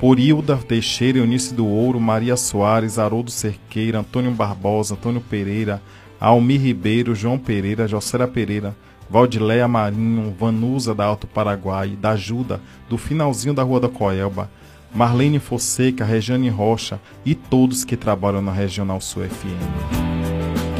Por 0.00 0.18
Hilda 0.18 0.56
Teixeira, 0.56 1.18
Eunice 1.18 1.54
do 1.54 1.66
Ouro, 1.66 2.00
Maria 2.00 2.36
Soares, 2.36 2.98
Haroldo 2.98 3.30
Cerqueira, 3.30 4.00
Antônio 4.00 4.32
Barbosa, 4.32 4.94
Antônio 4.94 5.20
Pereira, 5.20 5.80
Almir 6.20 6.60
Ribeiro, 6.60 7.14
João 7.14 7.38
Pereira, 7.38 7.86
Jocera 7.86 8.26
Pereira, 8.26 8.76
Valdileia 9.08 9.68
Marinho, 9.68 10.34
Vanusa 10.38 10.94
da 10.94 11.04
Alto 11.04 11.26
Paraguai, 11.26 11.90
da 12.00 12.10
Ajuda, 12.10 12.60
do 12.88 12.96
finalzinho 12.96 13.54
da 13.54 13.62
Rua 13.62 13.80
da 13.80 13.88
Coelba, 13.88 14.50
Marlene 14.94 15.38
Fonseca, 15.38 16.04
Regiane 16.04 16.48
Rocha 16.48 17.00
e 17.24 17.34
todos 17.34 17.84
que 17.84 17.96
trabalham 17.96 18.42
na 18.42 18.52
Regional 18.52 19.00
Sul 19.00 19.24
FM. 19.24 20.02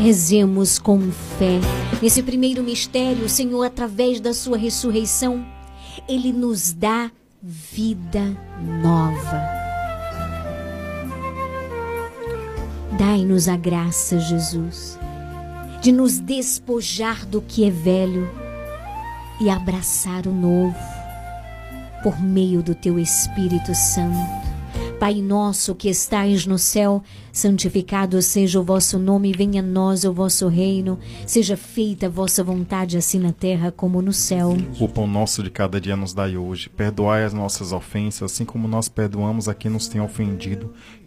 Rezemos 0.02 0.78
com 0.78 1.00
fé. 1.38 1.60
Nesse 2.02 2.22
primeiro 2.22 2.62
mistério, 2.62 3.24
o 3.24 3.28
Senhor, 3.28 3.62
através 3.64 4.20
da 4.20 4.34
sua 4.34 4.56
ressurreição, 4.56 5.44
ele 6.08 6.32
nos 6.32 6.72
dá 6.72 7.10
vida 7.42 8.36
nova. 8.80 9.42
Dai-nos 12.96 13.48
a 13.48 13.56
graça, 13.56 14.20
Jesus, 14.20 14.96
de 15.80 15.90
nos 15.90 16.20
despojar 16.20 17.26
do 17.26 17.42
que 17.42 17.64
é 17.64 17.70
velho 17.70 18.30
e 19.40 19.50
abraçar 19.50 20.28
o 20.28 20.32
novo 20.32 20.78
por 22.04 22.20
meio 22.20 22.62
do 22.62 22.76
teu 22.76 22.96
Espírito 22.96 23.74
Santo. 23.74 24.51
Pai 25.02 25.20
nosso 25.20 25.74
que 25.74 25.88
estais 25.88 26.46
no 26.46 26.56
céu, 26.56 27.02
santificado 27.32 28.22
seja 28.22 28.60
o 28.60 28.62
vosso 28.62 29.00
nome, 29.00 29.32
venha 29.32 29.60
a 29.60 29.64
nós 29.64 30.04
o 30.04 30.12
vosso 30.12 30.46
reino, 30.46 30.96
seja 31.26 31.56
feita 31.56 32.06
a 32.06 32.08
vossa 32.08 32.44
vontade, 32.44 32.96
assim 32.96 33.18
na 33.18 33.32
terra 33.32 33.72
como 33.72 34.00
no 34.00 34.12
céu. 34.12 34.56
O 34.78 34.88
pão 34.88 35.08
nosso 35.08 35.42
de 35.42 35.50
cada 35.50 35.80
dia 35.80 35.96
nos 35.96 36.14
dai 36.14 36.36
hoje. 36.36 36.68
Perdoai 36.68 37.24
as 37.24 37.34
nossas 37.34 37.72
ofensas, 37.72 38.30
assim 38.30 38.44
como 38.44 38.68
nós 38.68 38.88
perdoamos 38.88 39.48
a 39.48 39.54
quem 39.54 39.72
nos 39.72 39.88
tem 39.88 40.00
ofendido. 40.00 40.72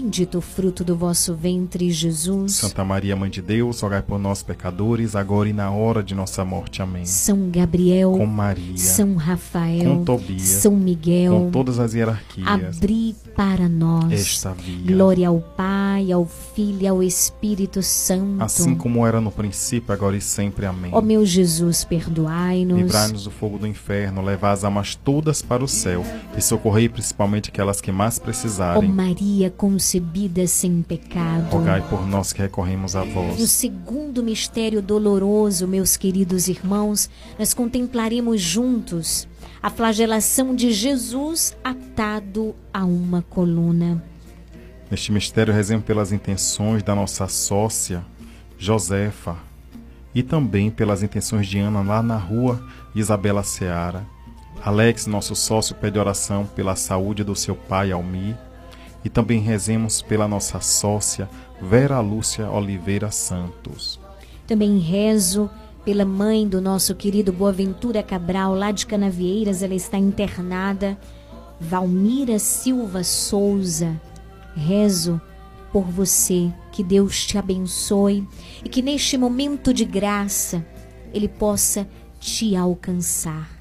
o 0.00 0.40
fruto 0.42 0.84
do 0.84 0.94
vosso 0.94 1.34
ventre, 1.34 1.90
Jesus. 1.90 2.56
Santa 2.56 2.84
Maria, 2.84 3.16
Mãe 3.16 3.30
de 3.30 3.40
Deus, 3.40 3.80
rogai 3.80 4.02
por 4.02 4.18
nós, 4.18 4.42
pecadores, 4.42 5.16
agora 5.16 5.48
e 5.48 5.54
na 5.54 5.70
hora 5.70 6.02
de 6.02 6.14
nossa 6.14 6.44
morte. 6.44 6.82
Amém. 6.82 7.06
São 7.06 7.48
Gabriel, 7.50 8.12
Com 8.12 8.26
Maria, 8.26 8.76
São 8.76 9.14
Rafael, 9.14 9.96
com 9.96 10.04
Tobias, 10.04 10.42
São 10.42 10.72
Miguel, 10.72 11.32
com 11.32 11.50
todas 11.50 11.78
as 11.78 11.94
hierarquias, 11.94 12.76
abri 12.76 13.16
para 13.34 13.70
nós 13.70 14.12
esta 14.12 14.52
via. 14.52 14.94
glória 14.94 15.28
ao 15.28 15.40
Pai, 15.40 16.12
ao 16.12 16.26
Filho 16.26 16.82
e 16.82 16.86
ao 16.86 17.02
Espírito 17.02 17.82
Santo. 17.82 18.42
Assim 18.42 18.74
como 18.74 19.06
era 19.06 19.18
no 19.18 19.30
princípio, 19.30 19.94
agora 19.94 20.16
e 20.16 20.20
sempre. 20.20 20.66
Amém. 20.66 20.90
Ó 20.92 21.00
meu 21.00 21.24
Jesus, 21.24 21.84
perdoai-nos. 21.84 22.78
Livrai-nos 22.78 23.24
do 23.24 23.30
fogo 23.30 23.58
do 23.58 23.66
inferno, 23.66 24.20
levai 24.20 24.52
as 24.52 24.62
almas 24.62 24.94
todas 24.94 25.40
para 25.40 25.64
o 25.64 25.68
céu 25.68 26.04
e 26.36 26.42
socorrei 26.42 26.86
principalmente 26.86 27.48
aquelas 27.48 27.80
que 27.80 27.90
mais 27.90 28.18
Ó 28.18 28.22
precisarem. 28.22 28.90
Maria 28.90 29.48
concebida 29.86 30.44
sem 30.48 30.82
pecado. 30.82 31.48
Rogai 31.52 31.80
por 31.88 32.04
nós 32.04 32.32
que 32.32 32.42
recorremos 32.42 32.96
a 32.96 33.04
No 33.04 33.12
vós. 33.12 33.50
segundo 33.52 34.20
mistério 34.20 34.82
doloroso, 34.82 35.68
meus 35.68 35.96
queridos 35.96 36.48
irmãos, 36.48 37.08
nós 37.38 37.54
contemplaremos 37.54 38.40
juntos 38.40 39.28
a 39.62 39.70
flagelação 39.70 40.56
de 40.56 40.72
Jesus 40.72 41.56
atado 41.62 42.52
a 42.74 42.84
uma 42.84 43.22
coluna. 43.22 44.02
Neste 44.90 45.12
mistério, 45.12 45.54
rezemos 45.54 45.84
pelas 45.84 46.10
intenções 46.10 46.82
da 46.82 46.94
nossa 46.94 47.28
sócia, 47.28 48.04
Josefa, 48.58 49.36
e 50.12 50.20
também 50.20 50.68
pelas 50.68 51.00
intenções 51.00 51.46
de 51.46 51.60
Ana 51.60 51.80
lá 51.80 52.02
na 52.02 52.16
rua 52.16 52.60
Isabela 52.92 53.44
Seara. 53.44 54.04
Alex, 54.64 55.06
nosso 55.06 55.36
sócio, 55.36 55.76
pede 55.76 55.96
oração 55.96 56.44
pela 56.44 56.74
saúde 56.74 57.22
do 57.22 57.36
seu 57.36 57.54
pai, 57.54 57.92
Almir. 57.92 58.34
E 59.06 59.08
também 59.08 59.38
rezemos 59.38 60.02
pela 60.02 60.26
nossa 60.26 60.60
sócia, 60.60 61.30
Vera 61.62 62.00
Lúcia 62.00 62.50
Oliveira 62.50 63.08
Santos. 63.12 64.00
Também 64.48 64.80
rezo 64.80 65.48
pela 65.84 66.04
mãe 66.04 66.48
do 66.48 66.60
nosso 66.60 66.92
querido 66.92 67.32
Boaventura 67.32 68.02
Cabral, 68.02 68.52
lá 68.56 68.72
de 68.72 68.84
Canavieiras, 68.84 69.62
ela 69.62 69.76
está 69.76 69.96
internada. 69.96 70.98
Valmira 71.60 72.40
Silva 72.40 73.04
Souza, 73.04 73.94
rezo 74.56 75.20
por 75.72 75.84
você, 75.84 76.52
que 76.72 76.82
Deus 76.82 77.24
te 77.24 77.38
abençoe 77.38 78.26
e 78.64 78.68
que 78.68 78.82
neste 78.82 79.16
momento 79.16 79.72
de 79.72 79.84
graça 79.84 80.66
Ele 81.14 81.28
possa 81.28 81.86
te 82.18 82.56
alcançar. 82.56 83.56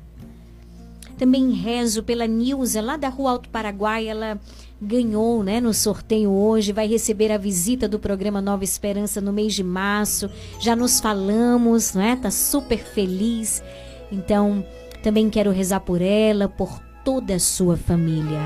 Também 1.20 1.52
rezo 1.52 2.02
pela 2.02 2.26
Nilza, 2.26 2.82
lá 2.82 2.98
da 2.98 3.10
Rua 3.10 3.30
Alto 3.30 3.48
Paraguai, 3.48 4.08
ela 4.08 4.40
ganhou 4.86 5.44
né, 5.44 5.60
no 5.60 5.74
sorteio 5.74 6.32
hoje, 6.32 6.72
vai 6.72 6.88
receber 6.88 7.32
a 7.32 7.38
visita 7.38 7.88
do 7.88 8.00
programa 8.00 8.42
Nova 8.42 8.64
Esperança 8.64 9.20
no 9.20 9.34
mês 9.34 9.54
de 9.54 9.64
março. 9.64 10.30
Já 10.60 10.76
nos 10.76 11.00
falamos, 11.00 11.94
né? 11.94 12.18
Tá 12.22 12.32
super 12.32 12.78
feliz. 12.78 13.64
Então, 14.12 14.64
também 15.04 15.30
quero 15.30 15.52
rezar 15.52 15.82
por 15.82 16.02
ela, 16.02 16.48
por 16.48 16.80
toda 17.04 17.36
a 17.36 17.40
sua 17.40 17.76
família. 17.76 18.40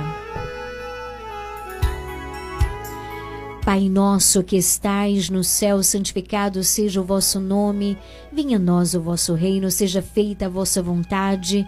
Pai 3.63 3.87
nosso 3.87 4.43
que 4.43 4.57
estais 4.57 5.29
no 5.29 5.43
céu, 5.43 5.83
santificado 5.83 6.63
seja 6.63 6.99
o 6.99 7.03
vosso 7.03 7.39
nome. 7.39 7.97
Venha 8.31 8.57
a 8.57 8.59
nós 8.59 8.95
o 8.95 9.01
vosso 9.01 9.35
reino, 9.35 9.69
seja 9.69 10.01
feita 10.01 10.47
a 10.47 10.49
vossa 10.49 10.81
vontade, 10.81 11.67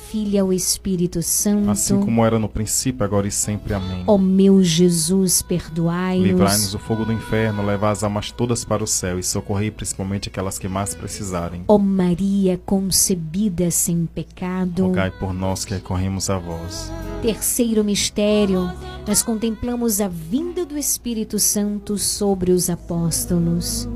e 0.13 0.37
ao 0.37 0.51
Espírito 0.51 1.21
Santo. 1.21 1.69
assim 1.69 1.99
como 1.99 2.25
era 2.25 2.37
no 2.39 2.49
princípio, 2.49 3.03
agora 3.03 3.27
e 3.27 3.31
sempre. 3.31 3.73
Amém. 3.73 4.03
Ó 4.07 4.17
meu 4.17 4.63
Jesus, 4.63 5.41
perdoai-nos. 5.41 6.25
Livrai-nos 6.27 6.71
do 6.71 6.79
fogo 6.79 7.05
do 7.05 7.13
inferno, 7.13 7.65
levai 7.65 7.91
as 7.91 8.03
almas 8.03 8.31
todas 8.31 8.63
para 8.65 8.83
o 8.83 8.87
céu 8.87 9.19
e 9.19 9.23
socorrei 9.23 9.71
principalmente 9.71 10.29
aquelas 10.29 10.57
que 10.57 10.67
mais 10.67 10.93
precisarem. 10.95 11.63
Ó 11.67 11.77
Maria 11.77 12.59
concebida 12.65 13.69
sem 13.71 14.05
pecado. 14.05 14.83
Rogai 14.83 15.11
por 15.11 15.33
nós 15.33 15.65
que 15.65 15.73
recorremos 15.73 16.29
a 16.29 16.37
vós. 16.37 16.91
Terceiro 17.21 17.83
mistério, 17.83 18.71
nós 19.07 19.21
contemplamos 19.21 20.01
a 20.01 20.07
vinda 20.07 20.65
do 20.65 20.77
Espírito 20.77 21.37
Santo 21.39 21.97
sobre 21.97 22.51
os 22.51 22.69
apóstolos. 22.69 23.87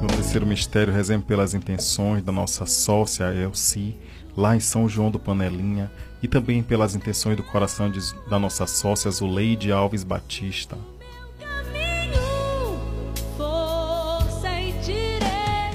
No 0.00 0.08
terceiro 0.08 0.46
mistério, 0.46 0.92
rezemos 0.92 1.26
pelas 1.26 1.54
intenções 1.54 2.22
da 2.22 2.30
nossa 2.30 2.66
sócia 2.66 3.32
Elci, 3.34 3.96
lá 4.36 4.56
em 4.56 4.60
São 4.60 4.88
João 4.88 5.10
do 5.10 5.18
Panelinha, 5.18 5.90
e 6.22 6.28
também 6.28 6.62
pelas 6.62 6.94
intenções 6.94 7.36
do 7.36 7.42
coração 7.42 7.90
de- 7.90 8.00
da 8.28 8.38
nossa 8.38 8.66
sócia 8.66 9.10
Zuleide 9.10 9.70
Alves 9.70 10.02
Batista. 10.02 10.76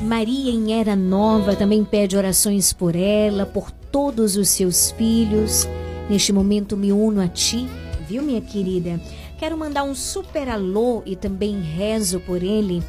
Maria 0.02 0.52
em 0.52 0.74
Era 0.74 0.96
Nova 0.96 1.56
também 1.56 1.84
pede 1.86 2.18
orações 2.18 2.74
por 2.74 2.96
ela, 2.96 3.46
por 3.46 3.70
todos 3.70 4.38
os 4.38 4.50
seus 4.50 4.90
filhos. 4.92 5.68
Neste 6.10 6.34
momento 6.34 6.76
me 6.76 6.92
uno 6.92 7.22
a 7.22 7.28
ti, 7.28 7.68
viu, 8.08 8.24
minha 8.24 8.42
querida? 8.42 9.00
Quero 9.38 9.56
mandar 9.56 9.84
um 9.84 9.94
super 9.94 10.50
alô 10.50 11.04
e 11.06 11.16
também 11.16 11.62
rezo 11.62 12.20
por 12.22 12.42
ele. 12.42 12.82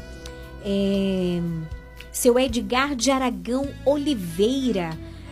É, 0.65 1.39
Seu 2.11 2.39
Edgar 2.39 2.95
de 2.95 3.11
Aragão 3.11 3.67
Oliveira, 3.85 4.89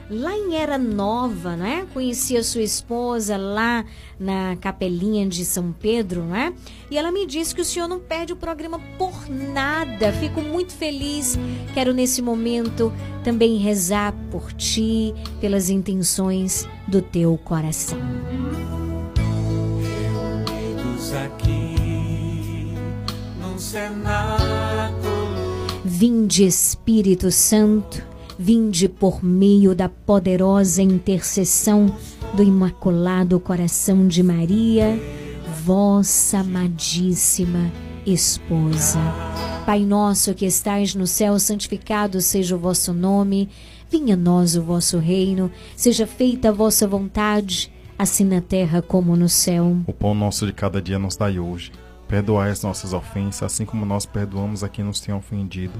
lá 0.09 0.35
em 0.35 0.55
Era 0.55 0.77
Nova, 0.77 1.55
né? 1.55 1.85
Conheci 1.93 2.35
a 2.35 2.43
sua 2.43 2.63
esposa 2.63 3.37
lá 3.37 3.85
na 4.19 4.55
capelinha 4.57 5.27
de 5.27 5.45
São 5.45 5.71
Pedro, 5.71 6.23
né? 6.23 6.53
E 6.89 6.97
ela 6.97 7.11
me 7.11 7.25
disse 7.25 7.53
que 7.53 7.61
o 7.61 7.65
senhor 7.65 7.87
não 7.87 7.99
perde 7.99 8.33
o 8.33 8.35
programa 8.35 8.79
por 8.97 9.29
nada. 9.29 10.11
Fico 10.13 10.41
muito 10.41 10.73
feliz. 10.73 11.37
Quero 11.73 11.93
nesse 11.93 12.21
momento 12.21 12.91
também 13.23 13.57
rezar 13.57 14.13
por 14.31 14.51
ti, 14.53 15.13
pelas 15.39 15.69
intenções 15.69 16.67
do 16.87 17.01
teu 17.01 17.37
coração. 17.37 17.99
Reunidos 19.83 21.13
aqui 21.13 22.73
num 23.39 23.59
cenáculo. 23.59 25.09
Vinde 25.85 26.45
Espírito 26.45 27.31
Santo, 27.31 28.05
vinde 28.41 28.87
por 28.87 29.21
meio 29.21 29.75
da 29.75 29.89
poderosa 29.89 30.81
intercessão 30.81 31.93
do 32.33 32.41
Imaculado 32.41 33.37
Coração 33.37 34.07
de 34.07 34.23
Maria, 34.23 34.97
vossa 35.65 36.39
amadíssima 36.39 37.69
esposa. 38.05 38.99
Pai 39.65 39.81
nosso 39.81 40.33
que 40.33 40.45
estais 40.45 40.95
no 40.95 41.05
céu, 41.05 41.37
santificado 41.37 42.21
seja 42.21 42.55
o 42.55 42.59
vosso 42.59 42.93
nome, 42.93 43.49
venha 43.91 44.13
a 44.13 44.17
nós 44.17 44.55
o 44.55 44.63
vosso 44.63 44.99
reino, 44.99 45.51
seja 45.75 46.07
feita 46.07 46.47
a 46.47 46.53
vossa 46.53 46.87
vontade, 46.87 47.69
assim 47.97 48.23
na 48.23 48.39
terra 48.39 48.81
como 48.81 49.17
no 49.17 49.27
céu. 49.27 49.75
O 49.85 49.91
pão 49.91 50.15
nosso 50.15 50.45
de 50.45 50.53
cada 50.53 50.81
dia 50.81 50.97
nos 50.97 51.17
dai 51.17 51.37
hoje. 51.37 51.73
Perdoai 52.07 52.49
as 52.49 52.63
nossas 52.63 52.91
ofensas, 52.91 53.43
assim 53.43 53.65
como 53.65 53.85
nós 53.85 54.03
perdoamos 54.03 54.63
a 54.63 54.69
quem 54.69 54.83
nos 54.83 54.99
tem 54.99 55.13
ofendido. 55.13 55.79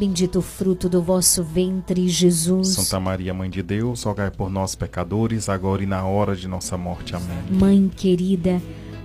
bendito 0.00 0.38
o 0.38 0.42
fruto 0.42 0.88
do 0.88 1.02
vosso 1.02 1.44
ventre, 1.44 2.08
Jesus. 2.08 2.68
Santa 2.68 2.98
Maria, 2.98 3.34
Mãe 3.34 3.50
de 3.50 3.62
Deus, 3.62 4.02
rogai 4.02 4.30
por 4.30 4.48
nós, 4.48 4.74
pecadores, 4.74 5.46
agora 5.46 5.82
e 5.82 5.86
na 5.86 6.06
hora 6.06 6.34
de 6.34 6.48
nossa 6.48 6.78
morte. 6.78 7.14
Amém. 7.14 7.36
Mãe 7.50 7.90
querida, 7.94 8.62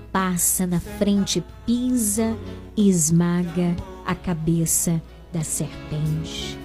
passa 0.10 0.66
na 0.66 0.80
frente, 0.80 1.44
pisa 1.66 2.34
e 2.78 2.90
esmaga 2.90 3.76
a 4.06 4.16
cabeça 4.16 5.02
da 5.34 5.44
serpente. 5.44 6.65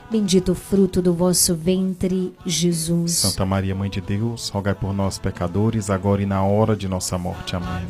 bendito 0.11 0.51
o 0.51 0.55
fruto 0.55 1.01
do 1.01 1.13
vosso 1.13 1.55
ventre, 1.55 2.33
Jesus. 2.45 3.13
Santa 3.13 3.45
Maria, 3.45 3.73
Mãe 3.73 3.89
de 3.89 4.01
Deus, 4.01 4.49
rogai 4.49 4.75
por 4.75 4.93
nós, 4.93 5.17
pecadores, 5.17 5.89
agora 5.89 6.21
e 6.21 6.25
na 6.25 6.43
hora 6.43 6.75
de 6.75 6.85
nossa 6.85 7.17
morte. 7.17 7.55
Amém. 7.55 7.87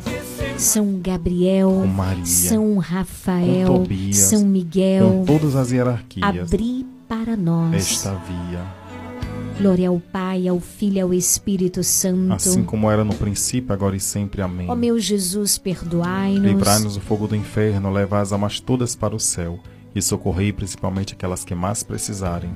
São 0.56 1.00
Gabriel, 1.00 1.84
Maria, 1.84 2.24
São 2.24 2.78
Rafael, 2.78 3.66
Tobias, 3.66 4.16
São 4.16 4.44
Miguel, 4.44 5.08
com 5.08 5.24
todas 5.24 5.56
as 5.56 5.72
hierarquias, 5.72 6.24
abri 6.24 6.86
para 7.08 7.36
nós. 7.36 7.74
esta 7.74 8.14
via, 8.14 8.64
Glória 9.58 9.88
ao 9.88 9.98
Pai, 9.98 10.46
ao 10.46 10.60
Filho 10.60 10.98
e 10.98 11.00
ao 11.00 11.12
Espírito 11.12 11.82
Santo. 11.82 12.34
assim 12.34 12.62
como 12.62 12.88
era 12.88 13.02
no 13.02 13.14
princípio, 13.14 13.72
agora 13.72 13.96
e 13.96 14.00
sempre. 14.00 14.40
Amém. 14.42 14.70
Ó 14.70 14.76
meu 14.76 14.98
Jesus, 14.98 15.58
perdoai-nos. 15.58 16.44
Livrai-nos 16.44 16.94
do 16.94 17.00
fogo 17.00 17.26
do 17.26 17.34
inferno, 17.34 17.90
levai 17.90 18.22
as 18.22 18.32
almas 18.32 18.60
todas 18.60 18.94
para 18.94 19.16
o 19.16 19.20
céu 19.20 19.58
e 19.94 20.00
socorrei 20.00 20.52
principalmente 20.52 21.14
aquelas 21.14 21.44
que 21.44 21.54
mais 21.54 21.82
precisarem. 21.82 22.50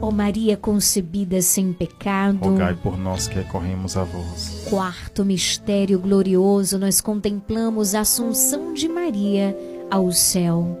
Ó 0.00 0.10
Maria 0.10 0.56
concebida 0.56 1.40
sem 1.40 1.72
pecado. 1.72 2.38
Rogai 2.38 2.74
por 2.74 2.98
nós 2.98 3.26
que 3.26 3.34
recorremos 3.34 3.96
a 3.96 4.04
vós. 4.04 4.66
Quarto 4.68 5.24
mistério 5.24 5.98
glorioso, 5.98 6.78
nós 6.78 7.00
contemplamos 7.00 7.94
a 7.94 8.00
Assunção 8.00 8.74
de 8.74 8.88
Maria 8.88 9.56
ao 9.90 10.12
céu. 10.12 10.78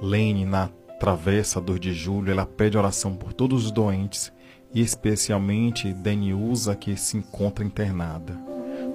Lene, 0.00 0.44
na 0.44 0.70
travessa 0.98 1.60
2 1.60 1.78
de 1.78 1.92
julho, 1.92 2.30
ela 2.30 2.46
pede 2.46 2.78
oração 2.78 3.14
por 3.14 3.32
todos 3.32 3.66
os 3.66 3.70
doentes 3.70 4.32
e 4.74 4.80
especialmente 4.80 5.92
Deniusa, 5.92 6.74
que 6.74 6.96
se 6.96 7.16
encontra 7.16 7.64
internada. 7.64 8.38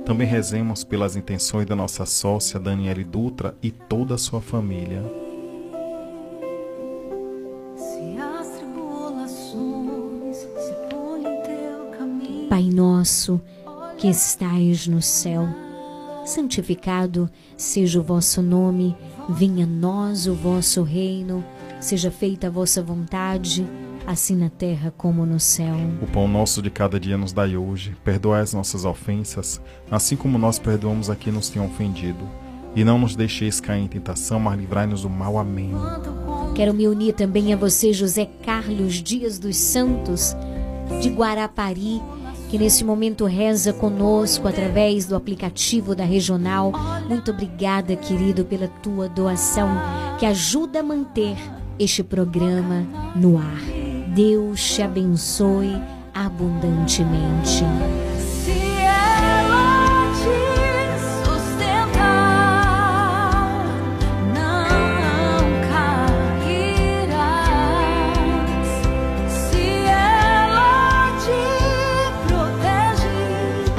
Também 0.05 0.27
rezemos 0.27 0.83
pelas 0.83 1.15
intenções 1.15 1.65
da 1.65 1.75
nossa 1.75 2.05
sócia 2.05 2.59
Daniele 2.59 3.03
Dutra 3.03 3.55
e 3.61 3.71
toda 3.71 4.15
a 4.15 4.17
sua 4.17 4.41
família. 4.41 5.03
Pai 12.51 12.63
nosso, 12.69 13.39
que 13.97 14.09
estais 14.09 14.85
no 14.85 15.01
céu, 15.01 15.47
santificado 16.25 17.29
seja 17.55 17.97
o 17.97 18.03
vosso 18.03 18.41
nome, 18.41 18.93
venha 19.29 19.63
a 19.63 19.67
nós 19.67 20.27
o 20.27 20.35
vosso 20.35 20.83
reino, 20.83 21.45
seja 21.79 22.11
feita 22.11 22.47
a 22.47 22.49
vossa 22.49 22.83
vontade, 22.83 23.65
assim 24.05 24.35
na 24.35 24.49
terra 24.49 24.93
como 24.97 25.25
no 25.25 25.39
céu. 25.39 25.77
O 26.01 26.07
pão 26.07 26.27
nosso 26.27 26.61
de 26.61 26.69
cada 26.69 26.99
dia 26.99 27.17
nos 27.17 27.31
dai 27.31 27.55
hoje. 27.55 27.95
Perdoai 28.03 28.41
as 28.41 28.53
nossas 28.53 28.83
ofensas, 28.83 29.61
assim 29.89 30.17
como 30.17 30.37
nós 30.37 30.59
perdoamos 30.59 31.09
a 31.09 31.15
quem 31.15 31.31
nos 31.31 31.47
tem 31.47 31.61
ofendido. 31.61 32.27
E 32.75 32.83
não 32.83 32.99
nos 32.99 33.15
deixeis 33.15 33.61
cair 33.61 33.81
em 33.81 33.87
tentação, 33.87 34.41
mas 34.41 34.59
livrai-nos 34.59 35.03
do 35.03 35.09
mal. 35.09 35.37
Amém. 35.37 35.71
Quero 36.53 36.73
me 36.73 36.85
unir 36.85 37.13
também 37.13 37.53
a 37.53 37.55
você, 37.55 37.93
José 37.93 38.25
Carlos 38.43 38.95
Dias 38.95 39.39
dos 39.39 39.55
Santos, 39.55 40.35
de 41.01 41.07
Guarapari, 41.07 42.01
que 42.51 42.57
nesse 42.57 42.83
momento 42.83 43.23
reza 43.25 43.71
conosco 43.71 44.45
através 44.45 45.05
do 45.05 45.15
aplicativo 45.15 45.95
da 45.95 46.03
Regional. 46.03 46.73
Muito 47.07 47.31
obrigada, 47.31 47.95
querido, 47.95 48.43
pela 48.43 48.67
tua 48.67 49.07
doação, 49.07 49.69
que 50.19 50.25
ajuda 50.25 50.81
a 50.81 50.83
manter 50.83 51.37
este 51.79 52.03
programa 52.03 52.85
no 53.15 53.37
ar. 53.37 53.61
Deus 54.13 54.75
te 54.75 54.81
abençoe 54.81 55.81
abundantemente. 56.13 57.63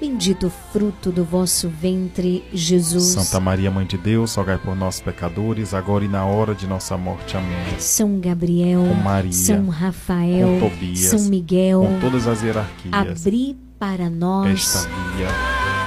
bendito 0.00 0.46
o 0.46 0.50
fruto 0.50 1.10
do 1.10 1.24
vosso 1.24 1.68
ventre, 1.68 2.44
Jesus. 2.52 3.04
Santa 3.04 3.40
Maria, 3.40 3.70
Mãe 3.70 3.86
de 3.86 3.98
Deus, 3.98 4.34
rogai 4.34 4.58
por 4.58 4.74
nós, 4.76 5.00
pecadores, 5.00 5.74
agora 5.74 6.04
e 6.04 6.08
na 6.08 6.24
hora 6.24 6.54
de 6.54 6.66
nossa 6.66 6.96
morte. 6.96 7.36
Amém. 7.36 7.78
São 7.78 8.20
Gabriel, 8.20 8.84
Maria, 9.02 9.32
São 9.32 9.68
Rafael, 9.68 10.58
com 10.60 10.70
Tobias, 10.70 10.98
São 11.00 11.20
Miguel, 11.28 11.80
com 11.80 12.00
todas 12.00 12.26
as 12.26 12.42
hierarquias, 12.42 13.26
abri 13.26 13.56
para 13.78 14.08
nós. 14.08 14.52
esta 14.52 14.88
via, 15.16 15.28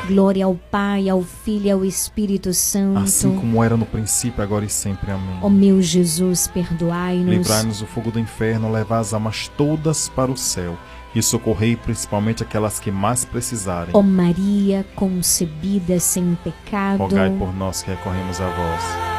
Glória 0.07 0.45
ao 0.45 0.55
Pai, 0.55 1.07
ao 1.07 1.21
Filho 1.21 1.67
e 1.67 1.71
ao 1.71 1.85
Espírito 1.85 2.53
Santo. 2.53 2.99
assim 2.99 3.35
como 3.35 3.63
era 3.63 3.77
no 3.77 3.85
princípio, 3.85 4.43
agora 4.43 4.65
e 4.65 4.69
sempre. 4.69 5.11
Amém. 5.11 5.39
Ó 5.41 5.47
meu 5.49 5.81
Jesus, 5.81 6.47
perdoai-nos. 6.47 7.29
Livrai-nos 7.29 7.79
do 7.79 7.85
fogo 7.85 8.11
do 8.11 8.19
inferno, 8.19 8.71
levai 8.71 8.99
as 8.99 9.13
almas 9.13 9.49
todas 9.55 10.09
para 10.09 10.31
o 10.31 10.35
céu 10.35 10.77
e 11.13 11.21
socorrei 11.21 11.75
principalmente 11.75 12.43
aquelas 12.43 12.79
que 12.79 12.91
mais 12.91 13.25
precisarem. 13.25 13.91
Ó 13.93 14.01
Maria, 14.01 14.85
concebida 14.95 15.99
sem 15.99 16.37
pecado. 16.43 16.99
Rogai 16.99 17.29
por 17.37 17.53
nós 17.53 17.81
que 17.81 17.91
recorremos 17.91 18.39
a 18.39 18.47
vós. 18.47 19.11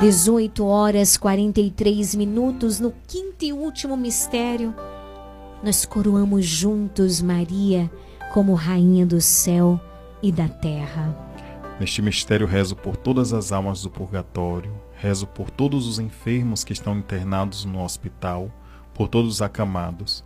18 0.00 0.64
horas 0.64 1.16
43 1.16 2.14
minutos 2.14 2.80
no 2.80 2.92
quinto 3.06 3.44
e 3.44 3.52
último 3.52 3.96
mistério. 3.96 4.74
Nós 5.62 5.84
coroamos 5.86 6.44
juntos 6.44 7.22
Maria 7.22 7.90
como 8.32 8.54
Rainha 8.54 9.06
do 9.06 9.20
céu 9.20 9.80
e 10.22 10.30
da 10.30 10.48
terra. 10.48 11.16
Neste 11.80 12.02
mistério 12.02 12.46
rezo 12.46 12.76
por 12.76 12.96
todas 12.96 13.32
as 13.32 13.52
almas 13.52 13.82
do 13.82 13.90
purgatório, 13.90 14.72
rezo 14.96 15.26
por 15.26 15.50
todos 15.50 15.86
os 15.86 15.98
enfermos 15.98 16.64
que 16.64 16.72
estão 16.72 16.98
internados 16.98 17.64
no 17.64 17.82
hospital, 17.82 18.50
por 18.94 19.08
todos 19.08 19.36
os 19.36 19.42
acamados. 19.42 20.22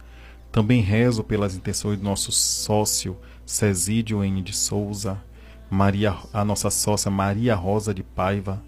Também 0.53 0.81
rezo 0.81 1.23
pelas 1.23 1.55
intenções 1.55 1.99
do 1.99 2.05
nosso 2.05 2.33
sócio 2.33 3.17
Cesídio 3.47 4.25
N. 4.25 4.43
de 4.43 4.55
Souza, 4.55 5.23
Maria, 5.71 6.17
a 6.33 6.45
nossa 6.45 6.71
sócia 6.71 7.11
Maria 7.11 7.55
Rosa 7.55 7.95
de 7.95 8.03
Paiva, 8.03 8.63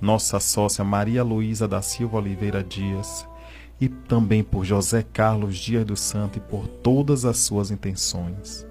nossa 0.00 0.38
sócia 0.38 0.84
Maria 0.84 1.22
Luísa 1.22 1.66
da 1.66 1.80
Silva 1.80 2.18
Oliveira 2.18 2.62
Dias, 2.62 3.26
e 3.80 3.88
também 3.88 4.42
por 4.42 4.64
José 4.64 5.02
Carlos 5.02 5.56
Dias 5.56 5.84
do 5.84 5.96
Santo 5.96 6.38
e 6.38 6.40
por 6.40 6.68
todas 6.68 7.24
as 7.24 7.38
suas 7.38 7.70
intenções. 7.70 8.66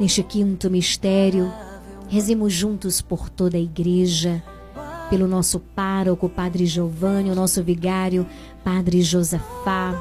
Neste 0.00 0.22
quinto 0.22 0.70
mistério, 0.70 1.52
rezemos 2.08 2.52
juntos 2.52 3.00
por 3.00 3.28
toda 3.28 3.56
a 3.56 3.60
igreja, 3.60 4.42
pelo 5.08 5.26
nosso 5.26 5.60
pároco, 5.60 6.28
Padre 6.28 6.66
Giovanni, 6.66 7.30
o 7.30 7.34
nosso 7.34 7.62
vigário, 7.62 8.26
Padre 8.64 9.02
Josafá, 9.02 9.94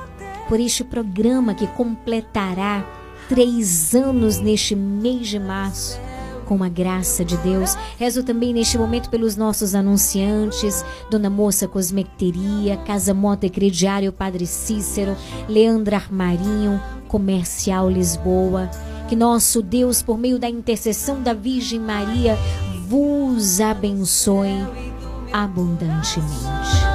por 0.48 0.60
este 0.60 0.84
programa 0.84 1.54
que 1.54 1.68
completará 1.68 2.86
três 3.28 3.94
anos 3.94 4.40
neste 4.40 4.76
mês 4.76 5.28
de 5.28 5.40
março. 5.40 6.00
Com 6.46 6.64
a 6.64 6.70
graça 6.70 7.26
de 7.26 7.36
Deus, 7.38 7.76
rezo 7.98 8.22
também 8.22 8.54
neste 8.54 8.78
momento 8.78 9.10
pelos 9.10 9.36
nossos 9.36 9.74
anunciantes, 9.74 10.86
Dona 11.10 11.28
Moça 11.28 11.68
Cosmecteria, 11.68 12.78
Casa 12.78 13.16
Mota 13.16 13.48
e 13.48 13.50
Crediário, 13.50 14.14
Padre 14.14 14.46
Cícero, 14.46 15.18
Leandra 15.50 15.96
Armarinho, 15.96 16.80
Comercial 17.08 17.90
Lisboa. 17.90 18.70
Que 19.10 19.16
nosso 19.16 19.64
Deus, 19.64 20.04
por 20.04 20.20
meio 20.20 20.38
da 20.38 20.48
intercessão 20.48 21.20
da 21.20 21.34
Virgem 21.34 21.80
Maria, 21.80 22.38
vos 22.88 23.60
abençoe 23.60 24.68
abundantemente. 25.32 26.86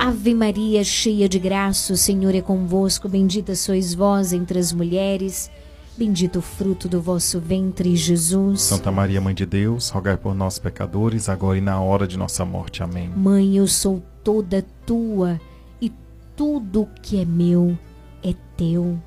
Ave 0.00 0.34
Maria, 0.34 0.84
cheia 0.84 1.28
de 1.28 1.38
graça, 1.38 1.92
o 1.92 1.96
Senhor 1.96 2.34
é 2.34 2.40
convosco. 2.40 3.08
Bendita 3.08 3.54
sois 3.54 3.94
vós 3.94 4.32
entre 4.32 4.58
as 4.58 4.72
mulheres. 4.72 5.50
Bendito 5.96 6.38
o 6.38 6.42
fruto 6.42 6.88
do 6.88 7.00
vosso 7.00 7.38
ventre, 7.38 7.94
Jesus. 7.94 8.62
Santa 8.62 8.90
Maria, 8.90 9.20
Mãe 9.20 9.34
de 9.34 9.44
Deus, 9.44 9.90
rogai 9.90 10.16
por 10.16 10.34
nós, 10.34 10.58
pecadores, 10.58 11.28
agora 11.28 11.58
e 11.58 11.60
na 11.60 11.80
hora 11.80 12.06
de 12.06 12.16
nossa 12.16 12.44
morte. 12.44 12.82
Amém. 12.82 13.08
Mãe, 13.08 13.56
eu 13.56 13.66
sou 13.66 14.02
toda 14.24 14.64
tua 14.86 15.40
e 15.80 15.92
tudo 16.34 16.88
que 17.02 17.20
é 17.20 17.24
meu 17.24 17.78
é 18.22 18.34
teu. 18.56 18.98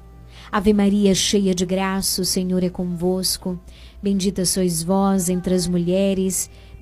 Ave 0.51 0.73
Maria, 0.73 1.15
cheia 1.15 1.55
de 1.55 1.65
graça, 1.65 2.21
o 2.21 2.25
Senhor 2.25 2.63
é 2.63 2.69
convosco. 2.69 3.59
Bendita 4.01 4.45
sois 4.45 4.83
vós 4.83 5.29
entre 5.29 5.55
as 5.55 5.65
mulheres, 5.67 6.49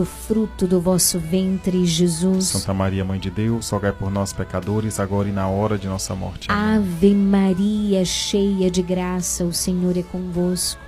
o 0.00 0.04
fruto 0.04 0.66
do 0.66 0.80
vosso 0.80 1.20
ventre, 1.20 1.86
Jesus. 1.86 2.46
Santa 2.46 2.74
Maria, 2.74 3.04
Mãe 3.04 3.20
de 3.20 3.30
Deus, 3.30 3.70
rogai 3.70 3.92
por 3.92 4.10
nós, 4.10 4.32
pecadores, 4.32 4.98
agora 4.98 5.28
e 5.28 5.32
na 5.32 5.48
hora 5.48 5.78
de 5.78 5.86
nossa 5.86 6.14
morte. 6.16 6.48
Amém. 6.50 6.76
Ave 6.76 7.14
Maria, 7.14 8.04
cheia 8.04 8.70
de 8.70 8.82
graça, 8.82 9.44
o 9.44 9.52
Senhor 9.52 9.96
é 9.96 10.02
convosco. 10.02 10.80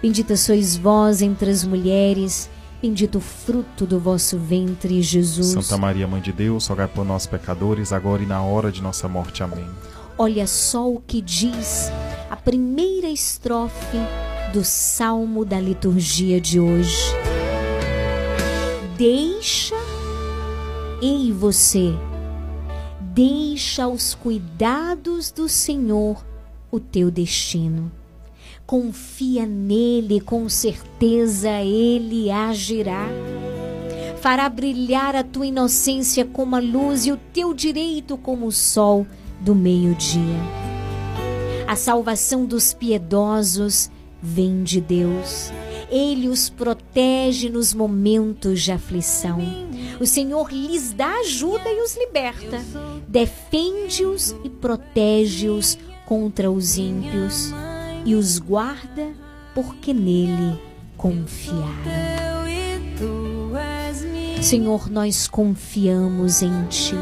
Bendita 0.00 0.36
sois 0.36 0.76
vós 0.76 1.20
entre 1.20 1.50
as 1.50 1.64
mulheres, 1.64 2.48
bendito 2.80 3.18
o 3.18 3.20
fruto 3.20 3.84
do 3.84 3.98
vosso 4.00 4.38
ventre, 4.38 5.02
Jesus. 5.02 5.48
Santa 5.48 5.76
Maria, 5.76 6.06
Mãe 6.08 6.22
de 6.22 6.32
Deus, 6.32 6.66
rogai 6.66 6.88
por 6.88 7.04
nós, 7.04 7.26
pecadores, 7.26 7.92
agora 7.92 8.22
e 8.22 8.26
na 8.26 8.42
hora 8.42 8.72
de 8.72 8.82
nossa 8.82 9.06
morte. 9.06 9.42
Amém. 9.42 9.68
Olha 10.16 10.46
só 10.46 10.88
o 10.88 11.00
que 11.00 11.20
diz 11.20 11.90
a 12.30 12.36
primeira 12.36 13.08
estrofe 13.08 13.98
do 14.52 14.64
salmo 14.64 15.44
da 15.44 15.60
liturgia 15.60 16.40
de 16.40 16.60
hoje. 16.60 17.23
Deixa, 18.96 19.74
ei 21.02 21.32
você, 21.32 21.92
deixa 23.00 23.84
aos 23.84 24.14
cuidados 24.14 25.32
do 25.32 25.48
Senhor 25.48 26.24
o 26.70 26.78
teu 26.78 27.10
destino. 27.10 27.90
Confia 28.64 29.46
nele, 29.46 30.20
com 30.20 30.48
certeza 30.48 31.50
ele 31.60 32.30
agirá. 32.30 33.08
Fará 34.20 34.48
brilhar 34.48 35.16
a 35.16 35.24
tua 35.24 35.46
inocência 35.46 36.24
como 36.24 36.54
a 36.54 36.60
luz 36.60 37.04
e 37.04 37.10
o 37.10 37.16
teu 37.16 37.52
direito 37.52 38.16
como 38.16 38.46
o 38.46 38.52
sol 38.52 39.04
do 39.40 39.56
meio-dia. 39.56 40.38
A 41.66 41.74
salvação 41.74 42.46
dos 42.46 42.72
piedosos 42.72 43.90
vem 44.22 44.62
de 44.62 44.80
Deus. 44.80 45.50
Ele 45.94 46.26
os 46.26 46.50
protege 46.50 47.48
nos 47.48 47.72
momentos 47.72 48.62
de 48.62 48.72
aflição. 48.72 49.38
O 50.00 50.04
Senhor 50.04 50.52
lhes 50.52 50.92
dá 50.92 51.20
ajuda 51.20 51.70
e 51.70 51.80
os 51.82 51.96
liberta. 51.96 52.60
Defende-os 53.06 54.34
e 54.42 54.50
protege-os 54.50 55.78
contra 56.04 56.50
os 56.50 56.76
ímpios 56.78 57.52
e 58.04 58.16
os 58.16 58.40
guarda 58.40 59.12
porque 59.54 59.94
nele 59.94 60.60
confiaram. 60.96 61.62
Senhor, 64.42 64.90
nós 64.90 65.28
confiamos 65.28 66.42
em 66.42 66.66
Ti. 66.66 66.96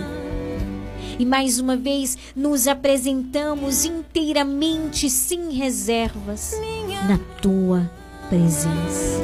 E 1.19 1.25
mais 1.25 1.59
uma 1.59 1.79
vez 1.79 2.19
nos 2.37 2.69
apresentamos 2.69 3.87
inteiramente, 3.87 5.09
sem 5.09 5.51
reservas, 5.53 6.53
na 7.09 7.19
Tua 7.41 7.91
presença. 8.33 9.21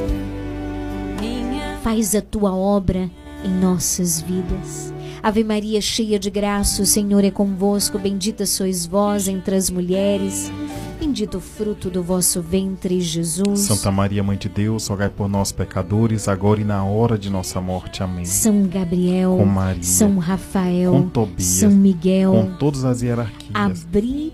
Faz 1.81 2.13
a 2.13 2.21
Tua 2.21 2.55
obra 2.55 3.09
em 3.43 3.49
nossas 3.49 4.21
vidas. 4.21 4.93
Ave 5.23 5.43
Maria, 5.43 5.81
cheia 5.81 6.19
de 6.19 6.29
graça, 6.29 6.83
o 6.83 6.85
Senhor 6.85 7.23
é 7.23 7.31
convosco. 7.31 7.97
Bendita 7.97 8.45
sois 8.45 8.85
vós 8.85 9.27
entre 9.27 9.55
as 9.55 9.71
mulheres. 9.71 10.51
Bendito 10.99 11.39
o 11.39 11.41
fruto 11.41 11.89
do 11.89 12.03
vosso 12.03 12.39
ventre, 12.39 13.01
Jesus. 13.01 13.61
Santa 13.61 13.89
Maria, 13.89 14.21
Mãe 14.21 14.37
de 14.37 14.47
Deus, 14.47 14.85
rogai 14.87 15.09
por 15.09 15.27
nós, 15.27 15.51
pecadores, 15.51 16.27
agora 16.27 16.61
e 16.61 16.63
na 16.63 16.83
hora 16.83 17.17
de 17.17 17.31
nossa 17.31 17.59
morte. 17.59 18.03
Amém. 18.03 18.25
São 18.25 18.67
Gabriel, 18.67 19.37
Com 19.37 19.45
Maria, 19.45 19.81
São 19.81 20.19
Rafael, 20.19 20.91
com 20.91 21.09
Tobias, 21.09 21.43
São 21.43 21.71
Miguel, 21.71 22.31
com 22.31 22.57
todas 22.57 22.85
as 22.85 23.01
hierarquias, 23.01 23.55
abri 23.55 24.33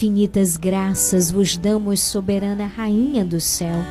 Infinitas 0.00 0.56
graças 0.56 1.30
vos 1.30 1.58
damos, 1.58 2.00
soberana 2.00 2.64
Rainha 2.64 3.22
do 3.22 3.38
céu, 3.38 3.84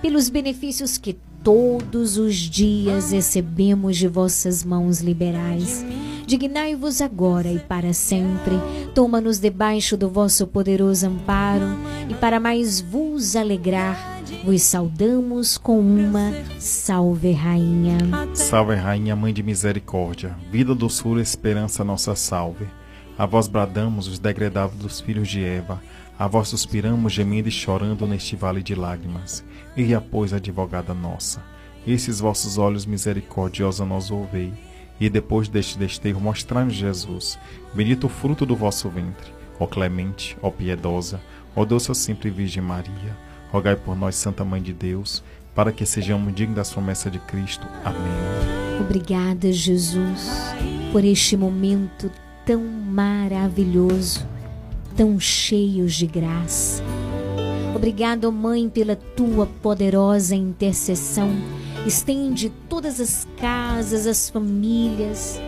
pelos 0.00 0.28
benefícios 0.28 0.96
que 0.96 1.18
todos 1.42 2.16
os 2.16 2.36
dias 2.36 3.10
recebemos 3.10 3.96
de 3.96 4.06
vossas 4.06 4.62
mãos 4.62 5.00
liberais. 5.00 5.84
Dignai-vos 6.24 7.02
agora 7.02 7.50
e 7.50 7.58
para 7.58 7.92
sempre, 7.92 8.54
toma-nos 8.94 9.40
debaixo 9.40 9.96
do 9.96 10.08
vosso 10.08 10.46
poderoso 10.46 11.08
amparo, 11.08 11.66
e 12.08 12.14
para 12.14 12.38
mais 12.38 12.80
vos 12.80 13.34
alegrar, 13.34 14.22
vos 14.44 14.62
saudamos 14.62 15.58
com 15.58 15.80
uma 15.80 16.34
Salve 16.60 17.32
Rainha. 17.32 17.98
Salve, 18.32 18.76
Rainha, 18.76 19.16
Mãe 19.16 19.34
de 19.34 19.42
Misericórdia, 19.42 20.36
vida, 20.52 20.72
doçura, 20.72 21.20
esperança, 21.20 21.82
nossa 21.82 22.14
salve. 22.14 22.77
A 23.18 23.26
vós 23.26 23.48
bradamos 23.48 24.06
os 24.06 24.20
degredados 24.20 24.76
dos 24.76 25.00
filhos 25.00 25.26
de 25.26 25.42
Eva, 25.42 25.82
a 26.16 26.28
vós 26.28 26.46
suspiramos, 26.50 27.12
gemendo 27.12 27.48
e 27.48 27.50
chorando 27.50 28.06
neste 28.06 28.36
vale 28.36 28.62
de 28.62 28.76
lágrimas. 28.76 29.44
E 29.76 29.88
pois, 30.08 30.32
advogada 30.32 30.94
nossa, 30.94 31.42
esses 31.84 32.20
vossos 32.20 32.58
olhos 32.58 32.86
misericordiosos 32.86 33.84
nos 33.84 34.12
ouvei, 34.12 34.52
e 35.00 35.10
depois 35.10 35.48
deste 35.48 35.76
desterro 35.76 36.20
mostrai-nos 36.20 36.74
Jesus, 36.74 37.36
bendito 37.74 38.04
o 38.04 38.08
fruto 38.08 38.46
do 38.46 38.54
vosso 38.54 38.88
ventre, 38.88 39.32
ó 39.58 39.66
clemente, 39.66 40.36
ó 40.40 40.48
piedosa, 40.48 41.20
ó 41.56 41.64
doce 41.64 41.92
sempre 41.96 42.30
Virgem 42.30 42.62
Maria, 42.62 43.16
rogai 43.50 43.74
por 43.74 43.96
nós, 43.96 44.14
Santa 44.14 44.44
Mãe 44.44 44.62
de 44.62 44.72
Deus, 44.72 45.24
para 45.56 45.72
que 45.72 45.84
sejamos 45.84 46.32
dignos 46.32 46.54
das 46.54 46.72
promessas 46.72 47.10
de 47.10 47.18
Cristo. 47.18 47.66
Amém. 47.84 48.80
Obrigada, 48.80 49.52
Jesus, 49.52 50.30
por 50.92 51.04
este 51.04 51.36
momento 51.36 52.08
tão 52.48 52.62
maravilhoso, 52.62 54.26
tão 54.96 55.20
cheios 55.20 55.92
de 55.92 56.06
graça. 56.06 56.82
Obrigado, 57.76 58.32
Mãe, 58.32 58.70
pela 58.70 58.96
tua 58.96 59.44
poderosa 59.44 60.34
intercessão. 60.34 61.28
Estende 61.86 62.50
todas 62.66 63.02
as 63.02 63.28
casas, 63.36 64.06
as 64.06 64.30
famílias, 64.30 65.38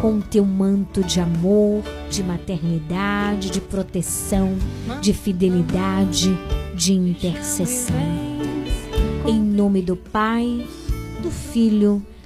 com 0.00 0.20
teu 0.20 0.44
manto 0.44 1.00
de 1.04 1.20
amor, 1.20 1.84
de 2.10 2.24
maternidade, 2.24 3.50
de 3.50 3.60
proteção, 3.60 4.56
de 5.00 5.12
fidelidade, 5.12 6.36
de 6.74 6.92
intercessão. 6.92 7.94
Em 9.28 9.40
nome 9.40 9.80
do 9.80 9.94
Pai, 9.94 10.66
do 11.22 11.30
Filho, 11.30 12.04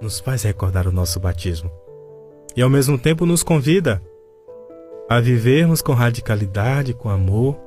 Nos 0.00 0.20
faz 0.20 0.42
recordar 0.42 0.86
o 0.86 0.92
nosso 0.92 1.18
batismo. 1.18 1.70
E 2.56 2.62
ao 2.62 2.70
mesmo 2.70 2.98
tempo 2.98 3.26
nos 3.26 3.42
convida 3.42 4.02
a 5.08 5.20
vivermos 5.20 5.80
com 5.80 5.92
radicalidade, 5.92 6.94
com 6.94 7.08
amor, 7.08 7.58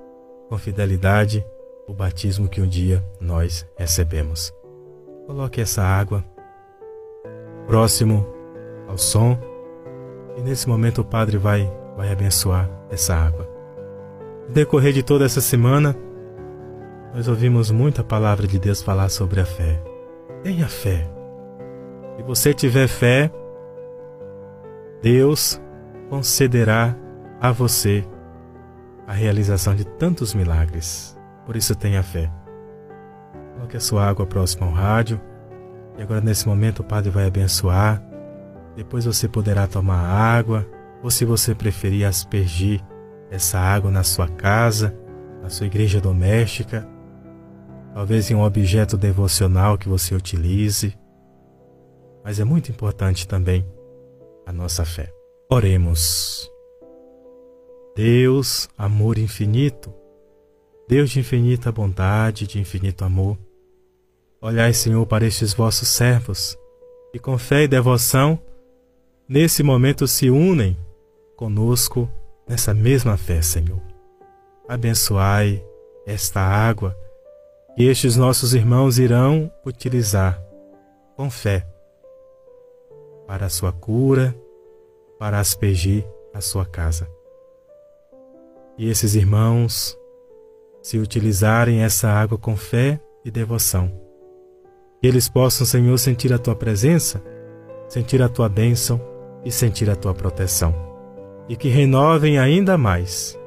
com 0.48 0.58
fidelidade 0.58 1.45
o 1.88 1.94
batismo 1.94 2.48
que 2.48 2.62
um 2.62 2.68
dia 2.68 3.03
nós 3.20 3.66
recebemos. 3.78 4.53
Coloque 5.28 5.60
essa 5.60 5.82
água 5.82 6.24
próximo 7.68 8.26
ao 8.88 8.98
som 8.98 9.38
e 10.38 10.41
nesse 10.41 10.68
momento 10.68 11.02
o 11.02 11.06
Padre 11.06 11.38
vai, 11.38 11.72
vai 11.98 12.12
abençoar 12.12 12.70
essa 12.90 13.16
água. 13.16 13.48
No 14.48 14.53
decorrer 14.53 14.94
de 14.94 15.03
toda 15.03 15.26
essa 15.26 15.41
semana, 15.41 15.95
nós 17.14 17.28
ouvimos 17.28 17.70
muita 17.72 18.03
palavra 18.03 18.48
de 18.48 18.58
Deus 18.58 18.82
falar 18.82 19.10
sobre 19.10 19.41
a 19.41 19.45
fé. 19.45 19.82
Tenha 20.44 20.68
fé. 20.68 21.11
Se 22.18 22.24
você 22.24 22.54
tiver 22.54 22.88
fé, 22.88 23.32
Deus 25.02 25.62
concederá 26.10 26.96
a 27.40 27.52
você 27.52 28.06
a 29.08 29.14
realização 29.14 29.76
de 29.76 29.86
tantos 29.86 30.34
milagres. 30.34 31.18
Por 31.46 31.56
isso 31.56 31.76
tenha 31.76 32.04
fé. 32.04 32.32
Coloque 33.56 33.78
a 33.78 33.80
sua 33.80 34.08
água 34.08 34.26
próxima 34.26 34.68
ao 34.68 34.74
rádio. 34.74 35.20
E 35.98 36.02
agora 36.02 36.22
nesse 36.22 36.48
momento 36.48 36.80
o 36.80 36.84
Padre 36.84 37.10
vai 37.10 37.26
abençoar. 37.28 38.02
Depois 38.76 39.06
você 39.06 39.28
poderá 39.28 39.68
tomar 39.68 40.00
água, 40.00 40.66
ou 41.04 41.12
se 41.12 41.26
você 41.26 41.54
preferir 41.54 42.06
aspergir 42.06 42.82
essa 43.30 43.60
água 43.60 43.92
na 43.92 44.04
sua 44.04 44.28
casa, 44.28 44.96
na 45.42 45.50
sua 45.50 45.66
igreja 45.66 46.00
doméstica, 46.00 46.88
talvez 47.94 48.30
em 48.30 48.36
um 48.36 48.44
objeto 48.44 48.98
devocional 48.98 49.78
que 49.78 49.90
você 49.90 50.16
utilize. 50.16 50.96
Mas 52.23 52.39
é 52.39 52.43
muito 52.43 52.72
importante 52.72 53.27
também 53.27 53.65
a 54.45 54.53
nossa 54.53 54.85
fé. 54.85 55.11
Oremos. 55.49 56.49
Deus, 57.95 58.69
amor 58.77 59.18
infinito, 59.18 59.93
Deus 60.88 61.10
de 61.10 61.19
infinita 61.19 61.72
bondade, 61.72 62.48
de 62.48 62.60
infinito 62.60 63.03
amor, 63.03 63.38
olhai, 64.41 64.73
Senhor, 64.73 65.06
para 65.06 65.26
estes 65.26 65.53
vossos 65.53 65.89
servos, 65.89 66.57
que 67.11 67.19
com 67.19 67.38
fé 67.38 67.64
e 67.64 67.68
devoção, 67.68 68.39
nesse 69.27 69.61
momento 69.61 70.07
se 70.07 70.30
unem 70.30 70.77
conosco 71.35 72.10
nessa 72.48 72.73
mesma 72.73 73.18
fé, 73.18 73.41
Senhor. 73.41 73.81
Abençoai 74.68 75.64
esta 76.06 76.39
água 76.39 76.95
que 77.76 77.84
estes 77.84 78.15
nossos 78.15 78.53
irmãos 78.53 78.99
irão 78.99 79.52
utilizar 79.65 80.41
com 81.15 81.30
fé 81.30 81.68
para 83.32 83.45
a 83.45 83.49
sua 83.49 83.72
cura, 83.72 84.36
para 85.18 85.40
aspergir 85.40 86.06
a 86.34 86.41
sua 86.41 86.66
casa. 86.66 87.10
E 88.78 88.90
esses 88.90 89.16
irmãos 89.16 89.98
se 90.82 90.98
utilizarem 90.98 91.82
essa 91.82 92.10
água 92.10 92.38
com 92.38 92.58
fé 92.58 92.99
e 93.24 93.32
devoção. 93.32 93.90
Que 94.99 95.08
eles 95.08 95.30
possam, 95.30 95.66
Senhor, 95.66 95.98
sentir 95.98 96.34
a 96.34 96.38
tua 96.38 96.58
presença, 96.58 97.24
sentir 97.88 98.22
a 98.22 98.28
tua 98.28 98.49
bênção 98.49 98.99
e 99.45 99.49
sentir 99.49 99.90
a 99.90 99.95
tua 99.95 100.14
proteção. 100.14 100.76
E 101.48 101.56
que 101.56 101.70
renovem 101.70 102.38
ainda 102.38 102.78
mais 102.78 103.40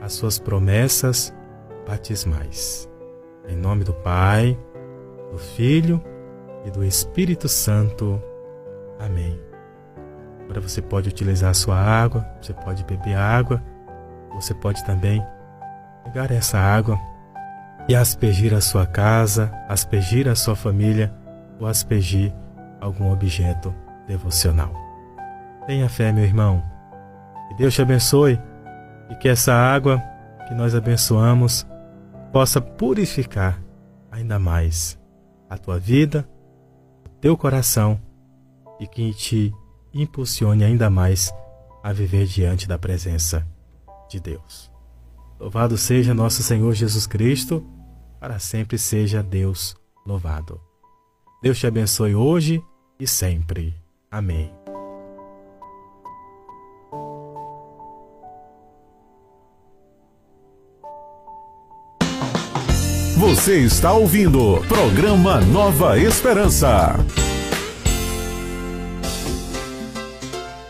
as 0.00 0.14
suas 0.14 0.36
promessas 0.36 1.32
batismais. 1.86 2.90
Em 3.46 3.54
nome 3.54 3.84
do 3.84 3.94
Pai, 3.94 4.58
do 5.30 5.38
Filho 5.38 6.02
e 6.64 6.72
do 6.72 6.84
Espírito 6.84 7.48
Santo. 7.48 8.20
Amém. 8.98 9.38
Agora 10.44 10.60
você 10.60 10.80
pode 10.80 11.08
utilizar 11.08 11.50
a 11.50 11.54
sua 11.54 11.76
água, 11.76 12.26
você 12.40 12.52
pode 12.52 12.84
beber 12.84 13.16
água, 13.16 13.62
você 14.34 14.54
pode 14.54 14.84
também 14.84 15.24
pegar 16.04 16.30
essa 16.30 16.58
água 16.58 16.98
e 17.88 17.94
aspergir 17.94 18.54
a 18.54 18.60
sua 18.60 18.86
casa, 18.86 19.52
aspergir 19.68 20.28
a 20.28 20.34
sua 20.34 20.54
família 20.54 21.12
ou 21.58 21.66
aspergir 21.66 22.32
algum 22.80 23.10
objeto 23.12 23.74
devocional. 24.06 24.72
Tenha 25.66 25.88
fé, 25.88 26.12
meu 26.12 26.24
irmão. 26.24 26.62
Que 27.48 27.54
Deus 27.54 27.74
te 27.74 27.82
abençoe 27.82 28.40
e 29.10 29.14
que 29.16 29.28
essa 29.28 29.52
água 29.52 30.02
que 30.46 30.54
nós 30.54 30.74
abençoamos 30.74 31.66
possa 32.32 32.60
purificar 32.60 33.60
ainda 34.10 34.38
mais 34.38 34.98
a 35.48 35.58
tua 35.58 35.78
vida, 35.78 36.28
o 37.04 37.08
teu 37.20 37.36
coração 37.36 38.00
e 38.80 38.86
que 38.86 39.12
te 39.12 39.54
impulsione 39.92 40.64
ainda 40.64 40.90
mais 40.90 41.32
a 41.82 41.92
viver 41.92 42.26
diante 42.26 42.66
da 42.66 42.78
presença 42.78 43.46
de 44.08 44.20
Deus. 44.20 44.70
Louvado 45.38 45.76
seja 45.76 46.14
nosso 46.14 46.42
Senhor 46.42 46.72
Jesus 46.74 47.06
Cristo, 47.06 47.64
para 48.18 48.38
sempre 48.38 48.78
seja 48.78 49.22
Deus 49.22 49.76
louvado. 50.06 50.60
Deus 51.42 51.58
te 51.58 51.66
abençoe 51.66 52.14
hoje 52.14 52.62
e 52.98 53.06
sempre. 53.06 53.74
Amém. 54.10 54.52
Você 63.18 63.60
está 63.60 63.92
ouvindo 63.92 64.62
programa 64.68 65.40
Nova 65.40 65.98
Esperança. 65.98 66.96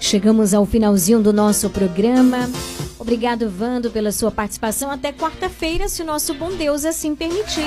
Chegamos 0.07 0.55
ao 0.55 0.65
finalzinho 0.65 1.21
do 1.21 1.33
nosso 1.33 1.69
programa. 1.69 2.49
Obrigado, 2.97 3.51
Vando, 3.51 3.91
pela 3.91 4.13
sua 4.13 4.31
participação. 4.31 4.89
Até 4.89 5.13
quarta-feira, 5.13 5.89
se 5.89 6.01
o 6.01 6.05
nosso 6.05 6.33
bom 6.33 6.53
Deus 6.53 6.85
assim 6.85 7.17
permitir. 7.17 7.67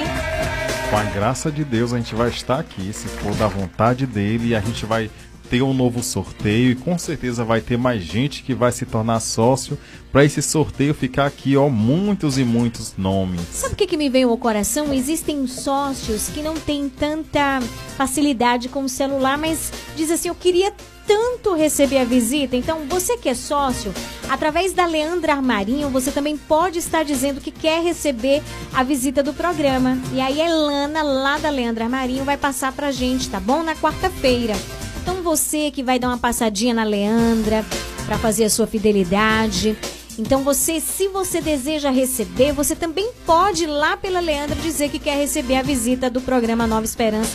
Com 0.89 0.95
a 0.95 1.03
graça 1.03 1.51
de 1.51 1.65
Deus, 1.65 1.91
a 1.91 1.97
gente 1.97 2.15
vai 2.15 2.29
estar 2.29 2.57
aqui, 2.57 2.93
se 2.93 3.09
for 3.09 3.35
da 3.35 3.45
vontade 3.45 4.05
dele, 4.05 4.47
e 4.47 4.55
a 4.55 4.61
gente 4.61 4.85
vai 4.85 5.11
ter 5.49 5.61
um 5.61 5.73
novo 5.73 6.01
sorteio 6.01 6.71
e 6.71 6.75
com 6.75 6.97
certeza 6.97 7.43
vai 7.43 7.59
ter 7.59 7.77
mais 7.77 8.03
gente 8.03 8.41
que 8.41 8.53
vai 8.53 8.71
se 8.71 8.85
tornar 8.85 9.19
sócio 9.19 9.77
para 10.09 10.23
esse 10.23 10.41
sorteio 10.41 10.93
ficar 10.93 11.25
aqui, 11.25 11.57
ó, 11.57 11.67
muitos 11.67 12.37
e 12.37 12.45
muitos 12.45 12.93
nomes. 12.97 13.41
Sabe 13.51 13.73
o 13.73 13.75
que, 13.75 13.85
que 13.85 13.97
me 13.97 14.09
veio 14.09 14.29
ao 14.29 14.37
coração? 14.37 14.93
Existem 14.93 15.45
sócios 15.45 16.29
que 16.29 16.41
não 16.41 16.53
têm 16.53 16.87
tanta 16.87 17.59
facilidade 17.97 18.69
com 18.69 18.83
o 18.83 18.89
celular, 18.89 19.37
mas 19.37 19.73
diz 19.97 20.09
assim: 20.09 20.29
eu 20.29 20.35
queria 20.35 20.71
tanto 21.09 21.55
receber 21.55 21.97
a 21.97 22.03
visita. 22.03 22.55
Então, 22.55 22.85
você 22.87 23.17
que 23.17 23.27
é 23.27 23.33
sócio, 23.33 23.91
através 24.29 24.73
da 24.73 24.85
Leandra 24.85 25.33
Armarinho, 25.33 25.89
você 25.89 26.11
também 26.11 26.37
pode 26.37 26.77
estar 26.77 27.03
dizendo 27.03 27.41
que 27.41 27.49
quer 27.49 27.81
receber 27.81 28.43
a 28.71 28.83
visita 28.83 29.23
do 29.23 29.33
programa. 29.33 29.97
E 30.13 30.21
aí 30.21 30.39
a 30.39 30.45
Elana, 30.45 31.01
lá 31.01 31.39
da 31.39 31.49
Leandra 31.49 31.85
Armarinho, 31.85 32.23
vai 32.23 32.37
passar 32.37 32.71
pra 32.73 32.91
gente, 32.91 33.27
tá 33.27 33.39
bom? 33.39 33.63
Na 33.63 33.75
quarta-feira. 33.75 34.53
Então, 35.01 35.23
você 35.23 35.71
que 35.71 35.81
vai 35.81 35.97
dar 35.97 36.09
uma 36.09 36.17
passadinha 36.19 36.75
na 36.75 36.83
Leandra 36.83 37.65
para 38.05 38.19
fazer 38.19 38.43
a 38.43 38.49
sua 38.49 38.67
fidelidade. 38.67 39.75
Então 40.19 40.43
você, 40.43 40.81
se 40.81 41.07
você 41.07 41.39
deseja 41.39 41.89
receber, 41.89 42.51
você 42.51 42.75
também 42.75 43.09
pode 43.25 43.63
ir 43.63 43.67
lá 43.67 43.95
pela 43.95 44.19
Leandra 44.19 44.55
dizer 44.57 44.89
que 44.89 44.99
quer 44.99 45.15
receber 45.15 45.55
a 45.55 45.61
visita 45.61 46.09
do 46.09 46.19
programa 46.19 46.67
Nova 46.67 46.83
Esperança. 46.83 47.31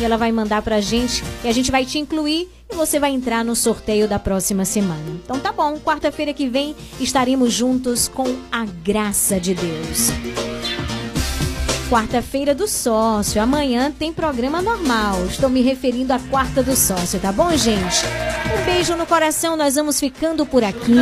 E 0.00 0.04
ela 0.04 0.16
vai 0.16 0.32
mandar 0.32 0.60
pra 0.62 0.80
gente 0.80 1.22
e 1.44 1.48
a 1.48 1.52
gente 1.52 1.70
vai 1.70 1.84
te 1.84 1.98
incluir 1.98 2.48
e 2.70 2.74
você 2.74 2.98
vai 2.98 3.12
entrar 3.12 3.44
no 3.44 3.54
sorteio 3.54 4.08
da 4.08 4.18
próxima 4.18 4.64
semana. 4.64 5.04
Então 5.22 5.38
tá 5.38 5.52
bom, 5.52 5.78
quarta-feira 5.78 6.32
que 6.32 6.48
vem 6.48 6.74
estaremos 6.98 7.52
juntos 7.52 8.08
com 8.08 8.24
a 8.50 8.64
graça 8.64 9.38
de 9.38 9.54
Deus. 9.54 10.10
Quarta-feira 11.88 12.54
do 12.54 12.66
sócio. 12.66 13.40
Amanhã 13.40 13.92
tem 13.96 14.12
programa 14.12 14.60
normal. 14.60 15.24
Estou 15.26 15.48
me 15.48 15.62
referindo 15.62 16.12
à 16.12 16.18
quarta 16.18 16.62
do 16.62 16.74
sócio, 16.74 17.20
tá 17.20 17.30
bom, 17.30 17.56
gente? 17.56 18.04
Um 18.58 18.64
beijo 18.64 18.96
no 18.96 19.06
coração. 19.06 19.56
Nós 19.56 19.74
vamos 19.76 20.00
ficando 20.00 20.44
por 20.44 20.64
aqui. 20.64 20.94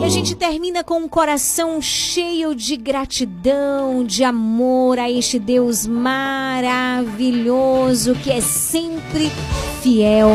E 0.00 0.04
a 0.04 0.08
gente 0.08 0.34
termina 0.34 0.82
com 0.84 0.98
um 0.98 1.08
coração 1.08 1.80
cheio 1.80 2.54
de 2.54 2.76
gratidão, 2.76 4.04
de 4.04 4.22
amor 4.24 4.98
a 4.98 5.10
este 5.10 5.38
Deus 5.38 5.86
maravilhoso 5.86 7.44
que 8.16 8.30
é 8.30 8.40
sempre 8.40 9.30
fiel 9.82 10.30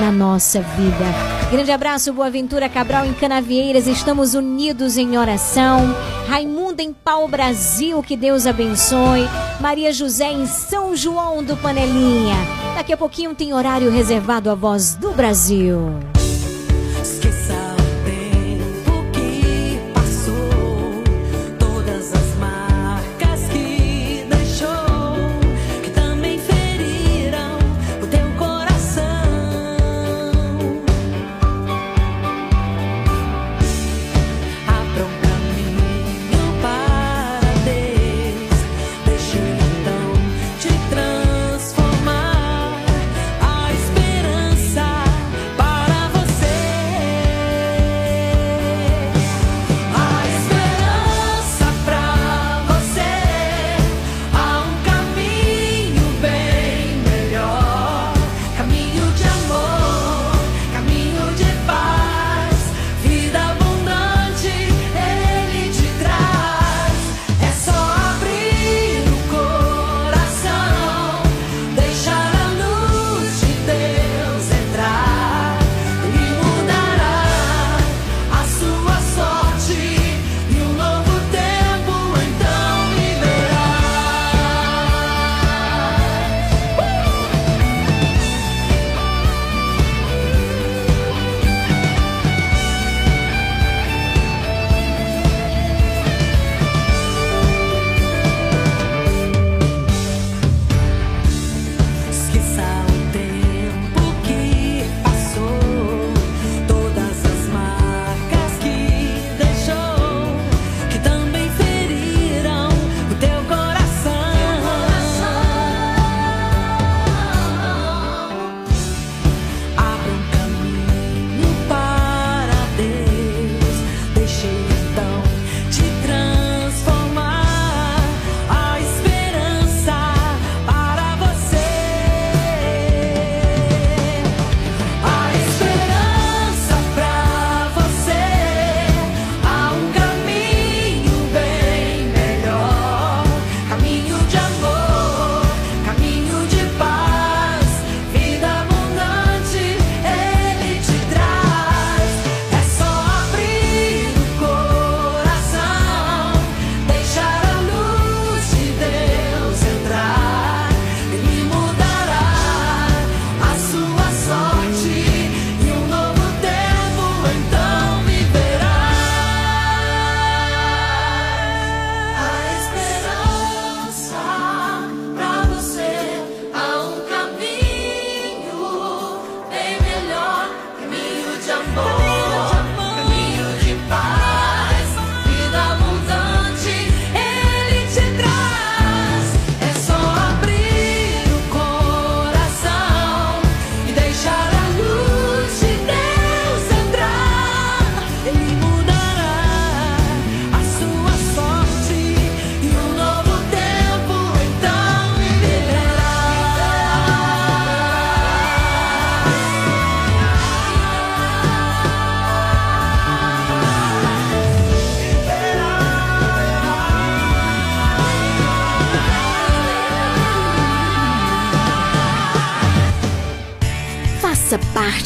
na 0.00 0.10
nossa 0.10 0.60
vida. 0.60 1.04
Grande 1.50 1.70
abraço, 1.70 2.12
Boa 2.12 2.30
Ventura 2.30 2.68
Cabral 2.68 3.04
em 3.04 3.12
Canavieiras, 3.12 3.86
estamos 3.86 4.34
unidos 4.34 4.96
em 4.96 5.18
oração. 5.18 5.94
Raimunda 6.26 6.82
em 6.82 6.92
Pau 6.92 7.28
Brasil, 7.28 8.02
que 8.02 8.16
Deus 8.16 8.46
abençoe. 8.46 9.28
Maria 9.60 9.92
José 9.92 10.32
em 10.32 10.46
São 10.46 10.96
João 10.96 11.44
do 11.44 11.56
Panelinha. 11.56 12.36
Daqui 12.74 12.92
a 12.92 12.96
pouquinho 12.96 13.34
tem 13.34 13.52
horário 13.52 13.90
reservado 13.90 14.48
à 14.50 14.54
voz 14.54 14.94
do 14.94 15.12
Brasil. 15.12 16.11